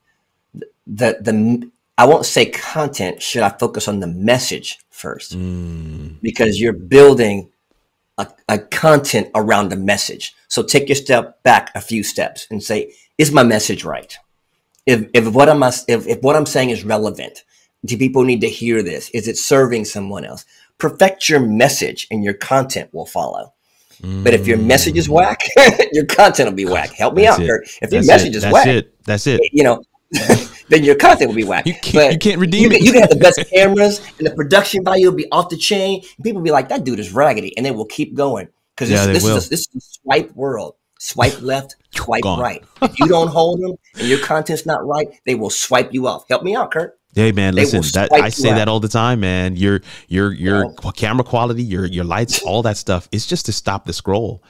the 0.87 1.18
the 1.21 1.71
I 1.99 2.07
won't 2.07 2.25
say 2.27 2.47
content. 2.47 3.23
Should 3.23 3.42
I 3.42 3.51
focus 3.51 3.87
on 3.87 4.01
the 4.01 4.07
message 4.07 4.79
first? 4.90 5.37
Mm, 5.37 6.16
Because 6.23 6.59
you're 6.61 6.73
building 6.73 7.51
a, 8.18 8.27
a 8.49 8.59
content 8.59 9.29
around 9.35 9.68
the 9.68 9.77
message. 9.77 10.35
So 10.49 10.62
take 10.62 10.88
your 10.88 10.97
step 10.97 11.42
back 11.42 11.71
a 11.75 11.81
few 11.81 12.03
steps 12.03 12.47
and 12.51 12.62
say, 12.62 12.92
is 13.18 13.33
my 13.33 13.42
message 13.42 13.85
right? 13.85 14.16
If 14.87 15.09
if 15.14 15.33
what 15.33 15.48
I'm 15.48 15.62
if, 15.62 16.07
if 16.07 16.20
what 16.22 16.37
I'm 16.37 16.46
saying 16.46 16.70
is 16.70 16.85
relevant, 16.85 17.44
do 17.85 17.96
people 17.96 18.25
need 18.25 18.40
to 18.40 18.48
hear 18.48 18.83
this? 18.83 19.11
Is 19.11 19.29
it 19.29 19.37
serving 19.38 19.85
someone 19.85 20.25
else? 20.25 20.44
Perfect 20.79 21.29
your 21.29 21.40
message, 21.40 22.07
and 22.11 22.25
your 22.25 22.35
content 22.35 22.92
will 22.92 23.07
follow. 23.07 23.53
But 24.05 24.35
if 24.35 24.48
your 24.48 24.59
message 24.59 24.96
is 24.98 25.09
whack, 25.09 25.42
your 25.92 26.05
content 26.07 26.48
will 26.48 26.57
be 26.57 26.64
whack. 26.64 26.90
Help 26.90 27.14
me 27.14 27.22
That's 27.22 27.38
out, 27.38 27.44
it. 27.44 27.48
Kirk. 27.48 27.64
If 27.83 27.92
your 27.92 28.01
That's 28.01 28.07
message 28.09 28.29
it. 28.31 28.37
is 28.37 28.42
That's 28.42 28.53
whack, 28.53 28.66
it. 28.66 29.05
That's 29.05 29.27
it. 29.29 29.40
you 29.53 29.62
know, 29.62 29.81
then 30.68 30.83
your 30.83 30.96
content 30.96 31.29
will 31.29 31.37
be 31.37 31.44
whack. 31.44 31.66
You 31.66 31.75
can't- 31.75 31.94
But 31.94 32.12
you 32.14 32.18
can't 32.18 32.40
redeem 32.40 32.62
you 32.64 32.68
can, 32.70 32.79
it. 32.79 32.83
You 32.85 32.92
can 32.92 33.01
have 33.03 33.11
the 33.11 33.16
best 33.16 33.44
cameras, 33.55 34.01
and 34.18 34.27
the 34.27 34.35
production 34.35 34.83
value 34.83 35.09
will 35.09 35.16
be 35.16 35.31
off 35.31 35.51
the 35.51 35.57
chain. 35.57 36.03
People 36.20 36.40
will 36.40 36.44
be 36.44 36.51
like, 36.51 36.68
"That 36.68 36.83
dude 36.83 36.98
is 36.98 37.12
raggedy," 37.12 37.57
and 37.57 37.64
they 37.64 37.70
will 37.70 37.85
keep 37.85 38.14
going 38.14 38.48
because 38.75 38.90
Yeah, 38.90 39.07
they 39.07 39.12
this, 39.12 39.25
is 39.25 39.46
a, 39.46 39.51
this 39.51 39.61
is 39.61 39.77
a 39.77 39.81
swipe 39.81 40.35
world. 40.35 40.75
Swipe 41.04 41.42
left, 41.42 41.74
swipe 41.92 42.22
Gone. 42.22 42.38
right. 42.38 42.62
If 42.80 42.96
you 43.00 43.08
don't 43.08 43.26
hold 43.26 43.60
them 43.60 43.72
and 43.98 44.06
your 44.06 44.20
content's 44.20 44.64
not 44.64 44.86
right, 44.86 45.08
they 45.26 45.34
will 45.34 45.50
swipe 45.50 45.92
you 45.92 46.06
off. 46.06 46.24
Help 46.28 46.44
me 46.44 46.54
out, 46.54 46.70
Kirk. 46.70 46.96
Hey 47.14 47.32
man, 47.32 47.56
They 47.56 47.62
listen, 47.62 47.82
that 48.00 48.12
I 48.12 48.28
say 48.28 48.50
out. 48.50 48.54
that 48.54 48.68
all 48.68 48.78
the 48.78 48.86
time, 48.88 49.18
man. 49.18 49.56
Your 49.56 49.80
your 50.06 50.32
your 50.32 50.64
Yeah. 50.84 50.90
camera 50.92 51.24
quality, 51.24 51.62
your 51.64 51.86
your 51.86 52.04
lights, 52.04 52.40
all 52.44 52.62
that 52.62 52.76
stuff. 52.76 53.08
It's 53.10 53.26
just 53.26 53.46
to 53.46 53.52
stop 53.52 53.84
the 53.84 53.92
scroll. 53.92 54.44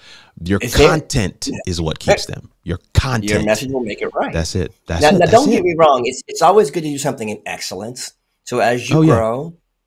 Your 0.45 0.59
It's 0.63 0.79
it. 0.79 0.87
content 0.87 1.49
is 1.67 1.81
what 1.81 1.99
keeps 1.99 2.27
them. 2.27 2.51
Your 2.65 2.79
content. 2.93 3.31
Your 3.31 3.43
message 3.45 3.71
will 3.73 3.81
make 3.81 4.03
it 4.03 4.11
right. 4.15 4.33
That's 4.33 4.55
it. 4.55 4.73
That's 4.87 5.01
now, 5.03 5.09
it. 5.09 5.13
now 5.13 5.19
That's 5.21 5.33
don't 5.33 5.49
it. 5.49 5.53
get 5.53 5.65
me 5.65 5.75
wrong. 5.79 6.03
It's 6.05 6.23
it's 6.29 6.43
always 6.43 6.71
good 6.71 6.83
to 6.83 6.89
do 6.91 6.99
something 6.99 7.31
in 7.31 7.41
excellence. 7.47 8.13
So 8.45 8.59
as 8.59 8.91
you 8.91 8.99
Oh, 8.99 9.01
yeah. 9.03 9.15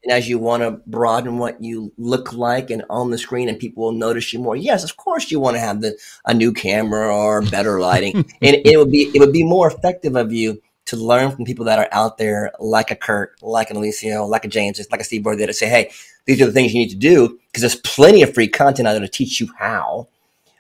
And 0.06 0.14
as 0.14 0.30
you 0.30 0.38
want 0.38 0.62
to 0.62 0.72
broaden 0.86 1.40
what 1.40 1.64
you 1.64 1.92
look 1.98 2.32
like 2.32 2.70
and 2.70 2.84
on 2.92 3.10
the 3.10 3.18
screen, 3.18 3.50
and 3.50 3.58
people 3.58 3.86
will 3.86 3.92
notice 3.92 4.32
you 4.32 4.40
more. 4.40 4.56
Yes, 4.56 4.84
of 4.84 4.98
course 4.98 5.32
you 5.32 5.40
want 5.40 5.56
to 5.56 5.60
have 5.60 5.82
the 5.82 5.98
a 6.26 6.34
new 6.34 6.54
camera 6.54 7.14
or 7.14 7.42
better 7.42 7.80
lighting, 7.82 8.16
and 8.16 8.56
it 8.64 8.78
would 8.78 8.92
be 8.92 9.10
it 9.16 9.20
would 9.20 9.34
be 9.34 9.44
more 9.44 9.68
effective 9.68 10.16
of 10.16 10.32
you 10.32 10.62
to 10.86 10.96
learn 10.96 11.32
from 11.32 11.44
people 11.44 11.66
that 11.66 11.80
are 11.80 11.90
out 11.92 12.20
there, 12.20 12.52
like 12.60 12.92
a 12.92 12.96
Kirk, 12.96 13.36
like 13.42 13.72
an 13.72 13.78
Alicio, 13.78 14.30
like 14.30 14.46
a 14.46 14.48
James, 14.48 14.80
like 14.92 15.02
a 15.02 15.04
Steve 15.04 15.24
Bird, 15.24 15.40
that 15.40 15.56
say, 15.56 15.68
"Hey, 15.68 15.90
these 16.26 16.40
are 16.40 16.46
the 16.46 16.52
things 16.52 16.72
you 16.72 16.82
need 16.82 16.92
to 16.92 16.96
do," 16.96 17.40
because 17.48 17.62
there's 17.62 17.82
plenty 17.82 18.22
of 18.22 18.32
free 18.32 18.48
content 18.48 18.88
out 18.88 18.92
there 18.92 19.02
to 19.02 19.08
teach 19.08 19.42
you 19.42 19.50
how. 19.58 20.08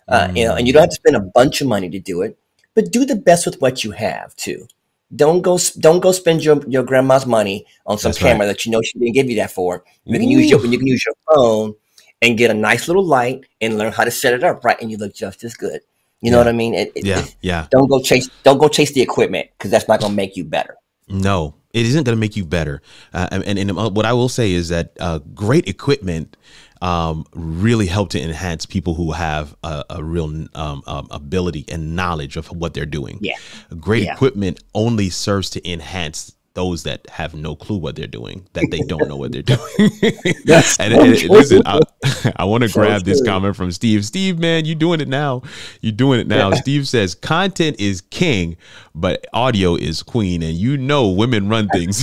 Uh, 0.07 0.31
you 0.35 0.45
know, 0.45 0.55
and 0.55 0.65
you 0.65 0.73
don't 0.73 0.81
have 0.81 0.89
to 0.89 0.95
spend 0.95 1.15
a 1.15 1.19
bunch 1.19 1.61
of 1.61 1.67
money 1.67 1.89
to 1.89 1.99
do 1.99 2.21
it, 2.21 2.37
but 2.73 2.91
do 2.91 3.05
the 3.05 3.15
best 3.15 3.45
with 3.45 3.61
what 3.61 3.83
you 3.83 3.91
have 3.91 4.35
too. 4.35 4.67
Don't 5.15 5.41
go, 5.41 5.59
don't 5.79 5.99
go 5.99 6.11
spend 6.11 6.43
your, 6.43 6.61
your 6.67 6.83
grandma's 6.83 7.25
money 7.25 7.65
on 7.85 7.97
some 7.97 8.09
That's 8.09 8.21
right. 8.21 8.31
camera 8.31 8.47
that 8.47 8.65
you 8.65 8.71
know 8.71 8.81
she 8.81 8.97
didn't 8.97 9.13
give 9.13 9.29
you 9.29 9.35
that 9.37 9.51
for. 9.51 9.83
You 10.05 10.17
can 10.19 10.29
use 10.29 10.49
your, 10.49 10.65
you 10.65 10.77
can 10.77 10.87
use 10.87 11.05
your 11.05 11.15
phone 11.33 11.75
and 12.21 12.37
get 12.37 12.49
a 12.49 12.53
nice 12.55 12.87
little 12.87 13.05
light 13.05 13.45
and 13.61 13.77
learn 13.77 13.91
how 13.91 14.03
to 14.03 14.11
set 14.11 14.33
it 14.33 14.43
up 14.43 14.63
right, 14.65 14.81
and 14.81 14.89
you 14.89 14.97
look 14.97 15.13
just 15.13 15.43
as 15.43 15.53
good. 15.53 15.81
You 16.21 16.31
know 16.31 16.37
what 16.39 16.47
I 16.47 16.53
mean? 16.53 16.73
It, 16.73 16.91
it- 16.95 17.05
Yeah, 17.05 17.25
yeah. 17.41 17.67
don't 17.69 17.87
go 17.87 18.01
chase, 18.01 18.29
don't 18.43 18.57
go 18.57 18.67
chase 18.67 18.93
the 18.93 19.01
equipment 19.01 19.49
because 19.57 19.69
that's 19.69 19.87
not 19.87 19.99
going 19.99 20.11
to 20.11 20.15
make 20.15 20.35
you 20.35 20.43
better. 20.43 20.75
No, 21.07 21.53
it 21.71 21.85
isn't 21.85 22.03
going 22.03 22.15
to 22.15 22.19
make 22.19 22.35
you 22.35 22.45
better. 22.45 22.81
Uh, 23.13 23.27
and, 23.31 23.43
and, 23.43 23.59
and 23.59 23.95
what 23.95 24.05
I 24.05 24.13
will 24.13 24.29
say 24.29 24.53
is 24.53 24.69
that 24.69 24.93
uh, 24.99 25.19
great 25.35 25.67
equipment 25.67 26.35
um, 26.85 27.25
really 27.33 27.87
help 27.87 28.09
to 28.11 28.21
enhance 28.21 28.65
people 28.67 28.93
who 28.93 29.11
have 29.13 29.55
a, 29.63 29.83
a 29.89 30.03
real 30.03 30.29
um, 30.53 30.83
um, 30.85 31.07
ability 31.09 31.65
and 31.67 31.95
knowledge 31.95 32.37
of 32.37 32.47
what 32.51 32.73
they're 32.75 32.85
doing. 32.85 33.17
Yeah. 33.21 33.33
Great 33.79 34.03
Yeah. 34.03 34.13
equipment 34.13 34.63
only 34.75 35.09
serves 35.09 35.49
to 35.51 35.59
enhance 35.69 36.35
those 36.55 36.83
that 36.83 37.07
have 37.09 37.35
no 37.35 37.55
clue 37.55 37.77
what 37.77 37.95
they're 37.95 38.07
doing, 38.07 38.47
that 38.53 38.65
they 38.71 38.79
don't 38.79 39.07
know 39.07 39.15
what 39.17 39.31
they're 39.31 39.41
doing. 39.43 39.59
That's 40.45 40.79
and, 40.79 40.93
so 40.93 41.01
and- 41.01 41.29
listen, 41.29 41.61
I, 41.65 41.79
I 42.37 42.45
want 42.45 42.63
to 42.63 42.69
grab 42.69 43.03
this 43.03 43.21
comment 43.23 43.55
from 43.55 43.71
Steve. 43.71 44.03
Steve, 44.05 44.39
man, 44.39 44.65
you 44.65 44.73
doing 44.75 44.99
it 45.01 45.07
now. 45.07 45.43
You're 45.81 45.91
doing 45.91 46.19
it 46.19 46.27
now. 46.27 46.51
Steve 46.51 46.87
says 46.87 47.13
content 47.13 47.79
is 47.79 48.01
king, 48.01 48.57
but 48.95 49.25
audio 49.33 49.75
is 49.75 50.01
queen, 50.01 50.41
and 50.43 50.53
you 50.55 50.77
know 50.77 51.09
women 51.09 51.47
run 51.49 51.67
things. 51.69 51.97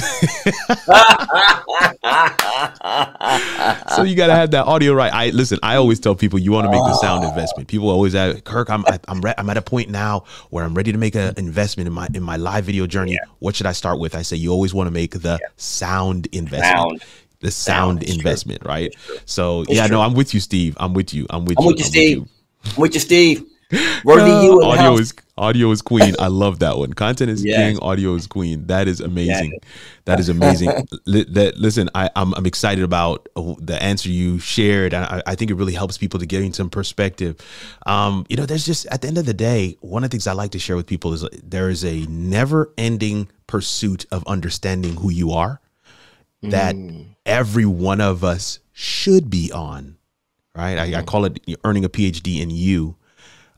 so 3.94 4.02
you 4.02 4.14
got 4.16 4.26
to 4.28 4.34
have 4.34 4.50
that 4.52 4.64
audio 4.66 4.92
right. 4.92 5.12
I 5.12 5.30
listen. 5.30 5.58
I 5.62 5.76
always 5.76 6.00
tell 6.00 6.14
people 6.14 6.38
you 6.38 6.52
want 6.52 6.66
to 6.66 6.70
make 6.70 6.80
the 6.82 6.94
sound 6.96 7.24
investment. 7.24 7.68
People 7.68 7.88
always 7.90 8.14
ask, 8.14 8.44
Kirk, 8.44 8.70
I'm 8.70 8.84
I- 8.86 8.98
I'm 9.08 9.20
re- 9.20 9.34
I'm 9.38 9.48
at 9.50 9.56
a 9.56 9.62
point 9.62 9.90
now 9.90 10.24
where 10.50 10.64
I'm 10.64 10.74
ready 10.74 10.92
to 10.92 10.98
make 10.98 11.14
an 11.14 11.34
investment 11.36 11.86
in 11.86 11.92
my 11.92 12.08
in 12.14 12.22
my 12.22 12.36
live 12.36 12.64
video 12.64 12.86
journey. 12.86 13.18
What 13.38 13.56
should 13.56 13.66
I 13.66 13.72
start 13.72 13.98
with? 13.98 14.14
I 14.14 14.22
say 14.22 14.36
you 14.42 14.50
always 14.52 14.74
want 14.74 14.87
to 14.88 14.90
make 14.92 15.12
the 15.12 15.38
sound 15.57 16.26
investment. 16.33 16.76
Sound. 16.76 17.05
The 17.40 17.50
sound, 17.50 17.76
Sound, 17.76 18.02
it's 18.02 18.12
true. 18.12 18.18
investment, 18.20 18.64
right? 18.64 18.94
So 19.26 19.64
yeah, 19.68 19.87
true. 19.88 19.96
no, 19.96 20.02
I'm 20.02 20.14
with 20.14 20.33
you, 20.35 20.38
Steve. 20.40 20.76
I'm 20.78 20.94
with 20.94 21.12
you. 21.12 21.26
I'm 21.31 21.44
with 21.44 21.59
I'm 21.59 21.64
you. 21.64 21.70
with 21.70 21.78
you, 21.81 21.85
Steve. 21.87 22.28
I'm 22.76 22.81
with 22.81 22.94
you, 22.94 23.00
Steve. 23.00 23.44
Worthy 24.05 24.31
Uh, 24.31 24.42
you 24.42 24.61
the 24.61 24.66
audio 24.66 24.94
is 24.98 25.14
audio 25.38 25.70
is 25.70 25.81
queen. 25.83 26.14
I 26.20 26.26
love 26.28 26.59
that 26.59 26.76
one. 26.76 26.92
Content 26.92 27.31
is 27.31 27.42
Yes. 27.42 27.57
king. 27.57 27.78
Audio 27.83 28.14
is 28.14 28.26
queen. 28.26 28.66
That 28.66 28.87
is 28.87 29.00
amazing. 29.00 29.59
That 30.05 30.20
is 30.20 30.28
amazing. 30.28 30.70
Li- 31.07 31.24
that 31.31 31.57
listen, 31.57 31.88
I, 31.94 32.11
I'm 32.14 32.35
I'm 32.35 32.44
excited 32.44 32.85
about 32.85 33.28
the 33.35 33.83
answer 33.83 34.11
you 34.11 34.38
shared. 34.38 34.92
I, 34.94 35.22
I 35.26 35.35
think 35.35 35.50
it 35.50 35.55
really 35.55 35.72
helps 35.72 35.96
people 35.98 36.20
to 36.20 36.26
gain 36.26 36.52
some 36.52 36.68
perspective. 36.68 37.37
Um, 37.87 38.26
you 38.28 38.37
know, 38.37 38.44
there's 38.46 38.66
just 38.66 38.85
at 38.87 39.00
the 39.00 39.09
end 39.09 39.16
of 39.18 39.24
the 39.26 39.35
day, 39.35 39.78
one 39.81 40.05
of 40.05 40.11
the 40.11 40.14
things 40.14 40.26
I 40.26 40.33
like 40.35 40.50
to 40.52 40.59
share 40.61 40.76
with 40.76 40.87
people 40.87 41.14
is 41.14 41.26
there 41.42 41.70
is 41.70 41.83
a 41.83 42.05
never-ending 42.11 43.28
pursuit 43.52 44.06
of 44.10 44.24
understanding 44.26 44.94
who 44.96 45.10
you 45.10 45.30
are 45.32 45.60
that 46.42 46.74
Mm. 46.74 47.04
every 47.26 47.66
one 47.66 48.00
of 48.00 48.24
us 48.24 48.58
should 48.72 49.28
be 49.28 49.52
on. 49.52 49.96
Right? 50.56 50.78
I, 50.78 50.86
Mm-hmm. 50.88 50.96
I 51.00 51.02
call 51.02 51.24
it 51.26 51.38
earning 51.64 51.84
a 51.84 51.88
PhD 51.88 52.40
in 52.40 52.50
you. 52.50 52.96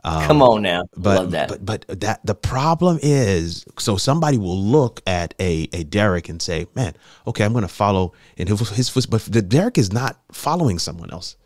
Come 0.05 0.43
on 0.43 0.63
now. 0.63 0.81
Um, 0.83 0.89
but 0.97 1.17
Love 1.21 1.31
that. 1.31 1.49
but 1.49 1.65
but 1.65 2.01
that 2.01 2.21
the 2.27 2.35
problem 2.35 2.99
is 3.03 3.65
so 3.79 3.97
somebody 3.97 4.37
will 4.37 4.61
look 4.63 5.01
at 5.07 5.33
a 5.41 5.69
a 5.73 5.85
Derrick 5.85 6.29
and 6.29 6.43
say, 6.43 6.67
man, 6.75 6.93
okay, 7.27 7.45
I'm 7.45 7.53
going 7.53 7.63
to 7.63 7.69
follow 7.85 8.13
in 8.37 8.47
his, 8.49 8.61
his 8.71 8.89
foot, 8.91 9.07
but 9.09 9.23
the 9.23 9.41
Derrick 9.43 9.79
is 9.79 9.93
not 9.93 10.19
following 10.33 10.79
someone 10.79 11.11
else. 11.11 11.37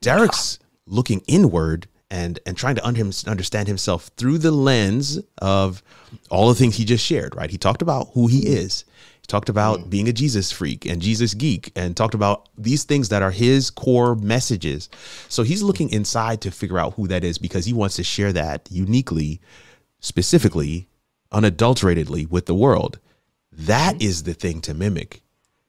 Derrick's 0.00 0.58
looking 0.86 1.22
inward 1.28 1.86
and 2.12 2.38
and 2.44 2.56
trying 2.56 2.76
to 2.76 2.86
un- 2.86 3.12
understand 3.26 3.66
himself 3.66 4.10
through 4.18 4.38
the 4.38 4.52
lens 4.52 5.18
of 5.38 5.82
all 6.30 6.48
the 6.48 6.54
things 6.54 6.76
he 6.76 6.84
just 6.84 7.04
shared. 7.04 7.34
Right? 7.34 7.50
He 7.50 7.58
talked 7.58 7.82
about 7.82 8.10
who 8.12 8.28
he 8.28 8.46
is. 8.46 8.84
He 9.22 9.26
talked 9.26 9.48
about 9.48 9.80
mm. 9.80 9.90
being 9.90 10.08
a 10.08 10.12
Jesus 10.12 10.52
freak 10.52 10.84
and 10.84 11.00
Jesus 11.00 11.32
geek 11.32 11.72
and 11.74 11.96
talked 11.96 12.14
about 12.14 12.48
these 12.58 12.84
things 12.84 13.08
that 13.08 13.22
are 13.22 13.30
his 13.30 13.70
core 13.70 14.14
messages. 14.14 14.90
So 15.28 15.42
he's 15.42 15.62
looking 15.62 15.88
inside 15.90 16.42
to 16.42 16.50
figure 16.50 16.78
out 16.78 16.94
who 16.94 17.08
that 17.08 17.24
is 17.24 17.38
because 17.38 17.64
he 17.64 17.72
wants 17.72 17.96
to 17.96 18.04
share 18.04 18.32
that 18.34 18.68
uniquely, 18.70 19.40
specifically, 20.00 20.88
unadulteratedly 21.32 22.26
with 22.26 22.46
the 22.46 22.54
world. 22.54 22.98
That 23.52 23.94
mm-hmm. 23.94 24.08
is 24.08 24.24
the 24.24 24.34
thing 24.34 24.60
to 24.62 24.74
mimic. 24.74 25.22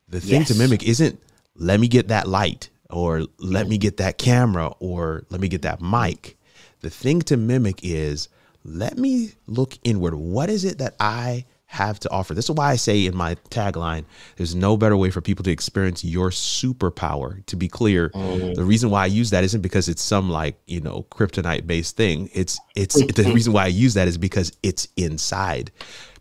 The 0.09 0.19
thing 0.19 0.43
to 0.45 0.55
mimic 0.55 0.83
isn't 0.83 1.19
let 1.55 1.79
me 1.79 1.87
get 1.87 2.09
that 2.09 2.27
light 2.27 2.69
or 2.93 3.25
let 3.39 3.67
me 3.67 3.77
get 3.77 3.97
that 3.97 4.17
camera 4.17 4.67
or 4.79 5.25
let 5.29 5.41
me 5.41 5.47
get 5.47 5.63
that 5.63 5.81
mic. 5.81 6.37
The 6.81 6.89
thing 6.89 7.21
to 7.23 7.37
mimic 7.37 7.79
is 7.83 8.29
let 8.63 8.97
me 8.97 9.31
look 9.47 9.77
inward. 9.83 10.15
What 10.15 10.49
is 10.49 10.63
it 10.63 10.77
that 10.77 10.95
I 10.99 11.45
have 11.65 11.99
to 12.01 12.11
offer? 12.11 12.33
This 12.33 12.45
is 12.45 12.51
why 12.51 12.71
I 12.71 12.75
say 12.75 13.05
in 13.05 13.15
my 13.15 13.35
tagline, 13.49 14.05
there's 14.37 14.53
no 14.53 14.77
better 14.77 14.95
way 14.95 15.09
for 15.09 15.21
people 15.21 15.43
to 15.43 15.51
experience 15.51 16.03
your 16.03 16.29
superpower. 16.29 17.45
To 17.47 17.55
be 17.55 17.67
clear, 17.67 18.09
mm. 18.09 18.55
the 18.55 18.63
reason 18.63 18.89
why 18.89 19.03
I 19.03 19.07
use 19.07 19.31
that 19.31 19.43
isn't 19.43 19.61
because 19.61 19.89
it's 19.89 20.01
some 20.01 20.29
like, 20.29 20.57
you 20.67 20.81
know, 20.81 21.05
kryptonite 21.11 21.65
based 21.67 21.97
thing. 21.97 22.29
It's 22.33 22.59
it's 22.75 22.95
the 23.15 23.31
reason 23.33 23.53
why 23.53 23.65
I 23.65 23.67
use 23.67 23.95
that 23.95 24.07
is 24.07 24.17
because 24.17 24.51
it's 24.61 24.87
inside 24.97 25.71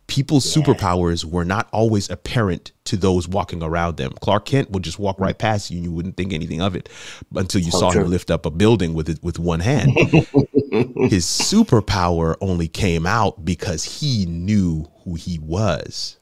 people's 0.07 0.45
superpowers 0.45 1.25
were 1.25 1.45
not 1.45 1.69
always 1.73 2.11
apparent 2.11 2.73
to 2.85 2.97
those 2.97 3.27
walking 3.29 3.63
around 3.63 3.97
them. 3.97 4.13
Clark 4.21 4.45
Kent 4.47 4.71
would 4.71 4.83
just 4.83 4.99
walk 4.99 5.19
right 5.19 5.39
past 5.39 5.71
you 5.71 5.77
and 5.79 5.85
you 5.85 5.93
wouldn't 5.93 6.17
think 6.17 6.33
anything 6.33 6.61
of 6.61 6.77
it 6.77 6.89
until 7.35 7.61
you 7.61 7.71
saw 7.71 7.91
true. 7.91 8.03
him 8.03 8.11
lift 8.11 8.31
up 8.31 8.45
a 8.45 8.51
building 8.51 8.93
with 8.95 9.09
it 9.09 9.23
with 9.23 9.39
one 9.39 9.61
hand. 9.61 9.93
His 9.97 11.27
superpower 11.27 12.35
only 12.41 12.69
came 12.69 13.07
out 13.07 13.45
because 13.45 13.85
he 14.01 14.27
knew 14.27 14.89
who 15.05 15.15
he 15.15 15.39
was. 15.39 16.19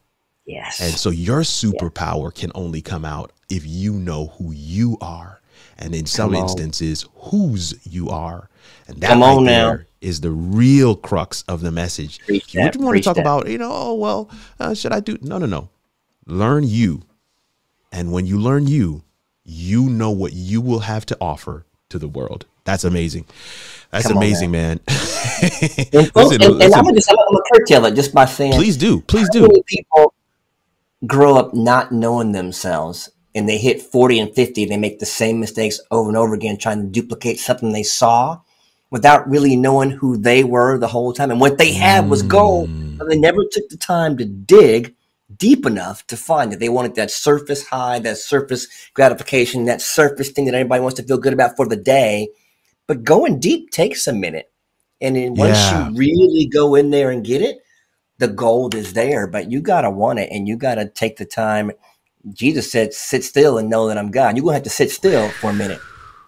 yes. 0.46 0.80
And 0.80 0.92
so 0.94 1.10
your 1.10 1.40
superpower 1.40 2.34
can 2.34 2.52
only 2.54 2.82
come 2.82 3.04
out 3.04 3.32
if 3.48 3.66
you 3.66 3.94
know 3.94 4.26
who 4.38 4.52
you 4.52 4.98
are. 5.00 5.40
and 5.78 5.94
in 5.94 6.04
some 6.04 6.34
instances, 6.34 7.06
whose 7.14 7.74
you 7.86 8.10
are. 8.10 8.49
And 8.88 9.00
that 9.00 9.08
Come 9.08 9.20
right 9.20 9.40
now. 9.42 9.66
there 9.68 9.86
is 10.00 10.20
the 10.20 10.30
real 10.30 10.96
crux 10.96 11.42
of 11.48 11.60
the 11.60 11.70
message. 11.70 12.20
Preach 12.20 12.54
you 12.54 12.62
that, 12.62 12.76
want 12.76 12.96
to 12.96 13.02
talk 13.02 13.16
that. 13.16 13.20
about, 13.22 13.48
you 13.48 13.58
know, 13.58 13.70
oh 13.72 13.94
well, 13.94 14.30
uh, 14.58 14.74
should 14.74 14.92
I 14.92 15.00
do? 15.00 15.18
No, 15.20 15.38
no, 15.38 15.46
no. 15.46 15.68
Learn 16.26 16.64
you, 16.64 17.02
and 17.92 18.12
when 18.12 18.26
you 18.26 18.38
learn 18.38 18.66
you, 18.66 19.02
you 19.44 19.88
know 19.90 20.10
what 20.10 20.32
you 20.32 20.60
will 20.60 20.80
have 20.80 21.04
to 21.06 21.16
offer 21.20 21.66
to 21.88 21.98
the 21.98 22.08
world. 22.08 22.46
That's 22.64 22.84
amazing. 22.84 23.26
That's 23.90 24.06
Come 24.06 24.16
on, 24.18 24.22
amazing, 24.22 24.50
man. 24.50 24.80
And, 25.92 26.12
folks, 26.12 26.36
Listen, 26.38 26.42
and, 26.42 26.50
and 26.50 26.58
listen. 26.58 26.74
I'm 26.74 26.84
gonna 26.84 26.94
just 26.96 27.10
I'm 27.10 27.16
gonna 27.16 27.42
curtail 27.54 27.86
it 27.86 27.94
just 27.94 28.12
by 28.14 28.26
saying 28.26 28.52
please 28.52 28.76
do, 28.76 29.00
please 29.00 29.28
do. 29.30 29.48
people 29.66 30.12
grow 31.06 31.36
up 31.36 31.54
not 31.54 31.90
knowing 31.92 32.32
themselves 32.32 33.10
and 33.34 33.48
they 33.48 33.56
hit 33.56 33.80
40 33.80 34.20
and 34.20 34.34
50 34.34 34.66
they 34.66 34.76
make 34.76 34.98
the 34.98 35.06
same 35.06 35.40
mistakes 35.40 35.80
over 35.90 36.08
and 36.10 36.16
over 36.16 36.34
again 36.34 36.58
trying 36.58 36.82
to 36.82 36.88
duplicate 36.88 37.38
something 37.40 37.72
they 37.72 37.82
saw 37.82 38.38
without 38.90 39.28
really 39.28 39.56
knowing 39.56 39.90
who 39.90 40.16
they 40.16 40.42
were 40.44 40.78
the 40.78 40.88
whole 40.88 41.12
time 41.12 41.30
and 41.30 41.40
what 41.40 41.58
they 41.58 41.72
had 41.72 42.08
was 42.08 42.22
gold 42.22 42.68
Mm. 42.68 42.98
but 42.98 43.08
they 43.08 43.18
never 43.18 43.44
took 43.50 43.68
the 43.68 43.76
time 43.76 44.16
to 44.18 44.24
dig 44.24 44.94
deep 45.36 45.64
enough 45.64 46.06
to 46.08 46.16
find 46.16 46.52
it 46.52 46.58
they 46.58 46.68
wanted 46.68 46.94
that 46.96 47.10
surface 47.10 47.66
high 47.66 47.98
that 48.00 48.18
surface 48.18 48.66
gratification 48.94 49.64
that 49.66 49.80
surface 49.80 50.30
thing 50.30 50.44
that 50.46 50.54
everybody 50.54 50.82
wants 50.82 50.96
to 51.00 51.06
feel 51.06 51.18
good 51.18 51.32
about 51.32 51.56
for 51.56 51.66
the 51.66 51.76
day 51.76 52.28
but 52.86 53.04
going 53.04 53.38
deep 53.38 53.70
takes 53.70 54.06
a 54.06 54.12
minute 54.12 54.50
and 55.00 55.14
then 55.16 55.34
once 55.34 55.70
Yeah. 55.70 55.88
you 55.88 55.96
really 55.96 56.46
go 56.46 56.74
in 56.74 56.90
there 56.90 57.10
and 57.10 57.24
get 57.24 57.42
it 57.42 57.58
the 58.18 58.28
gold 58.28 58.74
is 58.74 58.92
there, 58.92 59.26
but 59.26 59.50
you 59.50 59.60
gotta 59.62 59.88
want 59.90 60.18
it 60.18 60.28
and 60.30 60.46
you 60.46 60.56
gotta 60.56 60.86
take 60.86 61.16
the 61.16 61.24
time. 61.24 61.72
Jesus 62.34 62.70
said, 62.70 62.92
sit 62.92 63.24
still 63.24 63.56
and 63.56 63.70
know 63.70 63.88
that 63.88 63.96
I'm 63.96 64.10
God. 64.10 64.36
You're 64.36 64.44
gonna 64.44 64.56
have 64.56 64.62
to 64.64 64.68
sit 64.70 64.90
still 64.90 65.26
for 65.30 65.48
a 65.50 65.54
minute 65.54 65.80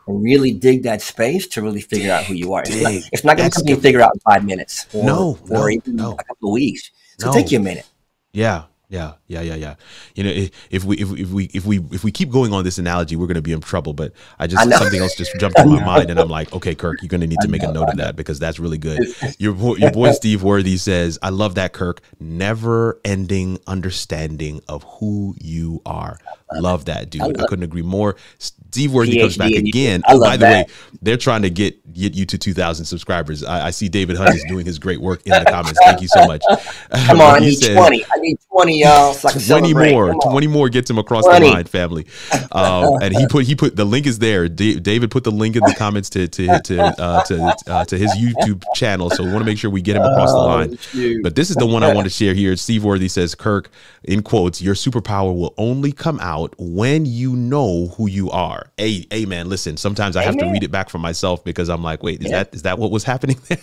and 0.06 0.22
really 0.22 0.52
dig 0.52 0.82
that 0.84 1.02
space 1.02 1.46
to 1.48 1.62
really 1.62 1.80
figure 1.80 2.12
out 2.12 2.24
who 2.24 2.34
you 2.34 2.52
are. 2.52 2.62
It's 2.62 2.82
not, 2.82 2.90
dig. 2.90 3.04
it's 3.12 3.24
not 3.24 3.36
gonna 3.36 3.44
That's 3.44 3.58
come 3.58 3.68
you 3.68 3.76
figure 3.76 4.00
out 4.00 4.12
in 4.14 4.20
five 4.20 4.44
minutes 4.44 4.86
or, 4.94 5.04
No, 5.04 5.38
or 5.42 5.48
no, 5.48 5.68
even 5.68 5.96
no. 5.96 6.12
a 6.12 6.24
couple 6.24 6.48
of 6.48 6.52
weeks. 6.54 6.90
So 7.18 7.28
No. 7.28 7.34
take 7.34 7.52
you 7.52 7.58
a 7.58 7.62
minute. 7.62 7.86
Yeah, 8.32 8.64
yeah, 8.92 9.14
yeah, 9.26 9.40
yeah, 9.40 9.54
yeah. 9.54 9.74
You 10.14 10.24
know, 10.24 10.30
if, 10.30 10.50
if 10.70 10.84
we 10.84 10.96
if, 10.98 11.10
if 11.18 11.30
we 11.30 11.44
if 11.54 11.64
we 11.64 11.78
if 11.92 12.04
we 12.04 12.12
keep 12.12 12.30
going 12.30 12.52
on 12.52 12.62
this 12.62 12.76
analogy, 12.76 13.16
we're 13.16 13.26
going 13.26 13.36
to 13.36 13.42
be 13.42 13.52
in 13.52 13.62
trouble. 13.62 13.94
But 13.94 14.12
I 14.38 14.46
just 14.46 14.66
I 14.66 14.78
something 14.78 15.00
else 15.00 15.14
just 15.14 15.34
jumped 15.40 15.58
in 15.60 15.70
my 15.70 15.82
mind, 15.82 16.10
and 16.10 16.20
I'm 16.20 16.28
like, 16.28 16.52
okay, 16.52 16.74
Kirk, 16.74 17.00
you're 17.00 17.08
going 17.08 17.22
to 17.22 17.26
need 17.26 17.40
to 17.40 17.48
make 17.48 17.62
a 17.62 17.72
note 17.72 17.88
of 17.88 17.96
that 17.96 18.16
because 18.16 18.38
that's 18.38 18.58
really 18.58 18.76
good. 18.76 19.00
Your 19.38 19.78
your 19.78 19.92
boy 19.92 20.12
Steve 20.12 20.42
Worthy 20.42 20.76
says, 20.76 21.18
I 21.22 21.30
love 21.30 21.54
that, 21.54 21.72
Kirk. 21.72 22.02
Never 22.20 23.00
ending 23.02 23.58
understanding 23.66 24.60
of 24.68 24.82
who 24.84 25.36
you 25.40 25.80
are. 25.86 26.18
Love 26.60 26.84
that, 26.86 27.10
dude. 27.10 27.22
I, 27.22 27.26
love- 27.26 27.48
couldn't 27.48 27.64
agree 27.64 27.82
more. 27.82 28.16
Steve 28.38 28.92
Worthy 28.92 29.18
comes 29.20 29.36
back 29.36 29.52
again. 29.52 30.02
I 30.06 30.12
Oh, 30.14 30.20
by 30.20 30.36
the 30.36 30.46
that. 30.46 30.66
way, 30.68 30.74
they're 31.02 31.16
trying 31.16 31.42
to 31.42 31.50
get 31.50 31.78
get 31.92 32.14
you 32.14 32.24
to 32.24 32.38
2,000 32.38 32.86
subscribers. 32.86 33.44
I, 33.44 33.66
I 33.66 33.70
see 33.70 33.88
David 33.90 34.16
Hunt 34.16 34.34
is 34.34 34.42
doing 34.48 34.64
his 34.64 34.78
great 34.78 34.98
work 34.98 35.20
in 35.26 35.32
the 35.32 35.44
comments. 35.50 35.78
Thank 35.84 36.00
you 36.00 36.08
so 36.08 36.26
much. 36.26 36.42
Come 37.06 37.20
on, 37.20 37.34
I 37.36 37.38
need 37.40 37.56
says- 37.56 37.76
20. 37.76 38.04
I 38.04 38.18
need 38.18 38.38
20, 38.50 38.80
y'all, 38.80 39.12
so 39.12 39.28
20 39.58 39.74
more 39.74 40.14
20 40.22 40.46
more 40.46 40.68
gets 40.70 40.88
him 40.88 40.98
across 40.98 41.24
20. 41.24 41.46
the 41.46 41.52
line 41.52 41.64
family 41.64 42.06
um, 42.52 42.98
and 43.02 43.14
he 43.16 43.26
put 43.26 43.44
he 43.46 43.54
put 43.54 43.76
the 43.76 43.84
link 43.84 44.06
is 44.06 44.18
there 44.18 44.48
Da- 44.48 44.78
david 44.78 45.10
put 45.10 45.24
the 45.24 45.30
link 45.30 45.56
in 45.56 45.62
the 45.62 45.74
comments 45.78 46.10
to 46.10 46.28
to 46.28 46.60
to 46.60 46.80
uh, 46.82 47.22
to, 47.24 47.56
uh, 47.66 47.84
to 47.86 47.98
his 47.98 48.10
youtube 48.12 48.62
channel 48.74 49.08
so 49.10 49.22
we 49.24 49.30
want 49.30 49.40
to 49.42 49.46
make 49.46 49.58
sure 49.58 49.70
we 49.70 49.80
get 49.82 49.96
him 49.96 50.02
across 50.02 50.32
the 50.32 50.38
Oh, 50.38 50.46
line 50.46 50.76
shoot. 50.76 51.22
but 51.22 51.34
this 51.34 51.50
is 51.50 51.56
the 51.56 51.66
one 51.66 51.82
i 51.82 51.92
want 51.94 52.04
to 52.06 52.10
share 52.10 52.34
here 52.34 52.56
steve 52.56 52.84
worthy 52.84 53.08
says 53.08 53.34
kirk 53.34 53.70
in 54.04 54.22
quotes 54.22 54.60
your 54.60 54.74
superpower 54.74 55.34
will 55.34 55.54
only 55.56 55.92
come 55.92 56.18
out 56.20 56.41
when 56.58 57.04
you 57.06 57.34
know 57.36 57.88
who 57.96 58.06
you 58.08 58.30
are 58.30 58.70
hey 58.76 59.06
hey 59.10 59.24
man 59.24 59.48
listen 59.48 59.76
sometimes 59.76 60.16
i 60.16 60.22
have 60.22 60.36
to 60.36 60.46
read 60.46 60.62
it 60.62 60.70
back 60.70 60.88
for 60.90 60.98
myself 60.98 61.42
because 61.44 61.68
i'm 61.68 61.82
like 61.82 62.02
wait 62.02 62.20
is 62.22 62.30
Yeah. 62.30 62.38
that 62.44 62.54
is 62.54 62.62
that 62.62 62.78
what 62.78 62.90
was 62.90 63.04
happening 63.04 63.38
there 63.48 63.58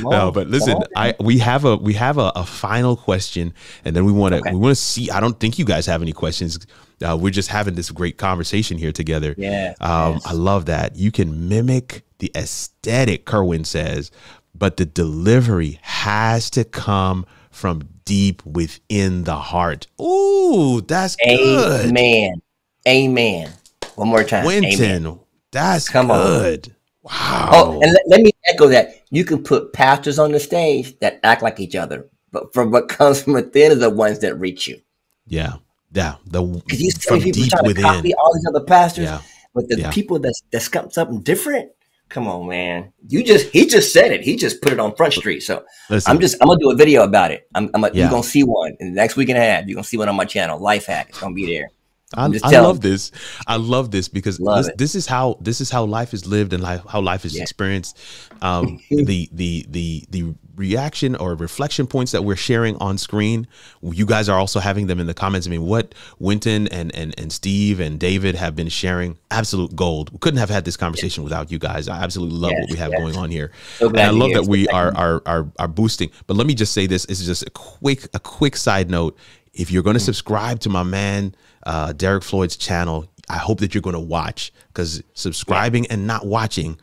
no, 0.00 0.30
but 0.30 0.48
listen. 0.48 0.78
I 0.96 1.14
we 1.20 1.38
have 1.38 1.64
a 1.64 1.76
we 1.76 1.94
have 1.94 2.18
a, 2.18 2.32
a 2.36 2.44
final 2.44 2.96
question, 2.96 3.52
and 3.84 3.94
then 3.94 4.04
we 4.04 4.12
want 4.12 4.34
to 4.34 4.40
Okay. 4.40 4.52
we 4.52 4.56
want 4.58 4.72
to 4.76 4.80
see. 4.82 5.10
I 5.10 5.20
don't 5.20 5.38
think 5.38 5.58
you 5.58 5.64
guys 5.64 5.86
have 5.86 6.00
any 6.02 6.12
questions. 6.12 6.58
Uh, 7.06 7.16
we're 7.20 7.30
just 7.30 7.48
having 7.48 7.74
this 7.74 7.90
great 7.90 8.16
conversation 8.16 8.78
here 8.78 8.92
together. 8.92 9.34
Yeah. 9.36 9.74
um, 9.80 10.14
yes. 10.14 10.26
I 10.26 10.32
love 10.32 10.66
that 10.66 10.96
you 10.96 11.10
can 11.10 11.48
mimic 11.48 12.02
the 12.18 12.30
aesthetic. 12.36 13.24
Kerwin 13.24 13.64
says, 13.64 14.10
but 14.54 14.76
the 14.76 14.84
delivery 14.86 15.78
has 15.82 16.50
to 16.50 16.64
come 16.64 17.26
from 17.50 17.82
deep 18.10 18.44
within 18.44 19.22
the 19.24 19.36
heart. 19.36 19.86
Ooh, 20.02 20.80
that's 20.80 21.14
good, 21.16 21.86
Amen. 21.88 22.42
Amen. 22.88 23.52
One 23.94 24.08
more 24.08 24.24
time. 24.24 24.44
Amen. 24.46 24.62
Winton. 24.78 25.20
That's 25.52 25.88
Come 25.88 26.10
on. 26.10 26.18
good. 26.18 26.74
Oh, 27.04 27.08
wow. 27.08 27.48
Oh, 27.52 27.72
and 27.80 27.92
let, 27.92 28.02
let 28.08 28.20
me 28.20 28.30
echo 28.48 28.66
that. 28.68 28.94
You 29.10 29.24
can 29.24 29.42
put 29.42 29.72
pastors 29.72 30.18
on 30.18 30.32
the 30.32 30.40
stage 30.40 30.98
that 30.98 31.20
act 31.22 31.42
like 31.42 31.60
each 31.60 31.76
other, 31.76 32.08
but 32.32 32.52
from 32.52 32.70
what 32.72 32.88
comes 32.88 33.22
from 33.22 33.34
within 33.34 33.72
are 33.72 33.76
the 33.76 33.90
ones 33.90 34.18
that 34.20 34.34
reach 34.38 34.66
you. 34.66 34.80
yeah, 35.26 35.54
yeah. 35.92 36.16
The 36.26 36.42
Because 36.42 36.80
you 36.80 36.90
see 36.90 37.08
from 37.08 37.20
people 37.20 37.42
deep 37.42 37.50
trying 37.52 37.66
within. 37.66 37.84
to 37.84 37.90
copy 37.90 38.14
all 38.14 38.34
these 38.34 38.46
other 38.48 38.64
pastors, 38.64 39.04
Yeah. 39.04 39.20
but 39.54 39.68
the 39.68 39.78
Yeah. 39.78 39.90
people 39.92 40.18
that's 40.18 40.42
that's 40.52 40.68
got 40.68 40.92
something 40.92 41.20
different. 41.20 41.70
Come 42.10 42.26
on, 42.26 42.48
man. 42.48 42.92
You 43.08 43.22
just 43.22 43.50
he 43.50 43.66
just 43.66 43.92
said 43.92 44.10
it. 44.10 44.22
He 44.22 44.34
just 44.36 44.60
put 44.60 44.72
it 44.72 44.80
on 44.80 44.94
Front 44.96 45.14
Street. 45.14 45.40
So 45.40 45.64
Listen, 45.88 46.10
I'm 46.10 46.20
just 46.20 46.36
I'm 46.40 46.48
gonna 46.48 46.58
do 46.60 46.70
a 46.70 46.76
video 46.76 47.04
about 47.04 47.30
it. 47.30 47.48
I'm, 47.54 47.70
I'm 47.72 47.82
Yeah. 47.84 47.90
you're 47.94 48.10
gonna 48.10 48.22
see 48.24 48.42
one 48.42 48.76
in 48.80 48.88
the 48.88 48.94
next 48.94 49.16
week 49.16 49.28
and 49.28 49.38
a 49.38 49.40
half. 49.40 49.64
You're 49.66 49.76
gonna 49.76 49.84
see 49.84 49.96
one 49.96 50.08
on 50.08 50.16
my 50.16 50.24
channel, 50.24 50.58
Life 50.58 50.86
Hack. 50.86 51.06
It's 51.10 51.20
gonna 51.20 51.34
be 51.34 51.46
there. 51.46 51.70
I, 52.14 52.24
I'm 52.24 52.32
just 52.32 52.44
I 52.44 52.58
love 52.58 52.80
this. 52.80 53.12
I 53.46 53.56
love 53.56 53.92
this 53.92 54.08
because 54.08 54.40
Love 54.40 54.64
this, 54.64 54.74
this 54.76 54.94
is 54.96 55.06
how 55.06 55.38
this 55.40 55.60
is 55.60 55.70
how 55.70 55.84
life 55.84 56.12
is 56.12 56.26
lived 56.26 56.52
and 56.52 56.60
life, 56.60 56.82
how 56.88 57.00
life 57.00 57.24
is 57.24 57.36
Yeah. 57.36 57.42
experienced. 57.42 57.96
Um, 58.42 58.80
the 58.90 59.28
the 59.32 59.64
the 59.68 60.04
the 60.10 60.34
reaction 60.60 61.16
or 61.16 61.34
reflection 61.34 61.86
points 61.86 62.12
that 62.12 62.22
we're 62.22 62.36
sharing 62.36 62.76
on 62.76 62.98
screen, 62.98 63.46
you 63.82 64.04
guys 64.04 64.28
are 64.28 64.38
also 64.38 64.60
having 64.60 64.86
them 64.86 65.00
in 65.00 65.06
the 65.06 65.14
comments. 65.14 65.46
I 65.46 65.50
mean, 65.50 65.62
what 65.62 65.94
Winton 66.18 66.68
and 66.68 66.94
and 66.94 67.18
and 67.18 67.32
Steve 67.32 67.80
and 67.80 67.98
David 67.98 68.34
have 68.36 68.54
been 68.54 68.68
sharing, 68.68 69.18
absolute 69.30 69.74
gold. 69.74 70.10
We 70.10 70.18
couldn't 70.18 70.38
have 70.38 70.50
had 70.50 70.64
this 70.64 70.76
conversation 70.76 71.24
without 71.24 71.50
you 71.50 71.58
guys. 71.58 71.88
I 71.88 72.02
absolutely 72.02 72.38
love 72.38 72.52
what 72.52 72.70
we 72.70 72.76
have 72.76 72.90
yes. 72.90 73.00
going 73.00 73.16
on 73.16 73.30
here. 73.30 73.50
So 73.78 73.88
and 73.88 73.98
I 73.98 74.10
love 74.10 74.32
that 74.34 74.44
we 74.44 74.68
are 74.68 74.94
are 74.94 75.22
are 75.26 75.50
are 75.58 75.68
boosting. 75.68 76.10
But 76.26 76.36
let 76.36 76.46
me 76.46 76.54
just 76.54 76.72
say 76.72 76.86
this. 76.86 77.06
This 77.06 77.20
is 77.20 77.26
just 77.26 77.46
a 77.46 77.50
quick 77.50 78.06
a 78.14 78.20
quick 78.20 78.56
side 78.56 78.90
note. 78.90 79.18
If 79.52 79.72
you're 79.72 79.82
going 79.82 79.94
to 79.94 80.00
subscribe 80.00 80.60
to 80.60 80.68
my 80.68 80.84
man 80.84 81.34
uh, 81.66 81.92
Derrick 81.92 82.22
Floyd's 82.22 82.56
channel, 82.56 83.10
I 83.28 83.38
hope 83.38 83.58
that 83.60 83.74
you're 83.74 83.82
going 83.82 83.94
to 83.94 84.00
watch 84.00 84.52
because 84.68 85.02
subscribing 85.14 85.86
and 85.88 86.06
not 86.06 86.24
watching 86.26 86.78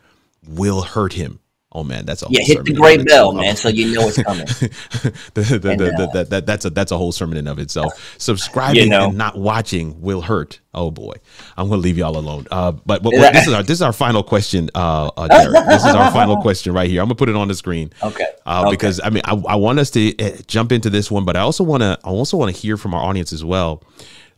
will 0.46 0.82
hurt 0.82 1.12
him. 1.12 1.40
Oh 1.70 1.84
man, 1.84 2.06
that's 2.06 2.22
a 2.22 2.26
Yeah, 2.30 2.40
hit 2.44 2.64
the 2.64 2.72
gray 2.72 2.96
bell, 2.96 3.32
man, 3.32 3.54
so 3.54 3.68
you 3.68 3.92
know 3.94 4.08
it's 4.08 4.22
coming. 4.22 4.46
The- 5.34 5.58
the- 5.58 5.70
And, 5.70 5.80
the- 5.80 5.94
uh, 6.02 6.06
that- 6.12 6.30
that- 6.30 6.46
that's 6.46 6.64
a 6.64 6.70
that's 6.70 6.92
a 6.92 6.96
whole 6.96 7.12
sermon 7.12 7.36
in 7.36 7.46
of 7.46 7.58
itself. 7.58 8.14
Subscribing 8.18 8.84
You 8.84 8.88
know. 8.88 9.08
and 9.08 9.18
not 9.18 9.36
watching 9.38 10.00
will 10.00 10.22
hurt. 10.22 10.60
Oh 10.72 10.90
boy, 10.90 11.12
I'm 11.58 11.68
gonna 11.68 11.80
leave 11.82 11.98
y'all 11.98 12.16
alone. 12.16 12.46
Uh, 12.50 12.72
but, 12.72 13.02
but 13.02 13.10
this 13.10 13.46
is 13.46 13.52
our 13.52 13.62
this 13.62 13.74
is 13.78 13.82
our 13.82 13.92
final 13.92 14.22
question, 14.22 14.70
uh, 14.74 15.10
uh, 15.16 15.28
Derrick. 15.28 15.66
this 15.66 15.84
is 15.84 15.94
our 15.94 16.10
final 16.10 16.40
question 16.40 16.72
right 16.72 16.88
here. 16.88 17.02
I'm 17.02 17.06
gonna 17.08 17.16
put 17.16 17.28
it 17.28 17.36
on 17.36 17.48
the 17.48 17.54
screen. 17.54 17.92
Okay. 18.02 18.26
Uh, 18.46 18.62
Okay. 18.62 18.70
Because 18.70 19.00
I 19.04 19.10
mean, 19.10 19.22
I, 19.26 19.34
I 19.48 19.56
want 19.56 19.78
us 19.78 19.90
to 19.90 20.16
uh, 20.18 20.36
jump 20.46 20.72
into 20.72 20.88
this 20.88 21.10
one, 21.10 21.24
but 21.26 21.36
I 21.36 21.40
also 21.40 21.64
want 21.64 21.82
to 21.82 21.98
I 22.02 22.08
also 22.08 22.36
want 22.38 22.54
to 22.54 22.58
hear 22.60 22.76
from 22.78 22.94
our 22.94 23.02
audience 23.04 23.32
as 23.32 23.44
well. 23.44 23.82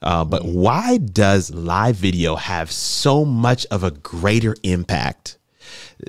Uh, 0.03 0.25
but 0.25 0.43
Mm-hmm. 0.43 0.55
why 0.59 0.97
does 0.97 1.53
live 1.55 1.95
video 1.95 2.35
have 2.35 2.73
so 2.73 3.25
much 3.25 3.67
of 3.71 3.85
a 3.85 3.91
greater 3.93 4.57
impact 4.63 5.37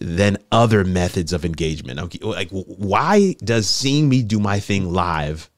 than 0.01 0.37
other 0.51 0.83
methods 0.83 1.33
of 1.33 1.45
engagement? 1.45 1.99
Okay, 1.99 2.19
Like, 2.21 2.49
why 2.51 3.35
does 3.43 3.69
seeing 3.69 4.09
me 4.09 4.23
do 4.23 4.39
my 4.39 4.59
thing 4.59 4.91
live 4.91 5.51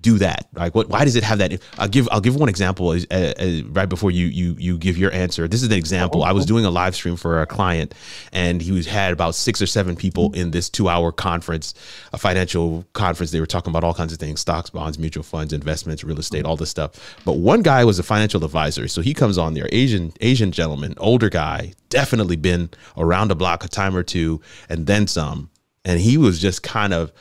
do 0.00 0.18
that? 0.18 0.46
Like, 0.54 0.74
what? 0.74 0.88
Why 0.88 1.04
does 1.04 1.16
it 1.16 1.24
have 1.24 1.38
that? 1.38 1.60
I'll 1.78 1.88
give 1.88 2.08
I'll 2.12 2.20
give 2.20 2.36
one 2.36 2.48
example 2.48 2.90
uh, 2.90 2.98
uh, 3.10 3.62
right 3.70 3.88
before 3.88 4.10
you 4.10 4.26
you 4.26 4.54
you 4.58 4.78
give 4.78 4.96
your 4.96 5.12
answer. 5.12 5.48
This 5.48 5.62
is 5.62 5.68
an 5.68 5.74
example. 5.74 6.22
I 6.22 6.32
was 6.32 6.46
doing 6.46 6.64
a 6.64 6.70
live 6.70 6.94
stream 6.94 7.16
for 7.16 7.40
a 7.40 7.46
client, 7.46 7.94
and 8.32 8.60
he 8.60 8.72
was 8.72 8.86
had 8.86 9.12
about 9.12 9.34
six 9.34 9.60
or 9.60 9.66
seven 9.66 9.96
people 9.96 10.32
in 10.34 10.50
this 10.50 10.68
two 10.68 10.88
hour 10.88 11.12
conference, 11.12 11.74
a 12.12 12.18
financial 12.18 12.84
conference. 12.92 13.30
They 13.30 13.40
were 13.40 13.46
talking 13.46 13.70
about 13.70 13.84
all 13.84 13.94
kinds 13.94 14.12
of 14.12 14.18
things: 14.18 14.40
stocks, 14.40 14.70
bonds, 14.70 14.98
mutual 14.98 15.24
funds, 15.24 15.52
investments, 15.52 16.04
real 16.04 16.18
estate, 16.18 16.44
all 16.44 16.56
this 16.56 16.70
stuff. 16.70 17.16
But 17.24 17.38
one 17.38 17.62
guy 17.62 17.84
was 17.84 17.98
a 17.98 18.04
financial 18.04 18.44
advisor, 18.44 18.88
so 18.88 19.00
he 19.00 19.14
comes 19.14 19.38
on 19.38 19.54
there, 19.54 19.68
Asian 19.72 20.12
Asian 20.20 20.52
gentleman, 20.52 20.94
older 20.98 21.30
guy, 21.30 21.72
definitely 21.88 22.36
been 22.36 22.70
around 22.96 23.28
the 23.28 23.36
block 23.36 23.64
a 23.64 23.68
time 23.68 23.96
or 23.96 24.02
two, 24.02 24.40
and 24.68 24.86
then 24.86 25.06
some. 25.06 25.50
And 25.84 26.00
he 26.00 26.16
was 26.18 26.40
just 26.40 26.62
kind 26.64 26.92
of 26.92 27.12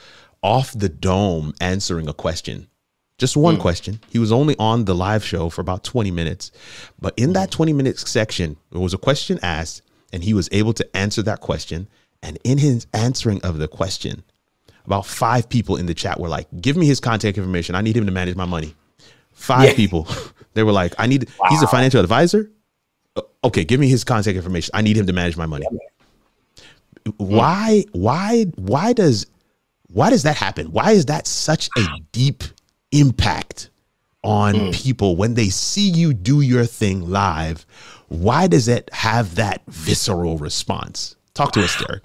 off 0.46 0.72
the 0.78 0.90
dome 0.90 1.54
answering 1.60 2.08
a 2.08 2.14
question 2.14 2.68
just 3.18 3.38
one 3.38 3.56
hmm. 3.56 3.62
question. 3.62 4.00
He 4.10 4.20
was 4.20 4.32
only 4.32 4.56
on 4.60 4.86
the 4.86 4.96
live 4.96 5.24
show 5.24 5.50
for 5.50 5.62
about 5.62 5.84
20 5.84 6.12
minutes. 6.12 6.52
But 7.00 7.14
in 7.16 7.34
that 7.34 7.50
20 7.52 7.72
minutes 7.72 8.10
section, 8.10 8.58
there 8.72 8.82
was 8.82 8.94
a 8.94 8.98
question 8.98 9.40
asked, 9.42 9.82
and 10.12 10.24
he 10.24 10.34
was 10.34 10.50
able 10.52 10.74
to 10.74 10.98
answer 10.98 11.22
that 11.24 11.40
question. 11.40 11.88
And 12.22 12.38
in 12.44 12.58
his 12.58 12.88
answering 12.94 13.42
of 13.44 13.58
the 13.58 13.68
question, 13.68 14.24
about 14.86 15.06
five 15.06 15.48
people 15.48 15.78
in 15.78 15.86
the 15.86 15.94
chat 15.94 16.20
were 16.20 16.28
like, 16.28 16.48
Give 16.60 16.76
me 16.76 16.86
his 16.86 17.00
contact 17.00 17.38
information. 17.38 17.76
I 17.76 17.82
need 17.82 17.96
him 17.96 18.06
to 18.06 18.12
manage 18.12 18.36
my 18.36 18.46
money. 18.46 18.76
Five 19.32 19.70
Yeah. 19.70 19.76
people. 19.76 20.08
They 20.56 20.64
were 20.64 20.72
like, 20.72 20.96
I 20.98 21.06
need, 21.06 21.28
he's 21.50 21.62
a 21.62 21.68
financial 21.68 22.00
advisor. 22.00 22.50
okay, 23.44 23.66
give 23.66 23.78
me 23.78 23.90
his 23.90 24.06
contact 24.06 24.38
information. 24.38 24.72
I 24.74 24.82
need 24.82 24.96
him 24.96 25.06
to 25.06 25.12
manage 25.12 25.36
my 25.36 25.46
money. 25.46 25.66
Why 27.18 27.84
why 27.92 28.46
why 28.56 28.94
does 28.94 29.26
why 29.96 30.10
does 30.10 30.24
that 30.24 30.36
happen? 30.36 30.74
Why 30.74 30.92
is 30.92 31.06
that 31.06 31.26
such 31.26 31.70
a 31.78 31.86
deep 32.12 32.44
impact 32.92 33.70
on 34.26 34.56
Hmm. 34.56 34.70
people 34.72 35.16
when 35.16 35.36
they 35.36 35.48
see 35.48 35.90
you 35.90 36.14
do 36.14 36.42
your 36.42 36.66
thing 36.66 37.10
live? 37.10 37.66
Why 38.10 38.48
does 38.48 38.68
it 38.68 38.90
have 38.92 39.36
that 39.36 39.62
visceral 39.68 40.38
response? 40.38 41.16
Talk 41.34 41.54
to 41.54 41.64
us, 41.64 41.78
Derrick. 41.80 42.04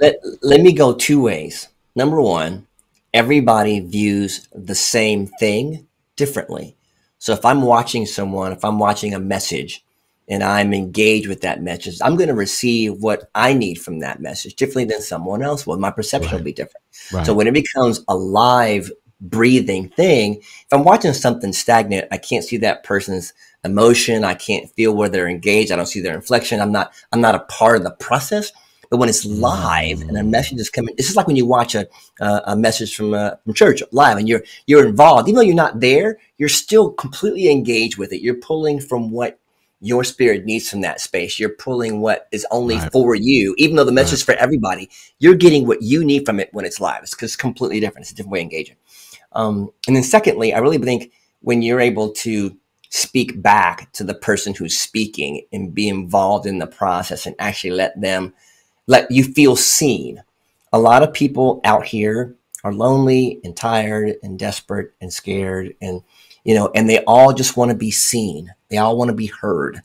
let, 0.00 0.16
let 0.42 0.60
me 0.60 0.72
go 0.72 0.92
two 0.92 1.20
ways. 1.22 1.68
Number 1.94 2.20
one, 2.20 2.66
everybody 3.14 3.78
views 3.78 4.48
the 4.52 4.74
same 4.74 5.28
thing 5.38 5.86
differently. 6.16 6.76
So 7.18 7.32
if 7.32 7.44
I'm 7.44 7.62
watching 7.62 8.06
someone, 8.06 8.50
if 8.50 8.64
I'm 8.64 8.80
watching 8.80 9.14
a 9.14 9.20
message 9.20 9.84
and 10.30 10.44
I'm 10.44 10.72
engaged 10.72 11.26
with 11.26 11.40
that 11.40 11.60
message, 11.60 11.98
I'm 12.00 12.16
going 12.16 12.28
to 12.28 12.34
receive 12.34 12.94
what 13.02 13.28
I 13.34 13.52
need 13.52 13.74
from 13.74 13.98
that 13.98 14.22
message 14.22 14.54
differently 14.54 14.84
than 14.84 15.02
someone 15.02 15.42
else 15.42 15.66
will. 15.66 15.76
My 15.76 15.90
perception 15.90 16.38
will 16.38 16.44
be 16.44 16.52
different. 16.52 16.84
Right. 17.12 17.26
So 17.26 17.34
when 17.34 17.48
it 17.48 17.54
becomes 17.54 18.04
a 18.06 18.14
live, 18.14 18.90
breathing 19.20 19.88
thing, 19.90 20.36
if 20.36 20.68
I'm 20.72 20.84
watching 20.84 21.12
something 21.12 21.52
stagnant, 21.52 22.06
I 22.12 22.16
can't 22.16 22.44
see 22.44 22.56
that 22.58 22.84
person's 22.84 23.34
emotion. 23.64 24.24
I 24.24 24.34
can't 24.34 24.70
feel 24.70 24.94
where 24.94 25.08
they're 25.08 25.28
engaged. 25.28 25.72
I 25.72 25.76
don't 25.76 25.86
see 25.86 26.00
their 26.00 26.14
inflection. 26.14 26.60
I'm 26.60 26.72
not. 26.72 26.92
I'm 27.12 27.20
not 27.20 27.34
a 27.34 27.40
part 27.40 27.76
of 27.76 27.82
the 27.82 27.90
process. 27.90 28.52
But 28.88 28.98
when 28.98 29.08
it's 29.08 29.24
live 29.24 30.00
and 30.00 30.18
a 30.18 30.24
message 30.24 30.58
is 30.58 30.68
coming, 30.68 30.96
this 30.96 31.08
is 31.08 31.14
like 31.14 31.28
when 31.28 31.36
you 31.36 31.46
watch 31.46 31.76
a 31.76 31.86
uh, 32.20 32.40
a 32.46 32.56
message 32.56 32.96
from 32.96 33.14
uh, 33.14 33.32
from 33.44 33.54
church 33.54 33.82
live 33.92 34.16
and 34.16 34.28
you're 34.28 34.42
you're 34.66 34.86
involved, 34.86 35.28
even 35.28 35.36
though 35.36 35.42
you're 35.42 35.54
not 35.54 35.78
there, 35.78 36.18
you're 36.38 36.48
still 36.48 36.90
completely 36.90 37.50
engaged 37.50 37.98
with 37.98 38.12
it. 38.12 38.20
You're 38.20 38.34
pulling 38.34 38.80
from 38.80 39.12
what 39.12 39.38
your 39.80 40.04
spirit 40.04 40.44
needs 40.44 40.68
from 40.68 40.82
that 40.82 41.00
space. 41.00 41.38
You're 41.38 41.48
pulling 41.48 42.00
what 42.00 42.28
is 42.32 42.46
only 42.50 42.76
Right. 42.76 42.92
for 42.92 43.14
you, 43.14 43.54
even 43.58 43.76
though 43.76 43.84
the 43.84 43.92
message 43.92 44.14
is 44.14 44.22
for 44.22 44.34
everybody. 44.34 44.90
You're 45.18 45.34
getting 45.34 45.66
what 45.66 45.82
you 45.82 46.04
need 46.04 46.26
from 46.26 46.38
it 46.38 46.50
when 46.52 46.64
it's 46.64 46.80
live. 46.80 47.02
It's 47.02 47.36
completely 47.36 47.80
different. 47.80 48.04
It's 48.04 48.12
a 48.12 48.14
different 48.14 48.32
way 48.32 48.40
of 48.40 48.44
engaging. 48.44 48.76
Um, 49.32 49.70
and 49.86 49.96
then 49.96 50.02
secondly, 50.02 50.52
I 50.52 50.58
really 50.58 50.78
think 50.78 51.12
when 51.40 51.62
you're 51.62 51.80
able 51.80 52.10
to 52.10 52.56
speak 52.90 53.40
back 53.40 53.90
to 53.92 54.04
the 54.04 54.14
person 54.14 54.52
who's 54.52 54.78
speaking 54.78 55.42
and 55.52 55.74
be 55.74 55.88
involved 55.88 56.44
in 56.44 56.58
the 56.58 56.66
process 56.66 57.24
and 57.24 57.36
actually 57.38 57.70
let 57.70 57.98
them 58.00 58.34
let 58.86 59.10
you 59.10 59.22
feel 59.24 59.54
seen. 59.56 60.22
A 60.72 60.78
lot 60.78 61.02
of 61.02 61.12
people 61.12 61.60
out 61.64 61.86
here 61.86 62.34
are 62.64 62.72
lonely 62.72 63.40
and 63.44 63.56
tired 63.56 64.16
and 64.22 64.38
desperate 64.38 64.92
and 65.00 65.12
scared 65.12 65.74
and 65.80 66.02
you 66.44 66.54
know 66.54 66.70
and 66.74 66.90
they 66.90 67.02
all 67.04 67.32
just 67.32 67.56
want 67.56 67.70
to 67.70 67.76
be 67.76 67.92
seen. 67.92 68.52
They 68.70 68.78
all 68.78 68.96
want 68.96 69.10
to 69.10 69.14
be 69.14 69.26
heard. 69.26 69.80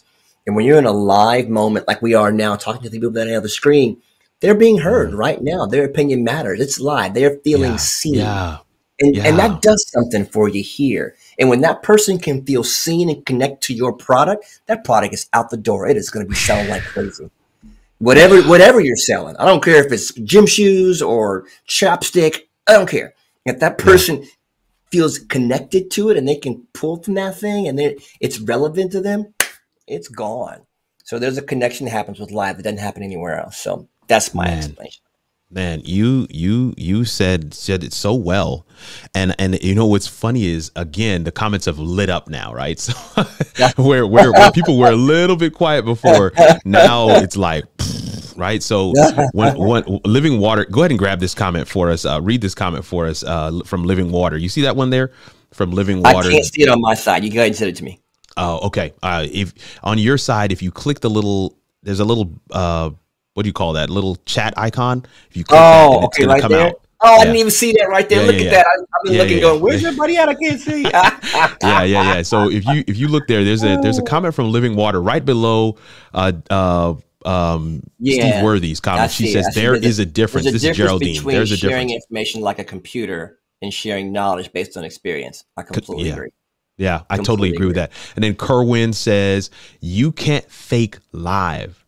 And 0.47 0.55
when 0.55 0.65
you're 0.65 0.77
in 0.77 0.85
a 0.85 0.91
live 0.91 1.49
moment 1.49 1.87
like 1.87 2.01
we 2.01 2.13
are 2.13 2.31
now 2.31 2.55
talking 2.55 2.83
to 2.83 2.89
the 2.89 2.97
people 2.97 3.11
that 3.11 3.27
are 3.27 3.37
on 3.37 3.43
the 3.43 3.49
screen, 3.49 4.01
they're 4.41 4.55
being 4.55 4.77
heard 4.77 5.11
mm. 5.11 5.17
right 5.17 5.41
now. 5.41 5.65
Their 5.65 5.85
opinion 5.85 6.23
matters. 6.23 6.59
It's 6.59 6.79
live. 6.79 7.13
They're 7.13 7.39
feeling 7.43 7.71
yeah. 7.71 7.77
seen 7.77 8.13
Yeah. 8.15 8.57
and, 8.99 9.15
Yeah. 9.15 9.23
and 9.23 9.39
that 9.39 9.61
does 9.61 9.85
something 9.89 10.25
for 10.25 10.47
you 10.47 10.61
here. 10.61 11.15
And 11.39 11.49
when 11.49 11.61
that 11.61 11.81
person 11.83 12.19
can 12.19 12.45
feel 12.45 12.63
seen 12.63 13.09
and 13.09 13.25
connect 13.25 13.63
to 13.63 13.73
your 13.73 13.93
product, 13.93 14.45
that 14.67 14.83
product 14.83 15.13
is 15.13 15.27
out 15.33 15.49
the 15.49 15.57
door. 15.57 15.87
It 15.87 15.97
is 15.97 16.09
going 16.09 16.25
to 16.25 16.29
be 16.29 16.35
selling 16.35 16.69
like 16.69 16.83
crazy. 16.83 17.29
Whatever, 17.99 18.41
whatever 18.43 18.81
you're 18.81 18.97
selling, 18.97 19.37
I 19.37 19.45
don't 19.45 19.63
care 19.63 19.83
if 19.83 19.91
it's 19.91 20.13
gym 20.13 20.45
shoes 20.45 21.01
or 21.01 21.45
chapstick. 21.67 22.41
I 22.67 22.73
don't 22.73 22.89
care 22.89 23.15
if 23.45 23.59
that 23.59 23.77
person 23.77 24.25
feels 24.91 25.19
connected 25.19 25.91
to 25.91 26.09
it 26.09 26.17
and 26.17 26.27
they 26.27 26.35
can 26.35 26.65
pull 26.73 27.01
from 27.01 27.15
that 27.15 27.37
thing 27.37 27.67
and 27.67 27.79
it's 28.21 28.39
relevant 28.39 28.91
to 28.93 29.01
them. 29.01 29.33
It's 29.87 30.07
gone. 30.07 30.65
So 31.03 31.19
there's 31.19 31.37
a 31.37 31.41
connection 31.43 31.85
that 31.85 31.91
happens 31.91 32.19
with 32.19 32.31
live 32.31 32.57
that 32.57 32.63
doesn't 32.63 32.79
happen 32.79 33.03
anywhere 33.03 33.39
else. 33.39 33.57
So 33.57 33.87
that's 34.07 34.33
my 34.33 34.45
Man. 34.45 34.57
explanation. 34.57 35.01
Man, 35.51 35.81
you 35.85 36.25
you 36.31 36.73
you 36.75 37.05
said 37.05 37.53
said 37.53 37.83
it 37.83 37.93
so 37.93 38.15
well, 38.15 38.65
and 39.13 39.35
and 39.37 39.61
you 39.63 39.75
know 39.75 39.85
what's 39.85 40.07
funny 40.07 40.47
is 40.47 40.71
again 40.75 41.23
the 41.23 41.31
comments 41.31 41.67
have 41.67 41.77
lit 41.77 42.09
up 42.09 42.27
now, 42.27 42.53
right? 42.53 42.79
So 43.55 43.71
where, 43.81 44.05
where 44.05 44.33
where 44.33 44.51
people 44.51 44.77
were 44.77 44.89
a 44.89 44.97
little 44.97 45.37
bit 45.37 45.53
quiet 45.53 45.85
before, 45.85 46.33
now 46.65 47.09
it's 47.11 47.37
like 47.37 47.63
right. 48.35 48.61
So 48.61 48.93
when 49.33 49.57
when 49.57 49.83
living 50.05 50.39
water, 50.39 50.65
go 50.65 50.81
ahead 50.81 50.91
and 50.91 50.99
grab 50.99 51.19
this 51.19 51.33
comment 51.33 51.67
for 51.67 51.89
us. 51.89 52.05
Uh, 52.05 52.19
read 52.21 52.41
this 52.41 52.55
comment 52.55 52.85
for 52.85 53.05
us 53.07 53.23
uh, 53.23 53.59
from 53.65 53.83
Living 53.83 54.11
Water. 54.11 54.37
You 54.37 54.49
see 54.49 54.61
that 54.63 54.75
one 54.75 54.89
there 54.89 55.11
from 55.51 55.71
Living 55.71 56.01
Water. 56.01 56.29
I 56.29 56.31
can't 56.33 56.45
see 56.45 56.63
it 56.63 56.69
on 56.69 56.81
my 56.81 56.93
side. 56.93 57.23
You 57.23 57.31
go 57.31 57.39
ahead 57.39 57.47
and 57.47 57.55
send 57.55 57.69
it 57.71 57.75
to 57.77 57.83
me. 57.83 57.99
Oh, 58.37 58.67
okay. 58.67 58.93
Uh, 59.01 59.25
if 59.31 59.53
on 59.83 59.97
your 59.97 60.17
side, 60.17 60.51
if 60.51 60.61
you 60.61 60.71
click 60.71 60.99
the 60.99 61.09
little, 61.09 61.57
there's 61.83 62.01
a 62.01 62.05
little, 62.05 62.33
uh, 62.51 62.89
what 63.33 63.43
do 63.43 63.47
you 63.49 63.53
call 63.53 63.73
that? 63.73 63.89
Little 63.89 64.17
chat 64.25 64.53
icon. 64.57 65.05
If 65.29 65.37
you 65.37 65.43
click 65.45 65.59
Oh, 65.61 65.93
then 65.93 66.03
it's 66.03 66.05
okay, 66.17 66.23
gonna 66.23 66.33
right 66.33 66.41
come 66.41 66.51
there. 66.51 66.67
out. 66.67 66.81
Oh, 67.01 67.15
I 67.15 67.25
didn't 67.25 67.35
even 67.37 67.51
see 67.51 67.71
that 67.73 67.87
right 67.89 68.07
there. 68.09 68.21
Yeah, 68.21 68.27
Look 68.27 68.35
yeah, 68.35 68.41
at 68.41 68.45
yeah. 68.45 68.51
that. 68.51 68.65
I, 68.65 68.71
I've 68.81 69.03
been 69.03 69.13
Yeah, 69.13 69.19
looking, 69.21 69.37
yeah, 69.37 69.41
going, 69.41 69.73
yeah. 69.73 69.79
your 69.79 69.93
buddy 69.95 70.17
at? 70.17 70.29
I 70.29 70.33
can't 70.33 70.59
see." 70.59 70.81
yeah, 70.83 71.83
yeah, 71.83 71.83
yeah. 71.83 72.21
So 72.23 72.49
if 72.49 72.65
you 72.65 72.83
if 72.87 72.97
you 72.97 73.07
look 73.09 73.27
there, 73.27 73.43
there's 73.43 73.63
a 73.63 73.77
there's 73.81 73.99
a 73.99 74.03
comment 74.03 74.33
from 74.33 74.51
Living 74.51 74.75
Water 74.75 75.01
right 75.01 75.23
below 75.23 75.77
uh 76.13 76.31
uh 76.49 76.95
um 77.25 77.81
Yeah, 77.99 78.29
Steve 78.31 78.43
Worthy's 78.43 78.79
comment. 78.79 79.11
She 79.11 79.27
says 79.31 79.47
there 79.55 79.79
There's 79.79 79.99
a- 79.99 80.05
difference. 80.05 80.45
There's 80.45 80.53
a 80.53 80.53
This 80.55 80.61
difference 80.61 80.77
is 80.79 80.87
Geraldine. 80.87 81.13
between 81.15 81.35
There's 81.35 81.51
a 81.51 81.57
sharing 81.57 81.87
difference. 81.87 82.05
information 82.05 82.41
like 82.41 82.59
a 82.59 82.63
computer 82.63 83.39
and 83.61 83.73
sharing 83.73 84.11
knowledge 84.11 84.51
based 84.53 84.77
on 84.77 84.83
experience. 84.83 85.43
I 85.57 85.63
completely 85.63 86.07
yeah. 86.07 86.13
agree. 86.13 86.29
Yeah, 86.77 87.01
I 87.09 87.15
totally 87.17 87.25
Completely 87.51 87.55
agree 87.55 87.65
with 87.67 87.75
that. 87.77 87.91
And 88.15 88.23
then 88.23 88.35
Kerwin 88.35 88.91
says 88.93 89.49
you 89.79 90.11
can't 90.11 90.49
fake 90.51 90.97
live. 91.13 91.81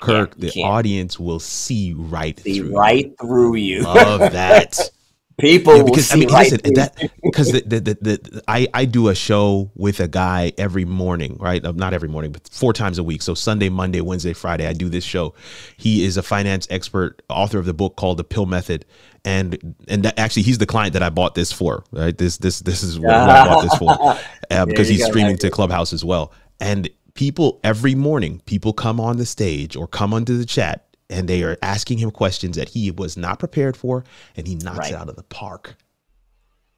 Kirk, 0.00 0.34
you 0.36 0.48
the 0.48 0.50
can't. 0.52 0.66
audience 0.68 1.18
will 1.20 1.38
see 1.40 1.92
right 1.94 2.38
See 2.40 2.58
through. 2.60 2.68
you. 2.70 2.74
right 2.76 3.12
through 3.20 3.56
you. 3.56 3.82
Love 3.82 4.32
that. 4.32 4.78
People 5.38 5.76
Yeah, 5.76 5.82
because 5.82 6.12
I 6.12 6.16
mean, 6.16 6.30
right 6.30 6.50
listen, 6.50 6.74
that 6.74 6.96
because 7.22 7.52
the, 7.52 7.60
the, 7.60 7.80
the, 7.80 7.94
the 8.02 8.42
I 8.48 8.68
I 8.74 8.86
do 8.86 9.08
a 9.08 9.16
show 9.16 9.70
with 9.74 10.00
a 10.00 10.08
guy 10.08 10.52
every 10.58 10.86
morning, 10.86 11.36
right? 11.40 11.62
Not 11.62 11.92
every 11.92 12.08
morning, 12.08 12.32
but 12.32 12.48
four 12.50 12.72
times 12.72 12.98
a 12.98 13.04
week. 13.04 13.22
So 13.22 13.34
Sunday, 13.34 13.68
Monday, 13.68 14.00
Wednesday, 14.00 14.32
Friday, 14.32 14.66
I 14.66 14.72
do 14.72 14.88
this 14.88 15.04
show. 15.04 15.34
He 15.76 16.04
is 16.04 16.16
a 16.16 16.22
finance 16.22 16.68
expert, 16.70 17.22
author 17.28 17.58
of 17.58 17.66
the 17.66 17.74
book 17.74 17.96
called 17.96 18.18
The 18.18 18.24
Pill 18.24 18.46
Method, 18.46 18.86
and 19.26 19.76
and 19.88 20.04
that, 20.04 20.18
actually 20.18 20.42
he's 20.44 20.58
the 20.58 20.66
client 20.66 20.94
that 20.94 21.02
I 21.02 21.10
bought 21.10 21.34
this 21.34 21.52
for. 21.52 21.84
Right? 21.92 22.16
This 22.16 22.38
this 22.38 22.60
this 22.60 22.82
is 22.82 22.98
what, 23.00 23.16
I 23.28 23.38
bought 23.44 23.60
this 23.60 23.74
for 23.76 23.98
uh, 24.50 24.66
because 24.66 24.88
he's 24.88 25.04
streaming 25.04 25.36
to 25.38 25.50
Clubhouse 25.50 25.92
as 25.92 26.04
well. 26.04 26.32
And 26.60 26.88
people 27.14 27.60
every 27.64 27.94
morning, 27.94 28.40
people 28.46 28.72
come 28.72 29.00
on 29.00 29.18
the 29.18 29.26
stage 29.26 29.76
or 29.76 29.86
come 29.86 30.14
onto 30.14 30.38
the 30.38 30.46
chat. 30.46 30.85
And 31.08 31.28
they 31.28 31.42
are 31.44 31.56
asking 31.62 31.98
him 31.98 32.10
questions 32.10 32.56
that 32.56 32.70
he 32.70 32.90
was 32.90 33.16
not 33.16 33.38
prepared 33.38 33.76
for, 33.76 34.04
and 34.36 34.46
he 34.46 34.56
knocks 34.56 34.78
Right. 34.78 34.92
it 34.92 34.96
out 34.96 35.08
of 35.08 35.16
the 35.16 35.22
park. 35.22 35.76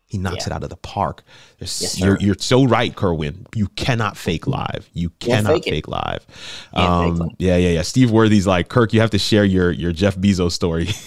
He 0.07 0.17
knocks 0.19 0.47
Yeah. 0.47 0.53
it 0.55 0.57
out 0.57 0.63
of 0.65 0.71
the 0.71 0.77
park. 0.77 1.23
Yes, 1.61 1.99
you're, 1.99 2.19
you're 2.19 2.37
so 2.39 2.65
right, 2.67 2.95
Kerwin. 2.95 3.47
You 3.55 3.69
cannot 3.77 4.17
fake 4.17 4.47
live. 4.47 4.89
You 4.95 5.11
cannot 5.21 5.53
fake 5.55 5.65
fake 5.65 5.89
live. 5.89 6.27
Can't 6.75 7.17
fake 7.19 7.23
Um, 7.23 7.31
yeah, 7.39 7.57
yeah, 7.57 7.71
yeah. 7.71 7.83
Steve 7.83 8.11
Worthy's 8.11 8.47
like 8.47 8.69
Kirk. 8.69 8.93
You 8.95 9.01
have 9.01 9.11
to 9.11 9.19
share 9.19 9.45
your 9.45 9.71
your 9.71 9.93
Jeff 9.93 10.17
Bezos 10.17 10.53
story. 10.53 10.89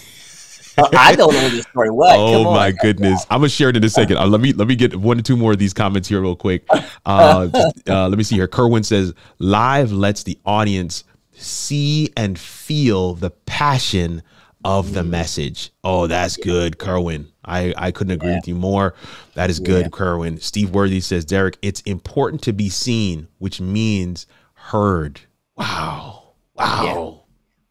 I 0.94 1.16
don't 1.16 1.34
know 1.34 1.50
this 1.50 1.66
story. 1.66 1.90
What? 1.90 2.18
oh 2.18 2.32
Come 2.32 2.48
on. 2.48 2.56
my 2.56 2.72
goodness! 2.72 3.26
I'm 3.30 3.40
gonna 3.40 3.50
share 3.50 3.70
it 3.70 3.76
in 3.78 3.84
a 3.84 3.90
second. 3.90 4.18
Uh, 4.18 4.26
let 4.28 4.40
me 4.40 4.54
let 4.54 4.68
me 4.68 4.76
get 4.76 4.96
one 4.96 5.20
or 5.20 5.22
two 5.22 5.36
more 5.36 5.52
of 5.52 5.58
these 5.60 5.74
comments 5.74 6.08
here 6.08 6.22
real 6.22 6.36
quick. 6.36 6.66
Uh, 7.06 7.50
uh, 7.90 8.08
let 8.08 8.18
me 8.18 8.24
see 8.24 8.36
here. 8.36 8.48
Kerwin 8.48 8.84
says 8.84 9.14
live 9.40 9.92
lets 9.92 10.24
the 10.24 10.40
audience 10.46 11.04
see 11.42 12.12
and 12.16 12.38
feel 12.38 13.14
the 13.14 13.32
passion 13.32 14.24
of 14.64 14.94
the 14.94 15.02
mm. 15.02 15.10
message. 15.10 15.72
Oh, 15.84 16.08
that's 16.08 16.38
good, 16.38 16.78
Kerwin. 16.78 17.28
I, 17.44 17.74
I 17.76 17.92
couldn't 17.92 18.14
agree 18.14 18.36
with 18.36 18.48
you 18.48 18.56
more. 18.56 18.94
That 19.34 19.50
is 19.50 19.60
good, 19.60 19.92
Kerwin. 19.92 20.40
Steve 20.40 20.72
Worthy 20.72 21.00
says, 21.00 21.26
Derrick, 21.26 21.58
it's 21.62 21.82
important 21.82 22.44
to 22.44 22.54
be 22.54 22.70
seen, 22.70 23.28
which 23.40 23.60
means 23.60 24.28
heard. 24.54 25.22
Wow. 25.56 26.34
Wow. 26.56 27.24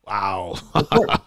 Wow. 0.07 0.55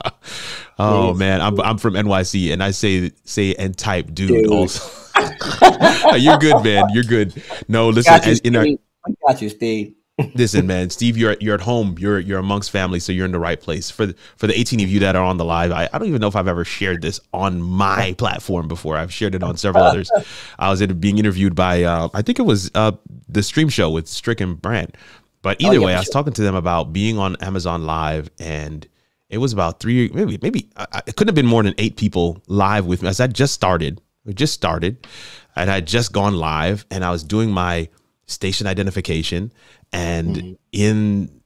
oh 0.77 1.13
man, 1.13 1.39
I'm 1.39 1.59
I'm 1.61 1.77
from 1.77 1.93
NYC 1.93 2.51
and 2.51 2.61
I 2.61 2.71
say 2.71 3.11
say 3.23 3.55
and 3.55 3.77
type 3.77 4.13
dude, 4.13 4.27
Dude. 4.27 4.47
also. 4.47 4.89
You're 6.17 6.37
good, 6.37 6.63
man. 6.65 6.89
You're 6.91 7.05
good. 7.05 7.41
No, 7.69 7.89
listen, 7.89 8.11
Got 8.11 8.27
you, 8.27 8.35
in 8.43 8.55
our. 8.57 8.65
I 8.65 9.11
got 9.25 9.41
you, 9.41 9.47
Steve. 9.47 9.95
Listen, 10.35 10.67
man, 10.67 10.89
Steve, 10.91 11.17
you're 11.17 11.35
you're 11.39 11.55
at 11.55 11.61
home. 11.61 11.95
You're 11.97 12.19
you're 12.19 12.39
amongst 12.39 12.69
family, 12.69 12.99
so 12.99 13.11
you're 13.11 13.25
in 13.25 13.31
the 13.31 13.39
right 13.39 13.59
place. 13.59 13.89
For 13.89 14.05
the, 14.05 14.15
for 14.37 14.45
the 14.47 14.57
18 14.59 14.79
of 14.81 14.89
you 14.89 14.99
that 14.99 15.15
are 15.15 15.23
on 15.23 15.37
the 15.37 15.45
live, 15.45 15.71
I, 15.71 15.89
I 15.91 15.97
don't 15.97 16.07
even 16.07 16.21
know 16.21 16.27
if 16.27 16.35
I've 16.35 16.47
ever 16.47 16.63
shared 16.63 17.01
this 17.01 17.19
on 17.33 17.61
my 17.61 18.13
platform 18.17 18.67
before. 18.67 18.95
I've 18.95 19.11
shared 19.13 19.33
it 19.33 19.41
on 19.41 19.57
several 19.57 19.83
others. 19.83 20.11
I 20.59 20.69
was 20.69 20.81
in, 20.81 20.99
being 20.99 21.17
interviewed 21.17 21.55
by 21.55 21.83
uh, 21.83 22.09
I 22.13 22.21
think 22.21 22.37
it 22.37 22.43
was 22.43 22.69
uh, 22.75 22.91
the 23.27 23.41
stream 23.41 23.69
show 23.69 23.89
with 23.89 24.07
Strick 24.07 24.39
and 24.39 24.61
Brand. 24.61 24.95
But 25.41 25.59
either 25.59 25.71
Oh, 25.77 25.79
yeah, 25.79 25.85
way, 25.87 25.93
I 25.95 25.97
was 25.97 26.05
sure. 26.05 26.13
talking 26.13 26.33
to 26.33 26.41
them 26.41 26.55
about 26.55 26.93
being 26.93 27.17
on 27.17 27.35
Amazon 27.41 27.85
Live, 27.85 28.29
and 28.39 28.87
it 29.29 29.39
was 29.39 29.51
about 29.51 29.79
three, 29.79 30.09
maybe 30.13 30.37
maybe 30.41 30.69
it 31.07 31.15
couldn't 31.15 31.29
have 31.29 31.35
been 31.35 31.47
more 31.47 31.63
than 31.63 31.73
eight 31.79 31.97
people 31.97 32.41
live 32.47 32.85
with 32.85 33.01
me. 33.01 33.09
As 33.09 33.19
I 33.19 33.27
just 33.27 33.53
started, 33.53 33.99
we 34.25 34.33
just 34.35 34.53
started, 34.53 35.07
and 35.55 35.71
I 35.71 35.75
had 35.75 35.87
just 35.87 36.13
gone 36.13 36.35
live, 36.35 36.85
and 36.91 37.03
I 37.03 37.09
was 37.09 37.23
doing 37.23 37.49
my 37.51 37.89
station 38.25 38.67
identification, 38.67 39.51
and 39.91 40.35
mm-hmm. 40.35 40.53
in 40.71 41.41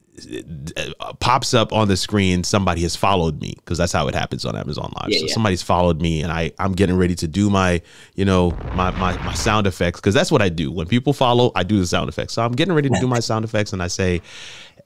uh, 0.75 1.13
pops 1.19 1.53
up 1.53 1.71
on 1.71 1.87
the 1.87 1.95
screen 1.95 2.43
somebody 2.43 2.81
has 2.81 2.95
followed 2.95 3.39
me 3.39 3.53
because 3.57 3.77
that's 3.77 3.93
how 3.93 4.07
it 4.07 4.15
happens 4.15 4.45
on 4.45 4.55
Amazon 4.55 4.91
Live. 4.95 5.09
Yeah, 5.09 5.19
so 5.19 5.25
yeah. 5.27 5.33
somebody's 5.33 5.61
followed 5.61 6.01
me 6.01 6.23
and 6.23 6.31
I 6.31 6.51
I'm 6.57 6.73
getting 6.73 6.97
ready 6.97 7.13
to 7.15 7.27
do 7.27 7.51
my 7.51 7.83
you 8.15 8.25
know 8.25 8.49
my 8.73 8.89
my, 8.91 9.15
my 9.23 9.35
sound 9.35 9.67
effects 9.67 9.99
because 9.99 10.15
that's 10.15 10.31
what 10.31 10.41
I 10.41 10.49
do 10.49 10.71
when 10.71 10.87
people 10.87 11.13
follow 11.13 11.51
I 11.53 11.61
do 11.61 11.79
the 11.79 11.85
sound 11.85 12.09
effects. 12.09 12.33
So 12.33 12.43
I'm 12.43 12.53
getting 12.53 12.73
ready 12.73 12.89
to 12.89 12.99
do 12.99 13.07
my 13.07 13.19
sound 13.19 13.45
effects 13.45 13.73
and 13.73 13.83
I 13.83 13.87
say 13.87 14.21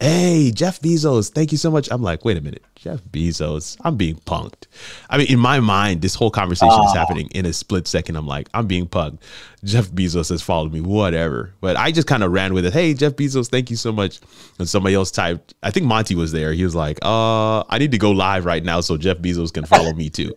hey, 0.02 0.52
Jeff 0.52 0.82
Bezos, 0.82 1.32
thank 1.32 1.52
you 1.52 1.58
so 1.58 1.70
much. 1.70 1.88
I'm 1.92 2.02
like, 2.02 2.26
wait 2.26 2.36
a 2.36 2.42
minute, 2.42 2.64
Jeff 2.82 3.04
Bezos, 3.04 3.78
I'm 3.82 3.96
being 3.96 4.16
punked. 4.16 4.66
I 5.08 5.20
mean, 5.20 5.28
in 5.28 5.38
my 5.38 5.60
mind, 5.60 6.02
this 6.02 6.16
whole 6.16 6.32
conversation 6.32 6.74
is 6.84 6.90
ah. 6.90 6.96
happening 6.96 7.28
in 7.28 7.46
a 7.46 7.54
split 7.54 7.88
second. 7.88 8.16
I'm 8.16 8.26
like, 8.26 8.50
I'm 8.56 8.66
being 8.66 8.88
punked. 8.88 9.20
Jeff 9.64 9.92
Bezos 9.92 10.30
has 10.30 10.42
followed 10.42 10.74
me, 10.74 10.82
whatever. 10.82 11.54
But 11.62 11.78
I 11.78 11.92
just 11.92 12.08
kind 12.08 12.24
of 12.24 12.32
ran 12.32 12.56
with 12.56 12.66
it. 12.66 12.74
Hey, 12.74 12.96
Jeff 12.96 13.14
Bezos, 13.14 13.50
thank 13.50 13.70
you 13.70 13.76
so 13.76 13.92
much. 13.92 14.20
And 14.58 14.68
somebody 14.68 14.96
else 14.96 15.12
typed, 15.12 15.54
I 15.62 15.70
think 15.70 15.86
Monty 15.86 16.16
was 16.16 16.32
there. 16.32 16.54
He 16.54 16.64
was 16.64 16.74
like, 16.74 16.98
uh, 17.04 17.60
I 17.70 17.78
need 17.78 17.92
to 17.92 18.00
go 18.00 18.10
live 18.10 18.46
right 18.46 18.64
now 18.64 18.82
so 18.82 18.98
Jeff 18.98 19.20
Bezos 19.20 19.54
can 19.54 19.68
follow 19.68 19.94
me 19.94 20.10
too. 20.10 20.34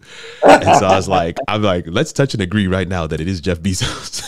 and 0.46 0.64
so 0.64 0.86
I 0.86 0.96
was 0.96 1.08
like, 1.08 1.38
I'm 1.48 1.62
like, 1.62 1.86
let's 1.86 2.12
touch 2.12 2.34
and 2.34 2.42
agree 2.42 2.66
right 2.66 2.86
now 2.86 3.06
that 3.06 3.22
it 3.22 3.26
is 3.26 3.40
Jeff 3.40 3.60
Bezos. 3.60 4.22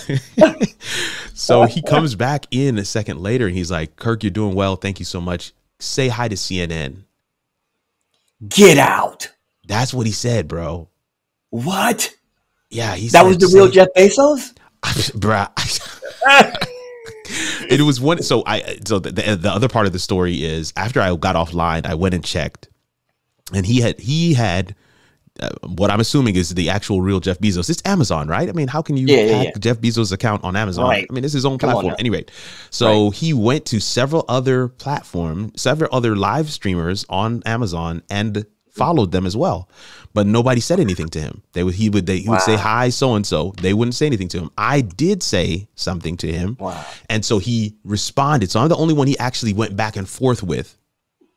so 1.35 1.65
he 1.65 1.83
comes 1.83 2.15
back 2.15 2.47
in 2.51 2.79
a 2.79 2.85
second 2.87 3.21
later 3.21 3.47
and 3.47 3.55
he's 3.55 3.71
like, 3.71 3.97
Kirk, 3.97 4.23
you're 4.23 4.31
doing 4.31 4.55
well. 4.55 4.77
Thank 4.77 5.01
you 5.01 5.05
so 5.05 5.21
much. 5.21 5.53
Say 5.81 6.09
hi 6.09 6.29
to 6.29 6.35
CNN. 6.35 7.03
Get 8.47 8.79
out. 8.79 9.31
That's 9.67 9.95
what 9.95 10.07
he 10.07 10.13
said, 10.13 10.49
bro. 10.49 10.89
What? 11.51 12.15
Yeah, 12.71 12.95
he 12.95 13.09
that 13.09 13.25
was 13.25 13.39
the 13.39 13.51
real 13.55 13.69
Jeff 13.69 13.89
Bezos, 13.97 14.55
bro. 15.15 15.47
it 17.71 17.81
was 17.81 18.01
one. 18.01 18.23
So 18.23 18.43
I. 18.47 18.79
So 18.87 18.99
the, 18.99 19.13
the 19.13 19.37
the 19.37 19.51
other 19.51 19.69
part 19.69 19.87
of 19.87 19.93
the 19.93 19.99
story 19.99 20.45
is 20.45 20.73
after 20.77 21.01
I 21.01 21.15
got 21.17 21.37
offline, 21.37 21.87
I 21.87 21.95
went 21.95 22.15
and 22.15 22.25
checked, 22.25 22.69
and 23.55 23.65
he 23.65 23.81
had 23.81 24.01
he 24.01 24.35
had 24.35 24.75
uh, 25.41 25.51
what 25.63 25.91
I'm 25.91 26.01
assuming 26.01 26.37
is 26.37 26.51
the 26.51 26.71
actual 26.71 27.01
real 27.03 27.21
Jeff 27.21 27.39
Bezos. 27.39 27.69
It's 27.71 27.83
Amazon, 27.85 28.29
right? 28.29 28.49
I 28.49 28.53
mean, 28.53 28.69
how 28.69 28.83
can 28.83 28.97
you 28.97 29.07
yeah, 29.07 29.37
hack 29.37 29.47
yeah. 29.47 29.59
Jeff 29.59 29.79
Bezos' 29.79 30.13
account 30.13 30.45
on 30.45 30.57
Amazon? 30.57 30.89
Right. 30.89 31.07
I 31.09 31.13
mean, 31.13 31.25
it's 31.25 31.35
his 31.35 31.45
own 31.45 31.59
Come 31.59 31.71
platform. 31.71 31.97
Anyway, 31.99 32.25
so 32.71 33.07
right. 33.07 33.15
he 33.15 33.33
went 33.33 33.67
to 33.67 33.81
several 33.81 34.25
other 34.29 34.69
platforms, 34.69 35.61
several 35.61 35.95
other 35.95 36.17
live 36.17 36.51
streamers 36.51 37.05
on 37.09 37.43
Amazon, 37.45 38.03
and 38.11 38.47
followed 38.71 39.11
them 39.11 39.27
as 39.27 39.37
well. 39.37 39.69
But 40.13 40.27
nobody 40.27 40.61
said 40.61 40.81
anything 40.81 41.09
to 41.11 41.21
him. 41.21 41.43
They 41.53 41.65
would 41.65 41.75
he 41.75 41.91
would 41.91 42.07
they 42.07 42.19
he 42.19 42.29
wow. 42.29 42.35
would 42.35 42.43
say 42.43 42.57
hi 42.57 42.89
so 42.91 43.15
and 43.15 43.27
so. 43.27 43.53
They 43.61 43.75
wouldn't 43.75 43.95
say 43.95 44.07
anything 44.07 44.29
to 44.29 44.39
him. 44.39 44.51
I 44.57 44.81
did 44.81 45.23
say 45.23 45.69
something 45.75 46.17
to 46.19 46.33
him, 46.33 46.57
wow. 46.61 46.85
and 47.11 47.25
so 47.25 47.39
he 47.39 47.77
responded. 47.85 48.51
So 48.51 48.61
I'm 48.61 48.69
the 48.69 48.77
only 48.77 48.95
one 48.95 49.07
he 49.07 49.19
actually 49.19 49.53
went 49.53 49.77
back 49.77 49.97
and 49.97 50.09
forth 50.09 50.43
with 50.43 50.79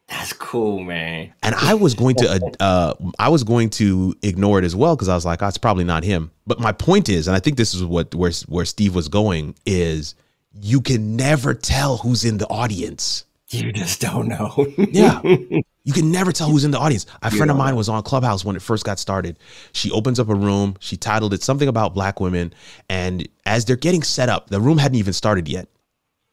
that's 0.10 0.34
cool, 0.34 0.80
man. 0.80 1.34
And 1.44 1.54
I 1.56 1.76
was 1.76 1.94
going 1.94 2.16
to, 2.18 2.30
uh, 2.60 2.64
uh, 2.64 2.94
I 3.20 3.30
was 3.30 3.44
going 3.44 3.70
to 3.72 4.16
ignore 4.24 4.58
it 4.58 4.66
as 4.66 4.76
well 4.76 4.96
because 4.96 5.08
I 5.08 5.16
was 5.16 5.26
like, 5.26 5.44
oh, 5.44 5.48
it's 5.48 5.58
probably 5.58 5.84
not 5.84 6.04
him. 6.04 6.32
But 6.48 6.60
my 6.60 6.72
point 6.72 7.10
is, 7.10 7.28
and 7.28 7.36
I 7.36 7.40
think 7.40 7.58
this 7.58 7.76
is 7.76 7.84
what 7.84 8.14
where 8.16 8.32
where 8.48 8.66
Steve 8.66 8.96
was 8.96 9.08
going 9.08 9.56
is, 9.66 10.16
you 10.54 10.82
can 10.82 11.16
never 11.16 11.54
tell 11.54 11.98
who's 11.98 12.26
in 12.26 12.40
the 12.40 12.48
audience. 12.48 13.26
You 13.50 13.72
just 13.72 14.02
don't 14.02 14.28
know. 14.28 14.68
yeah, 14.78 15.22
you 15.24 15.94
can 15.94 16.12
never 16.12 16.32
tell 16.32 16.50
who's 16.50 16.64
in 16.64 16.72
the 16.72 16.80
audience. 16.80 17.06
A 17.22 17.32
friend 17.32 17.52
of 17.52 17.58
mine 17.58 17.76
was 17.76 17.88
on 17.90 18.02
Clubhouse 18.04 18.44
when 18.44 18.56
it 18.56 18.62
first 18.62 18.86
got 18.86 19.00
started. 19.00 19.38
She 19.74 19.92
opens 19.92 20.20
up 20.20 20.30
a 20.30 20.36
room. 20.36 20.76
She 20.80 20.98
titled 20.98 21.34
it 21.34 21.44
something 21.44 21.68
about 21.68 21.94
black 21.94 22.20
women, 22.20 22.54
and 22.90 23.28
as 23.46 23.66
they're 23.66 23.76
getting 23.76 24.04
set 24.04 24.30
up, 24.30 24.50
the 24.50 24.60
room 24.60 24.80
hadn't 24.80 24.98
even 24.98 25.14
started 25.14 25.48
yet. 25.48 25.68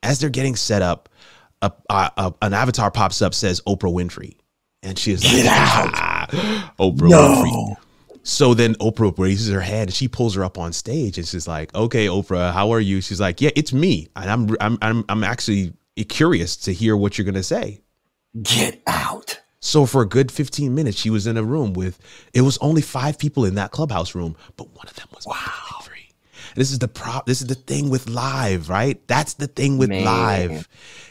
As 0.02 0.18
they're 0.20 0.30
getting 0.30 0.56
set 0.56 0.82
up 0.82 1.08
a, 1.90 2.12
a, 2.16 2.34
an 2.42 2.54
avatar 2.54 2.90
pops 2.90 3.22
up 3.22 3.34
says 3.34 3.60
Oprah 3.66 3.92
Winfrey, 3.92 4.36
and 4.82 4.98
she 4.98 5.12
is 5.12 5.24
like, 5.24 5.32
Get 5.34 5.46
out. 5.46 5.90
Ah, 5.94 6.72
Oprah 6.78 7.08
no. 7.08 7.44
Winfrey. 7.44 7.76
So 8.22 8.54
then 8.54 8.74
Oprah 8.76 9.16
raises 9.18 9.52
her 9.52 9.60
hand 9.60 9.82
and 9.82 9.94
she 9.94 10.08
pulls 10.08 10.34
her 10.34 10.42
up 10.42 10.58
on 10.58 10.72
stage 10.72 11.16
and 11.16 11.26
she's 11.26 11.46
like, 11.46 11.72
"Okay, 11.76 12.06
Oprah, 12.08 12.52
how 12.52 12.72
are 12.72 12.80
you?" 12.80 13.00
She's 13.00 13.20
like, 13.20 13.40
"Yeah, 13.40 13.50
it's 13.54 13.72
me, 13.72 14.08
and 14.16 14.28
I'm 14.28 14.56
I'm 14.60 14.78
I'm 14.82 15.04
I'm 15.08 15.22
actually 15.22 15.74
curious 16.08 16.56
to 16.56 16.72
hear 16.72 16.96
what 16.96 17.16
you're 17.16 17.24
gonna 17.24 17.44
say." 17.44 17.82
Get 18.42 18.82
out. 18.88 19.40
So 19.60 19.86
for 19.86 20.02
a 20.02 20.06
good 20.06 20.30
15 20.32 20.74
minutes, 20.74 20.98
she 20.98 21.08
was 21.08 21.26
in 21.26 21.36
a 21.36 21.42
room 21.42 21.72
with 21.72 22.00
it 22.34 22.42
was 22.42 22.58
only 22.58 22.82
five 22.82 23.16
people 23.16 23.44
in 23.44 23.54
that 23.54 23.70
clubhouse 23.70 24.14
room, 24.14 24.36
but 24.56 24.68
one 24.76 24.86
of 24.88 24.94
them 24.94 25.06
was 25.14 25.24
wow. 25.26 25.75
This 26.56 26.72
is 26.72 26.78
the 26.78 26.88
prop. 26.88 27.26
This 27.26 27.40
is 27.42 27.46
the 27.46 27.54
thing 27.54 27.90
with 27.90 28.08
live, 28.08 28.68
right? 28.68 29.00
That's 29.06 29.34
the 29.34 29.46
thing 29.46 29.78
with 29.78 29.90
Man. 29.90 30.04
live, 30.04 30.68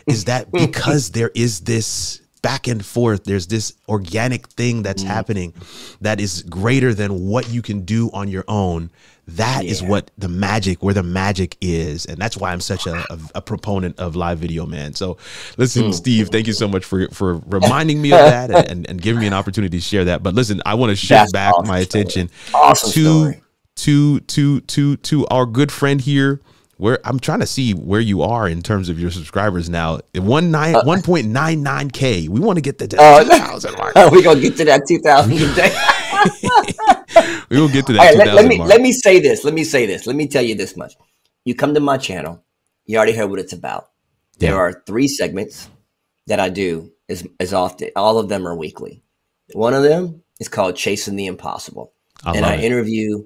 is 0.07 0.25
that 0.25 0.51
because 0.51 1.11
there 1.11 1.31
is 1.33 1.61
this 1.61 2.19
back 2.41 2.67
and 2.67 2.85
forth. 2.85 3.23
There's 3.23 3.47
this 3.47 3.73
organic 3.87 4.47
thing 4.49 4.83
that's 4.83 5.03
mm. 5.03 5.07
happening 5.07 5.53
that 6.01 6.19
is 6.19 6.43
greater 6.43 6.93
than 6.93 7.27
what 7.27 7.49
you 7.49 7.61
can 7.61 7.81
do 7.85 8.09
on 8.11 8.27
your 8.27 8.43
own. 8.47 8.89
That 9.27 9.65
yeah. 9.65 9.71
is 9.71 9.81
what 9.81 10.11
the 10.17 10.27
magic, 10.27 10.83
where 10.83 10.93
the 10.93 11.01
magic 11.01 11.57
is, 11.59 12.05
and 12.05 12.17
that's 12.19 12.37
why 12.37 12.51
I'm 12.51 12.61
such 12.61 12.85
a, 12.85 13.03
a, 13.11 13.19
a 13.35 13.41
proponent 13.41 13.99
of 13.99 14.15
live 14.15 14.37
video, 14.37 14.67
man. 14.67 14.93
So, 14.93 15.17
listen, 15.57 15.85
mm. 15.85 15.93
Steve, 15.93 16.29
thank 16.29 16.45
you 16.45 16.53
so 16.53 16.67
much 16.67 16.85
for 16.85 17.07
for 17.09 17.41
reminding 17.47 17.99
me 18.01 18.11
of 18.11 18.19
that 18.19 18.51
and, 18.51 18.69
and, 18.69 18.89
and, 18.89 19.01
giving 19.01 19.21
me 19.21 19.25
an 19.25 19.33
opportunity 19.33 19.77
to 19.77 19.83
share 19.83 20.05
that. 20.05 20.21
But 20.21 20.35
listen, 20.35 20.61
I 20.67 20.75
want 20.75 20.91
to 20.91 20.95
shift 20.95 21.09
that's 21.09 21.31
back 21.31 21.55
awesome 21.55 21.67
my 21.67 21.79
attention 21.79 22.29
awesome 22.53 22.91
to 22.91 23.01
story 23.01 23.41
to 23.75 24.19
to 24.21 24.61
to 24.61 24.97
to 24.97 25.27
our 25.27 25.45
good 25.45 25.71
friend 25.71 26.01
here 26.01 26.41
where 26.77 26.99
I'm 27.05 27.19
trying 27.19 27.39
to 27.39 27.45
see 27.45 27.73
where 27.73 28.01
you 28.01 28.21
are 28.21 28.47
in 28.47 28.61
terms 28.61 28.89
of 28.89 28.99
your 28.99 29.11
subscribers 29.11 29.69
now. 29.69 29.99
One 30.15 30.51
nine 30.51 30.75
uh, 30.75 30.83
one 30.83 31.01
point 31.01 31.27
nine 31.27 31.63
nine 31.63 31.89
k. 31.89 32.27
We 32.27 32.39
want 32.39 32.57
to 32.57 32.61
get 32.61 32.77
to 32.79 32.87
that 32.87 32.99
uh, 32.99 33.23
two 33.23 33.29
thousand 33.29 33.73
mark. 33.77 33.95
we 34.11 34.21
gonna 34.21 34.41
get 34.41 34.57
to 34.57 34.65
that 34.65 34.81
two 34.87 34.99
thousand 34.99 35.33
we 37.49 37.59
will 37.59 37.69
get 37.69 37.85
to 37.87 37.93
that. 37.93 37.99
Right, 37.99 38.17
let, 38.17 38.33
let, 38.33 38.47
me 38.47 38.57
mark. 38.57 38.69
let 38.69 38.81
me 38.81 38.91
say 38.91 39.19
this. 39.19 39.43
Let 39.43 39.53
me 39.53 39.63
say 39.63 39.85
this. 39.85 40.07
Let 40.07 40.15
me 40.15 40.27
tell 40.27 40.43
you 40.43 40.55
this 40.55 40.75
much. 40.75 40.95
You 41.43 41.55
come 41.55 41.73
to 41.73 41.79
my 41.79 41.97
channel. 41.97 42.43
You 42.85 42.97
already 42.97 43.13
heard 43.13 43.29
what 43.29 43.39
it's 43.39 43.53
about. 43.53 43.89
There 44.39 44.51
yeah. 44.51 44.57
are 44.57 44.83
three 44.85 45.07
segments 45.07 45.69
that 46.27 46.39
I 46.39 46.49
do 46.49 46.91
as 47.09 47.25
as 47.39 47.53
often. 47.53 47.89
All 47.95 48.17
of 48.17 48.29
them 48.29 48.47
are 48.47 48.55
weekly. 48.55 49.03
One 49.53 49.73
of 49.73 49.83
them 49.83 50.23
is 50.39 50.47
called 50.47 50.75
Chasing 50.75 51.15
the 51.15 51.27
Impossible, 51.27 51.93
I 52.23 52.35
and 52.35 52.45
I 52.45 52.55
it. 52.55 52.63
interview 52.63 53.23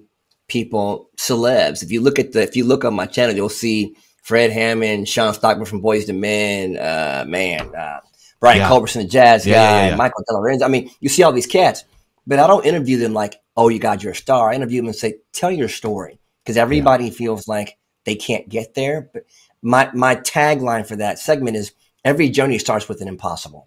people, 0.49 1.09
celebs. 1.17 1.81
If 1.83 1.91
you 1.91 2.01
look 2.01 2.19
at 2.19 2.33
the, 2.33 2.41
if 2.41 2.55
you 2.55 2.65
look 2.65 2.83
on 2.83 2.93
my 2.93 3.05
channel, 3.05 3.35
you'll 3.35 3.49
see 3.49 3.95
Fred 4.23 4.51
Hammond, 4.51 5.07
Sean 5.07 5.33
Stockman 5.33 5.65
from 5.65 5.81
Boyz 5.81 6.09
II 6.09 6.17
Men, 6.17 6.77
uh, 6.77 7.25
man, 7.27 7.73
uh, 7.73 8.01
Brian 8.39 8.59
yeah. 8.59 8.67
Culbertson, 8.67 9.01
the 9.01 9.07
jazz 9.07 9.45
yeah, 9.45 9.53
guy, 9.53 9.89
yeah, 9.89 9.95
Michael 9.95 10.23
DeLorenzo. 10.29 10.63
I 10.63 10.67
mean, 10.67 10.89
you 10.99 11.09
see 11.09 11.23
all 11.23 11.31
these 11.31 11.47
cats, 11.47 11.83
but 12.27 12.39
I 12.39 12.47
don't 12.47 12.65
interview 12.65 12.97
them 12.97 13.13
like, 13.13 13.35
oh, 13.55 13.69
you 13.69 13.79
got 13.79 14.03
your 14.03 14.13
star. 14.13 14.51
I 14.51 14.55
interview 14.55 14.81
them 14.81 14.87
and 14.87 14.95
say, 14.95 15.15
tell 15.33 15.51
your 15.51 15.69
story, 15.69 16.19
because 16.43 16.57
everybody 16.57 17.09
feels 17.09 17.47
like 17.47 17.77
they 18.05 18.15
can't 18.15 18.47
get 18.47 18.75
there. 18.75 19.09
But 19.13 19.23
my 19.61 19.89
my 19.93 20.15
tagline 20.15 20.85
for 20.87 20.95
that 20.97 21.19
segment 21.19 21.57
is 21.57 21.73
every 22.05 22.29
journey 22.29 22.57
starts 22.57 22.87
with 22.87 23.01
an 23.01 23.07
impossible. 23.07 23.65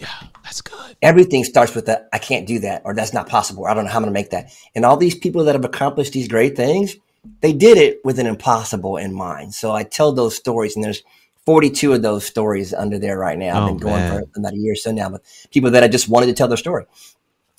Yeah, 0.00 0.08
that's 0.42 0.62
good. 0.62 0.96
Everything 1.02 1.44
starts 1.44 1.74
with 1.74 1.86
that. 1.86 2.08
I 2.12 2.18
can't 2.18 2.46
do 2.46 2.58
that, 2.60 2.82
or 2.84 2.94
that's 2.94 3.12
not 3.12 3.28
possible. 3.28 3.64
Or 3.64 3.70
I 3.70 3.74
don't 3.74 3.84
know 3.84 3.90
how 3.90 3.98
I'm 3.98 4.02
going 4.02 4.14
to 4.14 4.18
make 4.18 4.30
that. 4.30 4.50
And 4.74 4.84
all 4.84 4.96
these 4.96 5.14
people 5.14 5.44
that 5.44 5.54
have 5.54 5.64
accomplished 5.64 6.14
these 6.14 6.26
great 6.26 6.56
things, 6.56 6.96
they 7.40 7.52
did 7.52 7.76
it 7.76 8.00
with 8.04 8.18
an 8.18 8.26
impossible 8.26 8.96
in 8.96 9.12
mind. 9.12 9.54
So 9.54 9.72
I 9.72 9.82
tell 9.82 10.12
those 10.12 10.34
stories, 10.34 10.74
and 10.74 10.84
there's 10.84 11.02
42 11.44 11.92
of 11.92 12.02
those 12.02 12.24
stories 12.24 12.72
under 12.72 12.98
there 12.98 13.18
right 13.18 13.38
now. 13.38 13.60
I've 13.60 13.68
been 13.68 13.76
oh, 13.76 13.90
going 13.90 13.96
man. 13.96 14.24
for 14.32 14.38
about 14.38 14.54
a 14.54 14.56
year 14.56 14.72
or 14.72 14.76
so 14.76 14.92
now, 14.92 15.10
but 15.10 15.22
people 15.50 15.70
that 15.72 15.82
I 15.82 15.88
just 15.88 16.08
wanted 16.08 16.26
to 16.26 16.32
tell 16.32 16.48
their 16.48 16.56
story. 16.56 16.84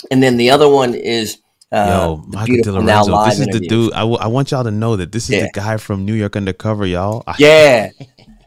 And 0.09 0.23
then 0.23 0.37
the 0.37 0.49
other 0.49 0.67
one 0.67 0.95
is 0.95 1.37
uh, 1.71 1.87
Yo, 1.87 2.23
Michael 2.27 2.55
DeLorenzo, 2.55 3.25
this 3.25 3.35
is 3.35 3.47
interview. 3.47 3.59
the 3.61 3.67
dude. 3.67 3.93
I, 3.93 3.99
w- 3.99 4.17
I 4.17 4.27
want 4.27 4.51
y'all 4.51 4.63
to 4.63 4.71
know 4.71 4.97
that 4.97 5.11
this 5.11 5.29
is 5.29 5.35
yeah. 5.35 5.43
the 5.43 5.51
guy 5.53 5.77
from 5.77 6.05
New 6.05 6.13
York 6.13 6.35
Undercover, 6.35 6.85
y'all. 6.85 7.23
yeah, 7.37 7.91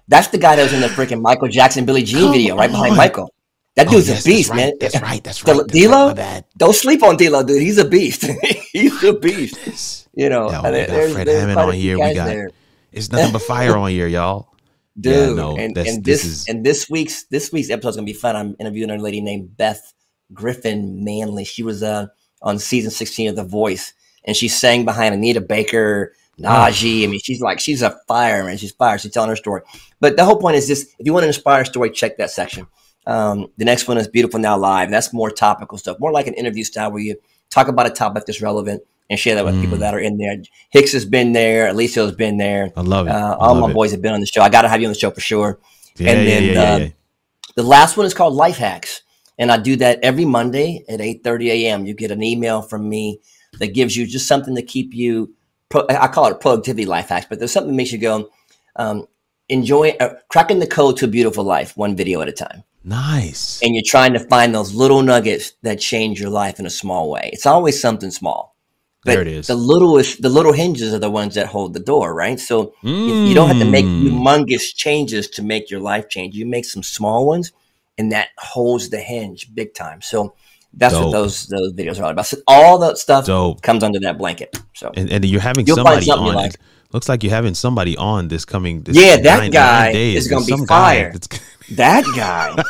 that's 0.08 0.28
the 0.28 0.38
guy 0.38 0.56
that 0.56 0.62
was 0.62 0.72
in 0.72 0.80
the 0.80 0.88
freaking 0.88 1.22
Michael 1.22 1.48
Jackson 1.48 1.84
Billie 1.86 2.04
Jean 2.04 2.32
video, 2.32 2.56
right 2.56 2.70
behind 2.70 2.96
Michael. 2.96 3.33
That 3.76 3.88
dude's 3.88 4.08
oh, 4.08 4.12
yes, 4.12 4.24
a 4.24 4.28
beast, 4.28 4.48
that's 4.50 4.56
man. 4.56 4.72
That's 4.78 5.00
right. 5.00 5.24
That's 5.24 5.44
right. 5.46 5.66
D'Lo, 5.66 6.14
right, 6.14 6.44
don't 6.56 6.74
sleep 6.74 7.02
on 7.02 7.16
D'Lo, 7.16 7.42
dude. 7.42 7.60
He's 7.60 7.78
a 7.78 7.84
beast. 7.84 8.24
He's 8.72 9.02
a 9.02 9.12
beast. 9.12 10.08
You 10.14 10.28
know, 10.28 10.50
Yo, 10.50 10.62
we 10.62 10.86
got 10.86 11.10
Fred 11.10 11.26
Hammond 11.26 11.58
on 11.58 11.72
here. 11.72 11.98
We 11.98 12.14
got 12.14 12.26
there. 12.26 12.50
it's 12.92 13.10
nothing 13.10 13.32
but 13.32 13.42
fire 13.42 13.76
on 13.76 13.90
here, 13.90 14.06
y'all. 14.06 14.54
Dude, 14.98 15.12
yeah, 15.12 15.34
no, 15.34 15.56
and, 15.56 15.76
and 15.76 16.04
this, 16.04 16.22
this 16.22 16.24
is... 16.24 16.48
and 16.48 16.64
this 16.64 16.88
week's 16.88 17.24
this 17.24 17.50
week's 17.50 17.68
episode 17.68 17.88
is 17.88 17.96
gonna 17.96 18.06
be 18.06 18.12
fun. 18.12 18.36
I'm 18.36 18.56
interviewing 18.60 18.90
a 18.90 18.96
lady 18.96 19.20
named 19.20 19.56
Beth 19.56 19.92
Griffith 20.32 20.76
Manley. 20.76 21.44
She 21.44 21.64
was 21.64 21.82
uh, 21.82 22.06
on 22.42 22.60
season 22.60 22.92
16 22.92 23.30
of 23.30 23.36
The 23.36 23.42
Voice, 23.42 23.92
and 24.24 24.36
she 24.36 24.46
sang 24.46 24.84
behind 24.84 25.16
Anita 25.16 25.40
Baker, 25.40 26.14
Najee. 26.38 27.02
I 27.02 27.06
mean, 27.08 27.18
she's 27.18 27.40
like 27.40 27.58
she's 27.58 27.82
a 27.82 27.98
fire, 28.06 28.44
man. 28.44 28.56
She's 28.56 28.70
fire. 28.70 28.98
She's 28.98 29.10
telling 29.10 29.30
her 29.30 29.36
story. 29.36 29.62
But 29.98 30.16
the 30.16 30.24
whole 30.24 30.38
point 30.38 30.54
is 30.54 30.68
this: 30.68 30.94
if 30.96 31.06
you 31.06 31.12
want 31.12 31.24
an 31.24 31.30
inspiring 31.30 31.64
story, 31.64 31.90
check 31.90 32.16
that 32.18 32.30
section. 32.30 32.68
Um, 33.06 33.48
the 33.56 33.64
next 33.64 33.86
one 33.86 33.98
is 33.98 34.08
Beautiful 34.08 34.40
Now 34.40 34.56
Live. 34.56 34.90
That's 34.90 35.12
more 35.12 35.30
topical 35.30 35.78
stuff, 35.78 35.98
more 36.00 36.12
like 36.12 36.26
an 36.26 36.34
interview 36.34 36.64
style 36.64 36.90
where 36.90 37.02
you 37.02 37.16
talk 37.50 37.68
about 37.68 37.86
a 37.86 37.90
topic 37.90 38.24
that's 38.26 38.40
relevant, 38.40 38.82
and 39.10 39.18
share 39.18 39.34
that 39.34 39.44
with 39.44 39.54
mm. 39.56 39.60
people 39.60 39.78
that 39.78 39.94
are 39.94 39.98
in 39.98 40.16
there. 40.16 40.36
Hicks 40.70 40.92
has 40.92 41.04
been 41.04 41.32
there. 41.32 41.72
Alicio's 41.72 42.14
been 42.14 42.38
there. 42.38 42.72
I 42.76 42.80
love 42.80 43.06
it. 43.06 43.10
Uh, 43.10 43.36
all 43.38 43.54
love 43.54 43.62
my 43.62 43.70
it. 43.70 43.74
boys 43.74 43.90
have 43.92 44.00
been 44.00 44.14
on 44.14 44.20
the 44.20 44.26
show. 44.26 44.40
I 44.40 44.48
got 44.48 44.62
to 44.62 44.68
have 44.68 44.80
you 44.80 44.86
on 44.86 44.92
the 44.92 44.98
show 44.98 45.10
for 45.10 45.20
sure. 45.20 45.58
Yeah, 45.96 46.10
and 46.10 46.26
then 46.26 46.42
yeah, 46.44 46.76
yeah, 46.76 46.84
uh, 46.86 46.88
the 47.54 47.62
last 47.62 47.96
one 47.96 48.06
is 48.06 48.14
called 48.14 48.34
Life 48.34 48.56
Hacks, 48.56 49.02
and 49.38 49.52
I 49.52 49.58
do 49.58 49.76
that 49.76 50.00
every 50.02 50.24
Monday 50.24 50.84
at 50.88 51.00
eight 51.00 51.22
thirty 51.22 51.50
a.m. 51.50 51.84
You 51.84 51.94
get 51.94 52.10
an 52.10 52.22
email 52.22 52.62
from 52.62 52.88
me 52.88 53.20
that 53.58 53.74
gives 53.74 53.96
you 53.96 54.06
just 54.06 54.26
something 54.26 54.54
to 54.56 54.62
keep 54.62 54.94
you. 54.94 55.34
Pro- 55.68 55.86
I 55.88 56.08
call 56.08 56.26
it 56.26 56.40
productivity 56.40 56.86
life 56.86 57.08
hacks, 57.08 57.26
but 57.28 57.38
there's 57.38 57.52
something 57.52 57.72
that 57.72 57.76
makes 57.76 57.92
you 57.92 57.98
go, 57.98 58.30
um, 58.76 59.06
enjoy 59.48 59.96
uh, 60.00 60.14
cracking 60.28 60.58
the 60.58 60.66
code 60.66 60.96
to 60.98 61.04
a 61.04 61.08
beautiful 61.08 61.44
life, 61.44 61.76
one 61.76 61.96
video 61.96 62.20
at 62.20 62.28
a 62.28 62.32
time. 62.32 62.64
Nice. 62.84 63.60
And 63.62 63.74
you're 63.74 63.82
trying 63.84 64.12
to 64.12 64.20
find 64.20 64.54
those 64.54 64.74
little 64.74 65.02
nuggets 65.02 65.54
that 65.62 65.80
change 65.80 66.20
your 66.20 66.30
life 66.30 66.60
in 66.60 66.66
a 66.66 66.70
small 66.70 67.10
way. 67.10 67.30
It's 67.32 67.46
always 67.46 67.80
something 67.80 68.10
small. 68.10 68.54
But 69.04 69.12
there 69.12 69.22
it 69.22 69.28
is. 69.28 69.46
The 69.46 69.54
littlest, 69.54 70.22
the 70.22 70.28
little 70.28 70.52
hinges 70.52 70.92
are 70.94 70.98
the 70.98 71.10
ones 71.10 71.34
that 71.34 71.46
hold 71.46 71.72
the 71.72 71.80
door, 71.80 72.14
right? 72.14 72.38
So 72.38 72.74
mm. 72.82 73.28
you 73.28 73.34
don't 73.34 73.48
have 73.48 73.58
to 73.58 73.70
make 73.70 73.84
mm. 73.84 74.02
humongous 74.02 74.74
changes 74.74 75.28
to 75.30 75.42
make 75.42 75.70
your 75.70 75.80
life 75.80 76.08
change. 76.08 76.34
You 76.34 76.46
make 76.46 76.64
some 76.64 76.82
small 76.82 77.26
ones, 77.26 77.52
and 77.98 78.12
that 78.12 78.28
holds 78.38 78.90
the 78.90 79.00
hinge 79.00 79.54
big 79.54 79.74
time. 79.74 80.00
So 80.00 80.34
that's 80.72 80.94
Dope. 80.94 81.04
what 81.04 81.12
those 81.12 81.46
those 81.48 81.72
videos 81.74 82.00
are 82.00 82.04
all 82.04 82.10
about. 82.10 82.26
So 82.26 82.38
all 82.46 82.78
that 82.78 82.96
stuff 82.96 83.26
Dope. 83.26 83.60
comes 83.60 83.82
under 83.82 84.00
that 84.00 84.16
blanket. 84.16 84.58
So 84.74 84.90
and, 84.94 85.10
and 85.10 85.24
you're 85.24 85.40
having 85.40 85.66
somebody 85.66 86.10
on. 86.10 86.34
Like. 86.34 86.56
Looks 86.92 87.08
like 87.08 87.24
you're 87.24 87.32
having 87.32 87.54
somebody 87.54 87.96
on 87.96 88.28
this 88.28 88.44
coming. 88.44 88.82
This 88.82 88.96
yeah, 88.96 89.16
that 89.16 89.38
nine, 89.38 89.50
guy 89.50 89.92
nine 89.92 89.96
is 89.96 90.28
going 90.28 90.44
to 90.44 90.56
be 90.56 90.66
fire. 90.66 91.12
That 91.72 92.04
guy. 92.16 92.62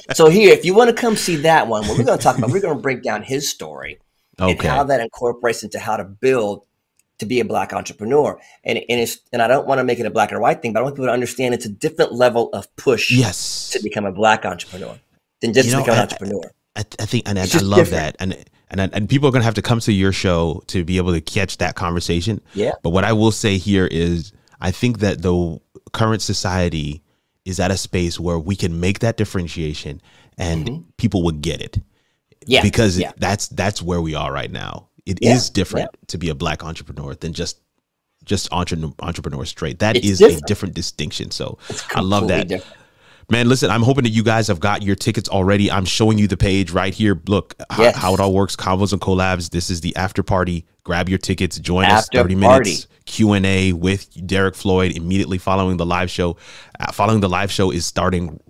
so 0.14 0.28
here, 0.28 0.52
if 0.52 0.64
you 0.64 0.74
want 0.74 0.90
to 0.90 0.96
come 0.96 1.16
see 1.16 1.36
that 1.36 1.68
one, 1.68 1.86
what 1.86 1.98
we're 1.98 2.04
going 2.04 2.18
to 2.18 2.22
talk 2.22 2.38
about, 2.38 2.50
we're 2.50 2.60
going 2.60 2.76
to 2.76 2.82
break 2.82 3.02
down 3.02 3.22
his 3.22 3.48
story 3.48 3.98
okay. 4.40 4.52
and 4.52 4.62
how 4.62 4.84
that 4.84 5.00
incorporates 5.00 5.62
into 5.62 5.78
how 5.78 5.96
to 5.96 6.04
build 6.04 6.66
to 7.18 7.26
be 7.26 7.40
a 7.40 7.44
black 7.44 7.72
entrepreneur. 7.72 8.38
And 8.64 8.78
and 8.78 9.00
it's 9.00 9.18
and 9.32 9.40
I 9.42 9.48
don't 9.48 9.66
want 9.66 9.78
to 9.78 9.84
make 9.84 9.98
it 9.98 10.06
a 10.06 10.10
black 10.10 10.32
or 10.32 10.40
white 10.40 10.62
thing, 10.62 10.72
but 10.72 10.80
I 10.80 10.82
want 10.82 10.96
people 10.96 11.06
to 11.06 11.12
understand 11.12 11.54
it's 11.54 11.66
a 11.66 11.70
different 11.70 12.12
level 12.12 12.50
of 12.52 12.74
push 12.76 13.10
yes. 13.10 13.70
to 13.70 13.82
become 13.82 14.04
a 14.04 14.12
black 14.12 14.44
entrepreneur 14.44 14.98
than 15.40 15.52
just 15.52 15.68
you 15.68 15.72
know, 15.72 15.80
to 15.80 15.84
become 15.84 15.96
an 15.96 16.02
entrepreneur. 16.02 16.50
I, 16.74 16.80
I 16.98 17.06
think, 17.06 17.28
and 17.28 17.38
I, 17.38 17.42
I 17.42 17.58
love 17.58 17.78
different. 17.78 17.90
that, 17.90 18.16
and 18.18 18.44
and 18.70 18.94
and 18.94 19.08
people 19.08 19.28
are 19.28 19.32
gonna 19.32 19.44
have 19.44 19.54
to 19.54 19.62
come 19.62 19.80
to 19.80 19.92
your 19.92 20.12
show 20.12 20.62
to 20.68 20.84
be 20.84 20.96
able 20.96 21.12
to 21.12 21.20
catch 21.20 21.58
that 21.58 21.74
conversation. 21.74 22.40
Yeah. 22.54 22.72
But 22.82 22.90
what 22.90 23.04
I 23.04 23.12
will 23.12 23.32
say 23.32 23.58
here 23.58 23.86
is, 23.86 24.32
I 24.60 24.70
think 24.70 25.00
that 25.00 25.22
the 25.22 25.60
current 25.92 26.22
society 26.22 27.02
is 27.44 27.60
at 27.60 27.70
a 27.70 27.76
space 27.76 28.20
where 28.20 28.38
we 28.38 28.56
can 28.56 28.80
make 28.80 29.00
that 29.00 29.16
differentiation, 29.16 30.00
and 30.38 30.66
mm-hmm. 30.66 30.82
people 30.96 31.22
will 31.22 31.32
get 31.32 31.60
it. 31.60 31.78
Yeah. 32.46 32.62
Because 32.62 32.98
yeah. 32.98 33.12
that's 33.18 33.48
that's 33.48 33.82
where 33.82 34.00
we 34.00 34.14
are 34.14 34.32
right 34.32 34.50
now. 34.50 34.88
It 35.06 35.18
yeah. 35.20 35.34
is 35.34 35.50
different 35.50 35.90
yeah. 35.92 36.06
to 36.08 36.18
be 36.18 36.28
a 36.28 36.34
black 36.34 36.64
entrepreneur 36.64 37.14
than 37.14 37.32
just 37.32 37.60
just 38.24 38.52
entre- 38.52 38.92
entrepreneur 39.00 39.44
straight. 39.44 39.80
That 39.80 39.96
it's 39.96 40.06
is 40.06 40.18
different. 40.18 40.42
a 40.42 40.46
different 40.46 40.74
distinction. 40.74 41.30
So 41.30 41.58
I 41.94 42.00
love 42.00 42.28
that. 42.28 42.48
Different. 42.48 42.76
Man, 43.30 43.48
listen, 43.48 43.70
I'm 43.70 43.82
hoping 43.82 44.04
that 44.04 44.10
you 44.10 44.22
guys 44.22 44.48
have 44.48 44.60
got 44.60 44.82
your 44.82 44.96
tickets 44.96 45.28
already. 45.28 45.70
I'm 45.70 45.84
showing 45.84 46.18
you 46.18 46.26
the 46.26 46.36
page 46.36 46.70
right 46.70 46.92
here. 46.92 47.20
Look, 47.26 47.54
yes. 47.78 47.96
how, 47.96 48.00
how, 48.00 48.14
it 48.14 48.20
all 48.20 48.32
works, 48.32 48.56
convos 48.56 48.92
and 48.92 49.00
collabs. 49.00 49.50
This 49.50 49.70
is 49.70 49.80
the 49.80 49.94
after 49.96 50.22
party. 50.22 50.66
Grab 50.84 51.08
your 51.08 51.18
tickets, 51.18 51.58
join 51.58 51.84
after 51.84 51.96
us 51.96 52.08
30 52.24 52.40
party. 52.40 52.70
minutes 52.70 52.88
Q&A 53.04 53.72
with 53.72 54.26
Derrick 54.26 54.54
Floyd 54.54 54.96
immediately 54.96 55.38
following 55.38 55.76
the 55.76 55.86
live 55.86 56.10
show. 56.10 56.36
Uh, 56.78 56.90
following 56.92 57.20
the 57.20 57.28
live 57.28 57.52
show 57.52 57.70
is 57.70 57.86
starting 57.86 58.40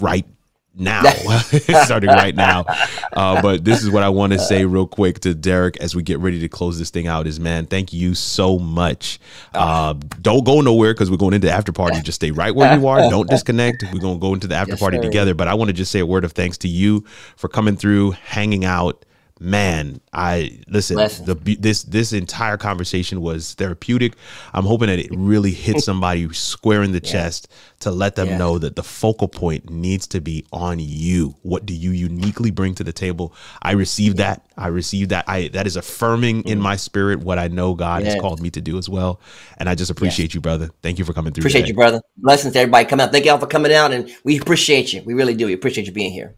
right 0.00 0.26
now. 0.74 1.02
it's 1.04 1.84
starting 1.84 2.10
right 2.10 2.34
now. 2.34 2.64
Uh, 3.12 3.42
but 3.42 3.64
this 3.64 3.82
is 3.82 3.90
what 3.90 4.02
I 4.02 4.08
want 4.08 4.32
to 4.32 4.38
say 4.38 4.64
real 4.64 4.86
quick 4.86 5.20
to 5.20 5.34
Derrick 5.34 5.76
as 5.78 5.94
we 5.94 6.02
get 6.02 6.18
ready 6.20 6.40
to 6.40 6.48
close 6.48 6.78
this 6.78 6.90
thing 6.90 7.06
out 7.06 7.26
is 7.26 7.40
man, 7.40 7.66
thank 7.66 7.92
you 7.92 8.14
so 8.14 8.58
much. 8.58 9.18
Uh, 9.52 9.94
don't 10.20 10.44
go 10.44 10.60
nowhere 10.60 10.94
because 10.94 11.10
we're 11.10 11.16
going 11.16 11.34
into 11.34 11.48
the 11.48 11.52
after 11.52 11.72
party. 11.72 12.00
Just 12.02 12.16
stay 12.16 12.30
right 12.30 12.54
where 12.54 12.76
you 12.78 12.86
are. 12.86 12.98
Don't 13.10 13.28
disconnect. 13.28 13.84
We're 13.92 14.00
going 14.00 14.16
to 14.16 14.20
go 14.20 14.34
into 14.34 14.46
the 14.46 14.54
after 14.54 14.72
yes, 14.72 14.80
party 14.80 14.98
sir. 14.98 15.02
together. 15.02 15.34
But 15.34 15.48
I 15.48 15.54
want 15.54 15.68
to 15.68 15.74
just 15.74 15.90
say 15.90 16.00
a 16.00 16.06
word 16.06 16.24
of 16.24 16.32
thanks 16.32 16.58
to 16.58 16.68
you 16.68 17.04
for 17.36 17.48
coming 17.48 17.76
through, 17.76 18.12
hanging 18.12 18.64
out 18.64 19.04
man 19.40 20.00
i 20.12 20.60
listen 20.68 20.96
the 21.24 21.56
this 21.58 21.82
this 21.84 22.12
entire 22.12 22.56
conversation 22.56 23.20
was 23.20 23.54
therapeutic. 23.54 24.14
I'm 24.52 24.64
hoping 24.64 24.88
that 24.88 24.98
it 24.98 25.10
really 25.12 25.52
hit 25.52 25.80
somebody 25.82 26.32
square 26.32 26.82
in 26.82 26.92
the 26.92 27.00
yeah. 27.02 27.10
chest 27.10 27.48
to 27.80 27.90
let 27.90 28.16
them 28.16 28.28
yeah. 28.28 28.38
know 28.38 28.58
that 28.58 28.76
the 28.76 28.82
focal 28.82 29.28
point 29.28 29.70
needs 29.70 30.06
to 30.08 30.20
be 30.20 30.44
on 30.52 30.78
you. 30.78 31.34
What 31.42 31.66
do 31.66 31.74
you 31.74 31.90
uniquely 31.90 32.50
bring 32.50 32.74
to 32.76 32.84
the 32.84 32.92
table? 32.92 33.34
I 33.62 33.72
received 33.72 34.18
yeah. 34.18 34.34
that. 34.34 34.46
I 34.56 34.68
received 34.68 35.10
that. 35.10 35.24
I 35.28 35.48
that 35.48 35.66
is 35.66 35.76
affirming 35.76 36.42
mm. 36.42 36.50
in 36.50 36.60
my 36.60 36.76
spirit 36.76 37.20
what 37.20 37.38
i 37.38 37.48
know 37.48 37.74
god 37.74 38.02
has 38.04 38.20
called 38.20 38.40
me 38.40 38.50
to 38.50 38.60
do 38.60 38.78
as 38.78 38.88
well. 38.88 39.20
And 39.58 39.68
i 39.68 39.74
just 39.74 39.90
appreciate 39.90 40.34
you 40.34 40.40
brother. 40.40 40.70
Thank 40.82 40.98
you 40.98 41.04
for 41.04 41.12
coming 41.12 41.32
through 41.32 41.42
appreciate 41.42 41.62
today. 41.62 41.70
you 41.70 41.74
brother. 41.74 42.00
Blessings 42.16 42.52
to 42.54 42.60
everybody 42.60 42.86
come 42.86 43.00
out. 43.00 43.12
Thank 43.12 43.24
y'all 43.24 43.38
for 43.38 43.46
coming 43.46 43.72
out 43.72 43.92
and 43.92 44.10
we 44.24 44.38
appreciate 44.38 44.92
you. 44.92 45.02
We 45.02 45.14
really 45.14 45.34
do. 45.34 45.46
We 45.46 45.52
appreciate 45.52 45.86
you 45.86 45.92
being 45.92 46.12
here. 46.12 46.34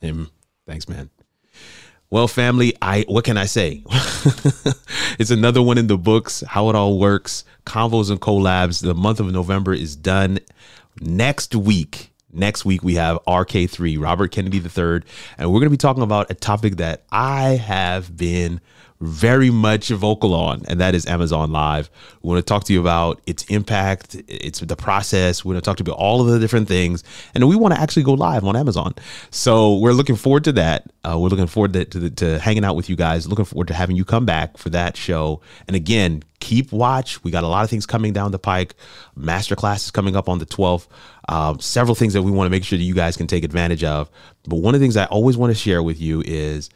Him. 0.00 0.30
thanks 0.66 0.88
man 0.88 1.10
well, 2.14 2.28
family, 2.28 2.76
I 2.80 3.04
what 3.08 3.24
can 3.24 3.36
I 3.36 3.46
say? 3.46 3.82
it's 5.18 5.32
another 5.32 5.60
one 5.60 5.78
in 5.78 5.88
the 5.88 5.98
books. 5.98 6.44
How 6.46 6.70
it 6.70 6.76
all 6.76 6.96
works. 6.96 7.42
Convos 7.66 8.08
and 8.08 8.20
collabs. 8.20 8.82
The 8.82 8.94
month 8.94 9.18
of 9.18 9.32
November 9.32 9.74
is 9.74 9.96
done. 9.96 10.38
Next 11.00 11.56
week, 11.56 12.12
next 12.34 12.64
week 12.64 12.82
we 12.82 12.94
have 12.96 13.18
RK3, 13.26 14.00
Robert 14.00 14.30
Kennedy 14.30 14.58
III, 14.58 15.02
and 15.38 15.50
we're 15.50 15.60
going 15.60 15.64
to 15.64 15.70
be 15.70 15.76
talking 15.76 16.02
about 16.02 16.30
a 16.30 16.34
topic 16.34 16.76
that 16.76 17.04
I 17.10 17.50
have 17.50 18.16
been 18.16 18.60
very 19.00 19.50
much 19.50 19.88
vocal 19.88 20.34
on, 20.34 20.62
and 20.66 20.80
that 20.80 20.94
is 20.94 21.04
Amazon 21.06 21.52
Live. 21.52 21.90
We 22.22 22.28
want 22.28 22.38
to 22.38 22.48
talk 22.48 22.64
to 22.64 22.72
you 22.72 22.80
about 22.80 23.20
its 23.26 23.44
impact, 23.44 24.16
it's 24.28 24.60
the 24.60 24.76
process. 24.76 25.44
We're 25.44 25.54
going 25.54 25.60
to 25.60 25.64
talk 25.64 25.76
to 25.78 25.84
you 25.84 25.92
about 25.92 26.00
all 26.00 26.20
of 26.20 26.28
the 26.28 26.38
different 26.38 26.68
things, 26.68 27.04
and 27.34 27.46
we 27.48 27.56
want 27.56 27.74
to 27.74 27.80
actually 27.80 28.04
go 28.04 28.14
live 28.14 28.44
on 28.44 28.56
Amazon. 28.56 28.94
So 29.30 29.76
we're 29.78 29.92
looking 29.92 30.16
forward 30.16 30.44
to 30.44 30.52
that. 30.52 30.90
Uh, 31.04 31.18
we're 31.18 31.28
looking 31.28 31.46
forward 31.46 31.72
to, 31.74 31.84
to, 31.84 32.10
to 32.10 32.38
hanging 32.38 32.64
out 32.64 32.76
with 32.76 32.88
you 32.88 32.96
guys. 32.96 33.26
Looking 33.26 33.44
forward 33.44 33.68
to 33.68 33.74
having 33.74 33.96
you 33.96 34.04
come 34.04 34.24
back 34.24 34.56
for 34.56 34.70
that 34.70 34.96
show. 34.96 35.40
And 35.66 35.76
again, 35.76 36.22
keep 36.40 36.72
watch. 36.72 37.22
We 37.24 37.30
got 37.30 37.44
a 37.44 37.48
lot 37.48 37.64
of 37.64 37.70
things 37.70 37.86
coming 37.86 38.12
down 38.12 38.30
the 38.30 38.38
pike. 38.38 38.74
Masterclass 39.18 39.84
is 39.84 39.90
coming 39.90 40.16
up 40.16 40.28
on 40.28 40.38
the 40.38 40.46
12th. 40.46 40.86
Um, 41.28 41.58
several 41.58 41.94
things 41.94 42.12
that 42.12 42.22
we 42.22 42.30
want 42.30 42.46
to 42.46 42.50
make 42.50 42.64
sure 42.64 42.78
that 42.78 42.84
you 42.84 42.94
guys 42.94 43.16
can 43.16 43.26
take 43.26 43.44
advantage 43.44 43.84
of. 43.84 44.10
But 44.46 44.56
one 44.56 44.74
of 44.74 44.80
the 44.80 44.84
things 44.84 44.96
I 44.96 45.06
always 45.06 45.36
want 45.36 45.52
to 45.52 45.58
share 45.58 45.82
with 45.82 46.00
you 46.00 46.22
is 46.24 46.70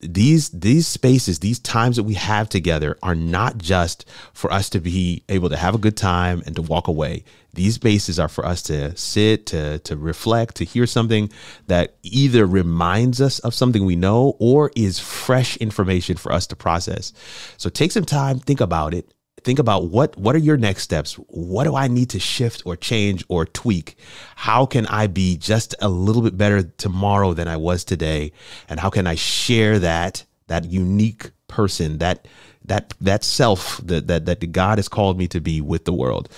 these 0.00 0.50
these 0.50 0.86
spaces 0.86 1.38
these 1.38 1.58
times 1.58 1.96
that 1.96 2.02
we 2.02 2.14
have 2.14 2.48
together 2.48 2.98
are 3.02 3.14
not 3.14 3.56
just 3.56 4.08
for 4.34 4.52
us 4.52 4.68
to 4.68 4.78
be 4.78 5.22
able 5.28 5.48
to 5.48 5.56
have 5.56 5.74
a 5.74 5.78
good 5.78 5.96
time 5.96 6.42
and 6.44 6.54
to 6.54 6.60
walk 6.60 6.86
away 6.86 7.24
these 7.54 7.76
spaces 7.76 8.18
are 8.18 8.28
for 8.28 8.44
us 8.44 8.62
to 8.62 8.94
sit 8.94 9.46
to 9.46 9.78
to 9.80 9.96
reflect 9.96 10.56
to 10.56 10.64
hear 10.64 10.86
something 10.86 11.30
that 11.66 11.96
either 12.02 12.46
reminds 12.46 13.22
us 13.22 13.38
of 13.38 13.54
something 13.54 13.86
we 13.86 13.96
know 13.96 14.36
or 14.38 14.70
is 14.76 14.98
fresh 14.98 15.56
information 15.56 16.14
for 16.14 16.30
us 16.30 16.46
to 16.46 16.54
process 16.54 17.14
so 17.56 17.70
take 17.70 17.90
some 17.90 18.04
time 18.04 18.38
think 18.38 18.60
about 18.60 18.92
it 18.92 19.10
think 19.46 19.60
about 19.60 19.84
what 19.84 20.18
what 20.18 20.34
are 20.34 20.40
your 20.40 20.56
next 20.56 20.82
steps 20.82 21.14
what 21.28 21.64
do 21.64 21.76
i 21.76 21.86
need 21.86 22.10
to 22.10 22.18
shift 22.18 22.64
or 22.66 22.74
change 22.74 23.24
or 23.28 23.46
tweak 23.46 23.96
how 24.34 24.66
can 24.66 24.84
i 24.86 25.06
be 25.06 25.36
just 25.36 25.72
a 25.80 25.88
little 25.88 26.20
bit 26.20 26.36
better 26.36 26.64
tomorrow 26.64 27.32
than 27.32 27.46
i 27.46 27.56
was 27.56 27.84
today 27.84 28.32
and 28.68 28.80
how 28.80 28.90
can 28.90 29.06
i 29.06 29.14
share 29.14 29.78
that 29.78 30.24
that 30.48 30.64
unique 30.64 31.30
person 31.46 31.98
that 31.98 32.26
that 32.64 32.92
that 33.00 33.22
self 33.22 33.80
that 33.84 34.08
that 34.08 34.26
that 34.26 34.50
God 34.50 34.78
has 34.78 34.88
called 34.88 35.16
me 35.16 35.28
to 35.28 35.40
be 35.40 35.60
with 35.60 35.84
the 35.84 35.92
world. 35.92 36.28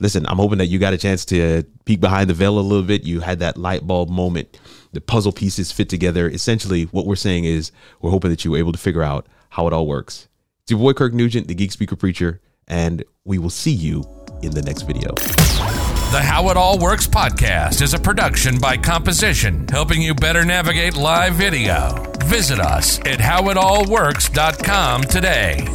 Listen, 0.00 0.26
I'm 0.26 0.38
hoping 0.38 0.58
that 0.58 0.66
you 0.66 0.80
got 0.80 0.92
a 0.92 0.98
chance 0.98 1.24
to 1.26 1.62
peek 1.84 2.00
behind 2.00 2.28
the 2.28 2.34
veil 2.34 2.58
a 2.58 2.60
little 2.60 2.82
bit. 2.82 3.04
You 3.04 3.20
had 3.20 3.38
that 3.38 3.56
light 3.56 3.86
bulb 3.86 4.08
moment. 4.08 4.58
The 4.92 5.00
puzzle 5.00 5.30
pieces 5.30 5.70
fit 5.70 5.88
together. 5.88 6.28
Essentially, 6.28 6.84
what 6.86 7.06
we're 7.06 7.14
saying 7.14 7.44
is 7.44 7.70
we're 8.00 8.10
hoping 8.10 8.30
that 8.30 8.44
you 8.44 8.50
were 8.50 8.58
able 8.58 8.72
to 8.72 8.78
figure 8.78 9.04
out 9.04 9.28
how 9.50 9.68
it 9.68 9.72
all 9.72 9.86
works. 9.86 10.26
It's 10.62 10.72
your 10.72 10.80
boy 10.80 10.92
Kirk 10.92 11.14
Nugent, 11.14 11.46
the 11.46 11.54
Geek 11.54 11.70
Speaker 11.70 11.94
Preacher 11.94 12.40
and 12.68 13.04
we 13.24 13.38
will 13.38 13.50
see 13.50 13.72
you 13.72 14.02
in 14.42 14.50
the 14.50 14.62
next 14.62 14.82
video. 14.82 15.12
The 16.12 16.22
How 16.22 16.50
It 16.50 16.56
All 16.56 16.78
Works 16.78 17.06
podcast 17.06 17.82
is 17.82 17.94
a 17.94 17.98
production 17.98 18.58
by 18.58 18.76
Composition, 18.76 19.66
helping 19.68 20.00
you 20.00 20.14
better 20.14 20.44
navigate 20.44 20.96
live 20.96 21.34
video. 21.34 21.94
Visit 22.24 22.60
us 22.60 22.98
at 23.00 23.18
howitallworks.com 23.18 25.02
today. 25.02 25.66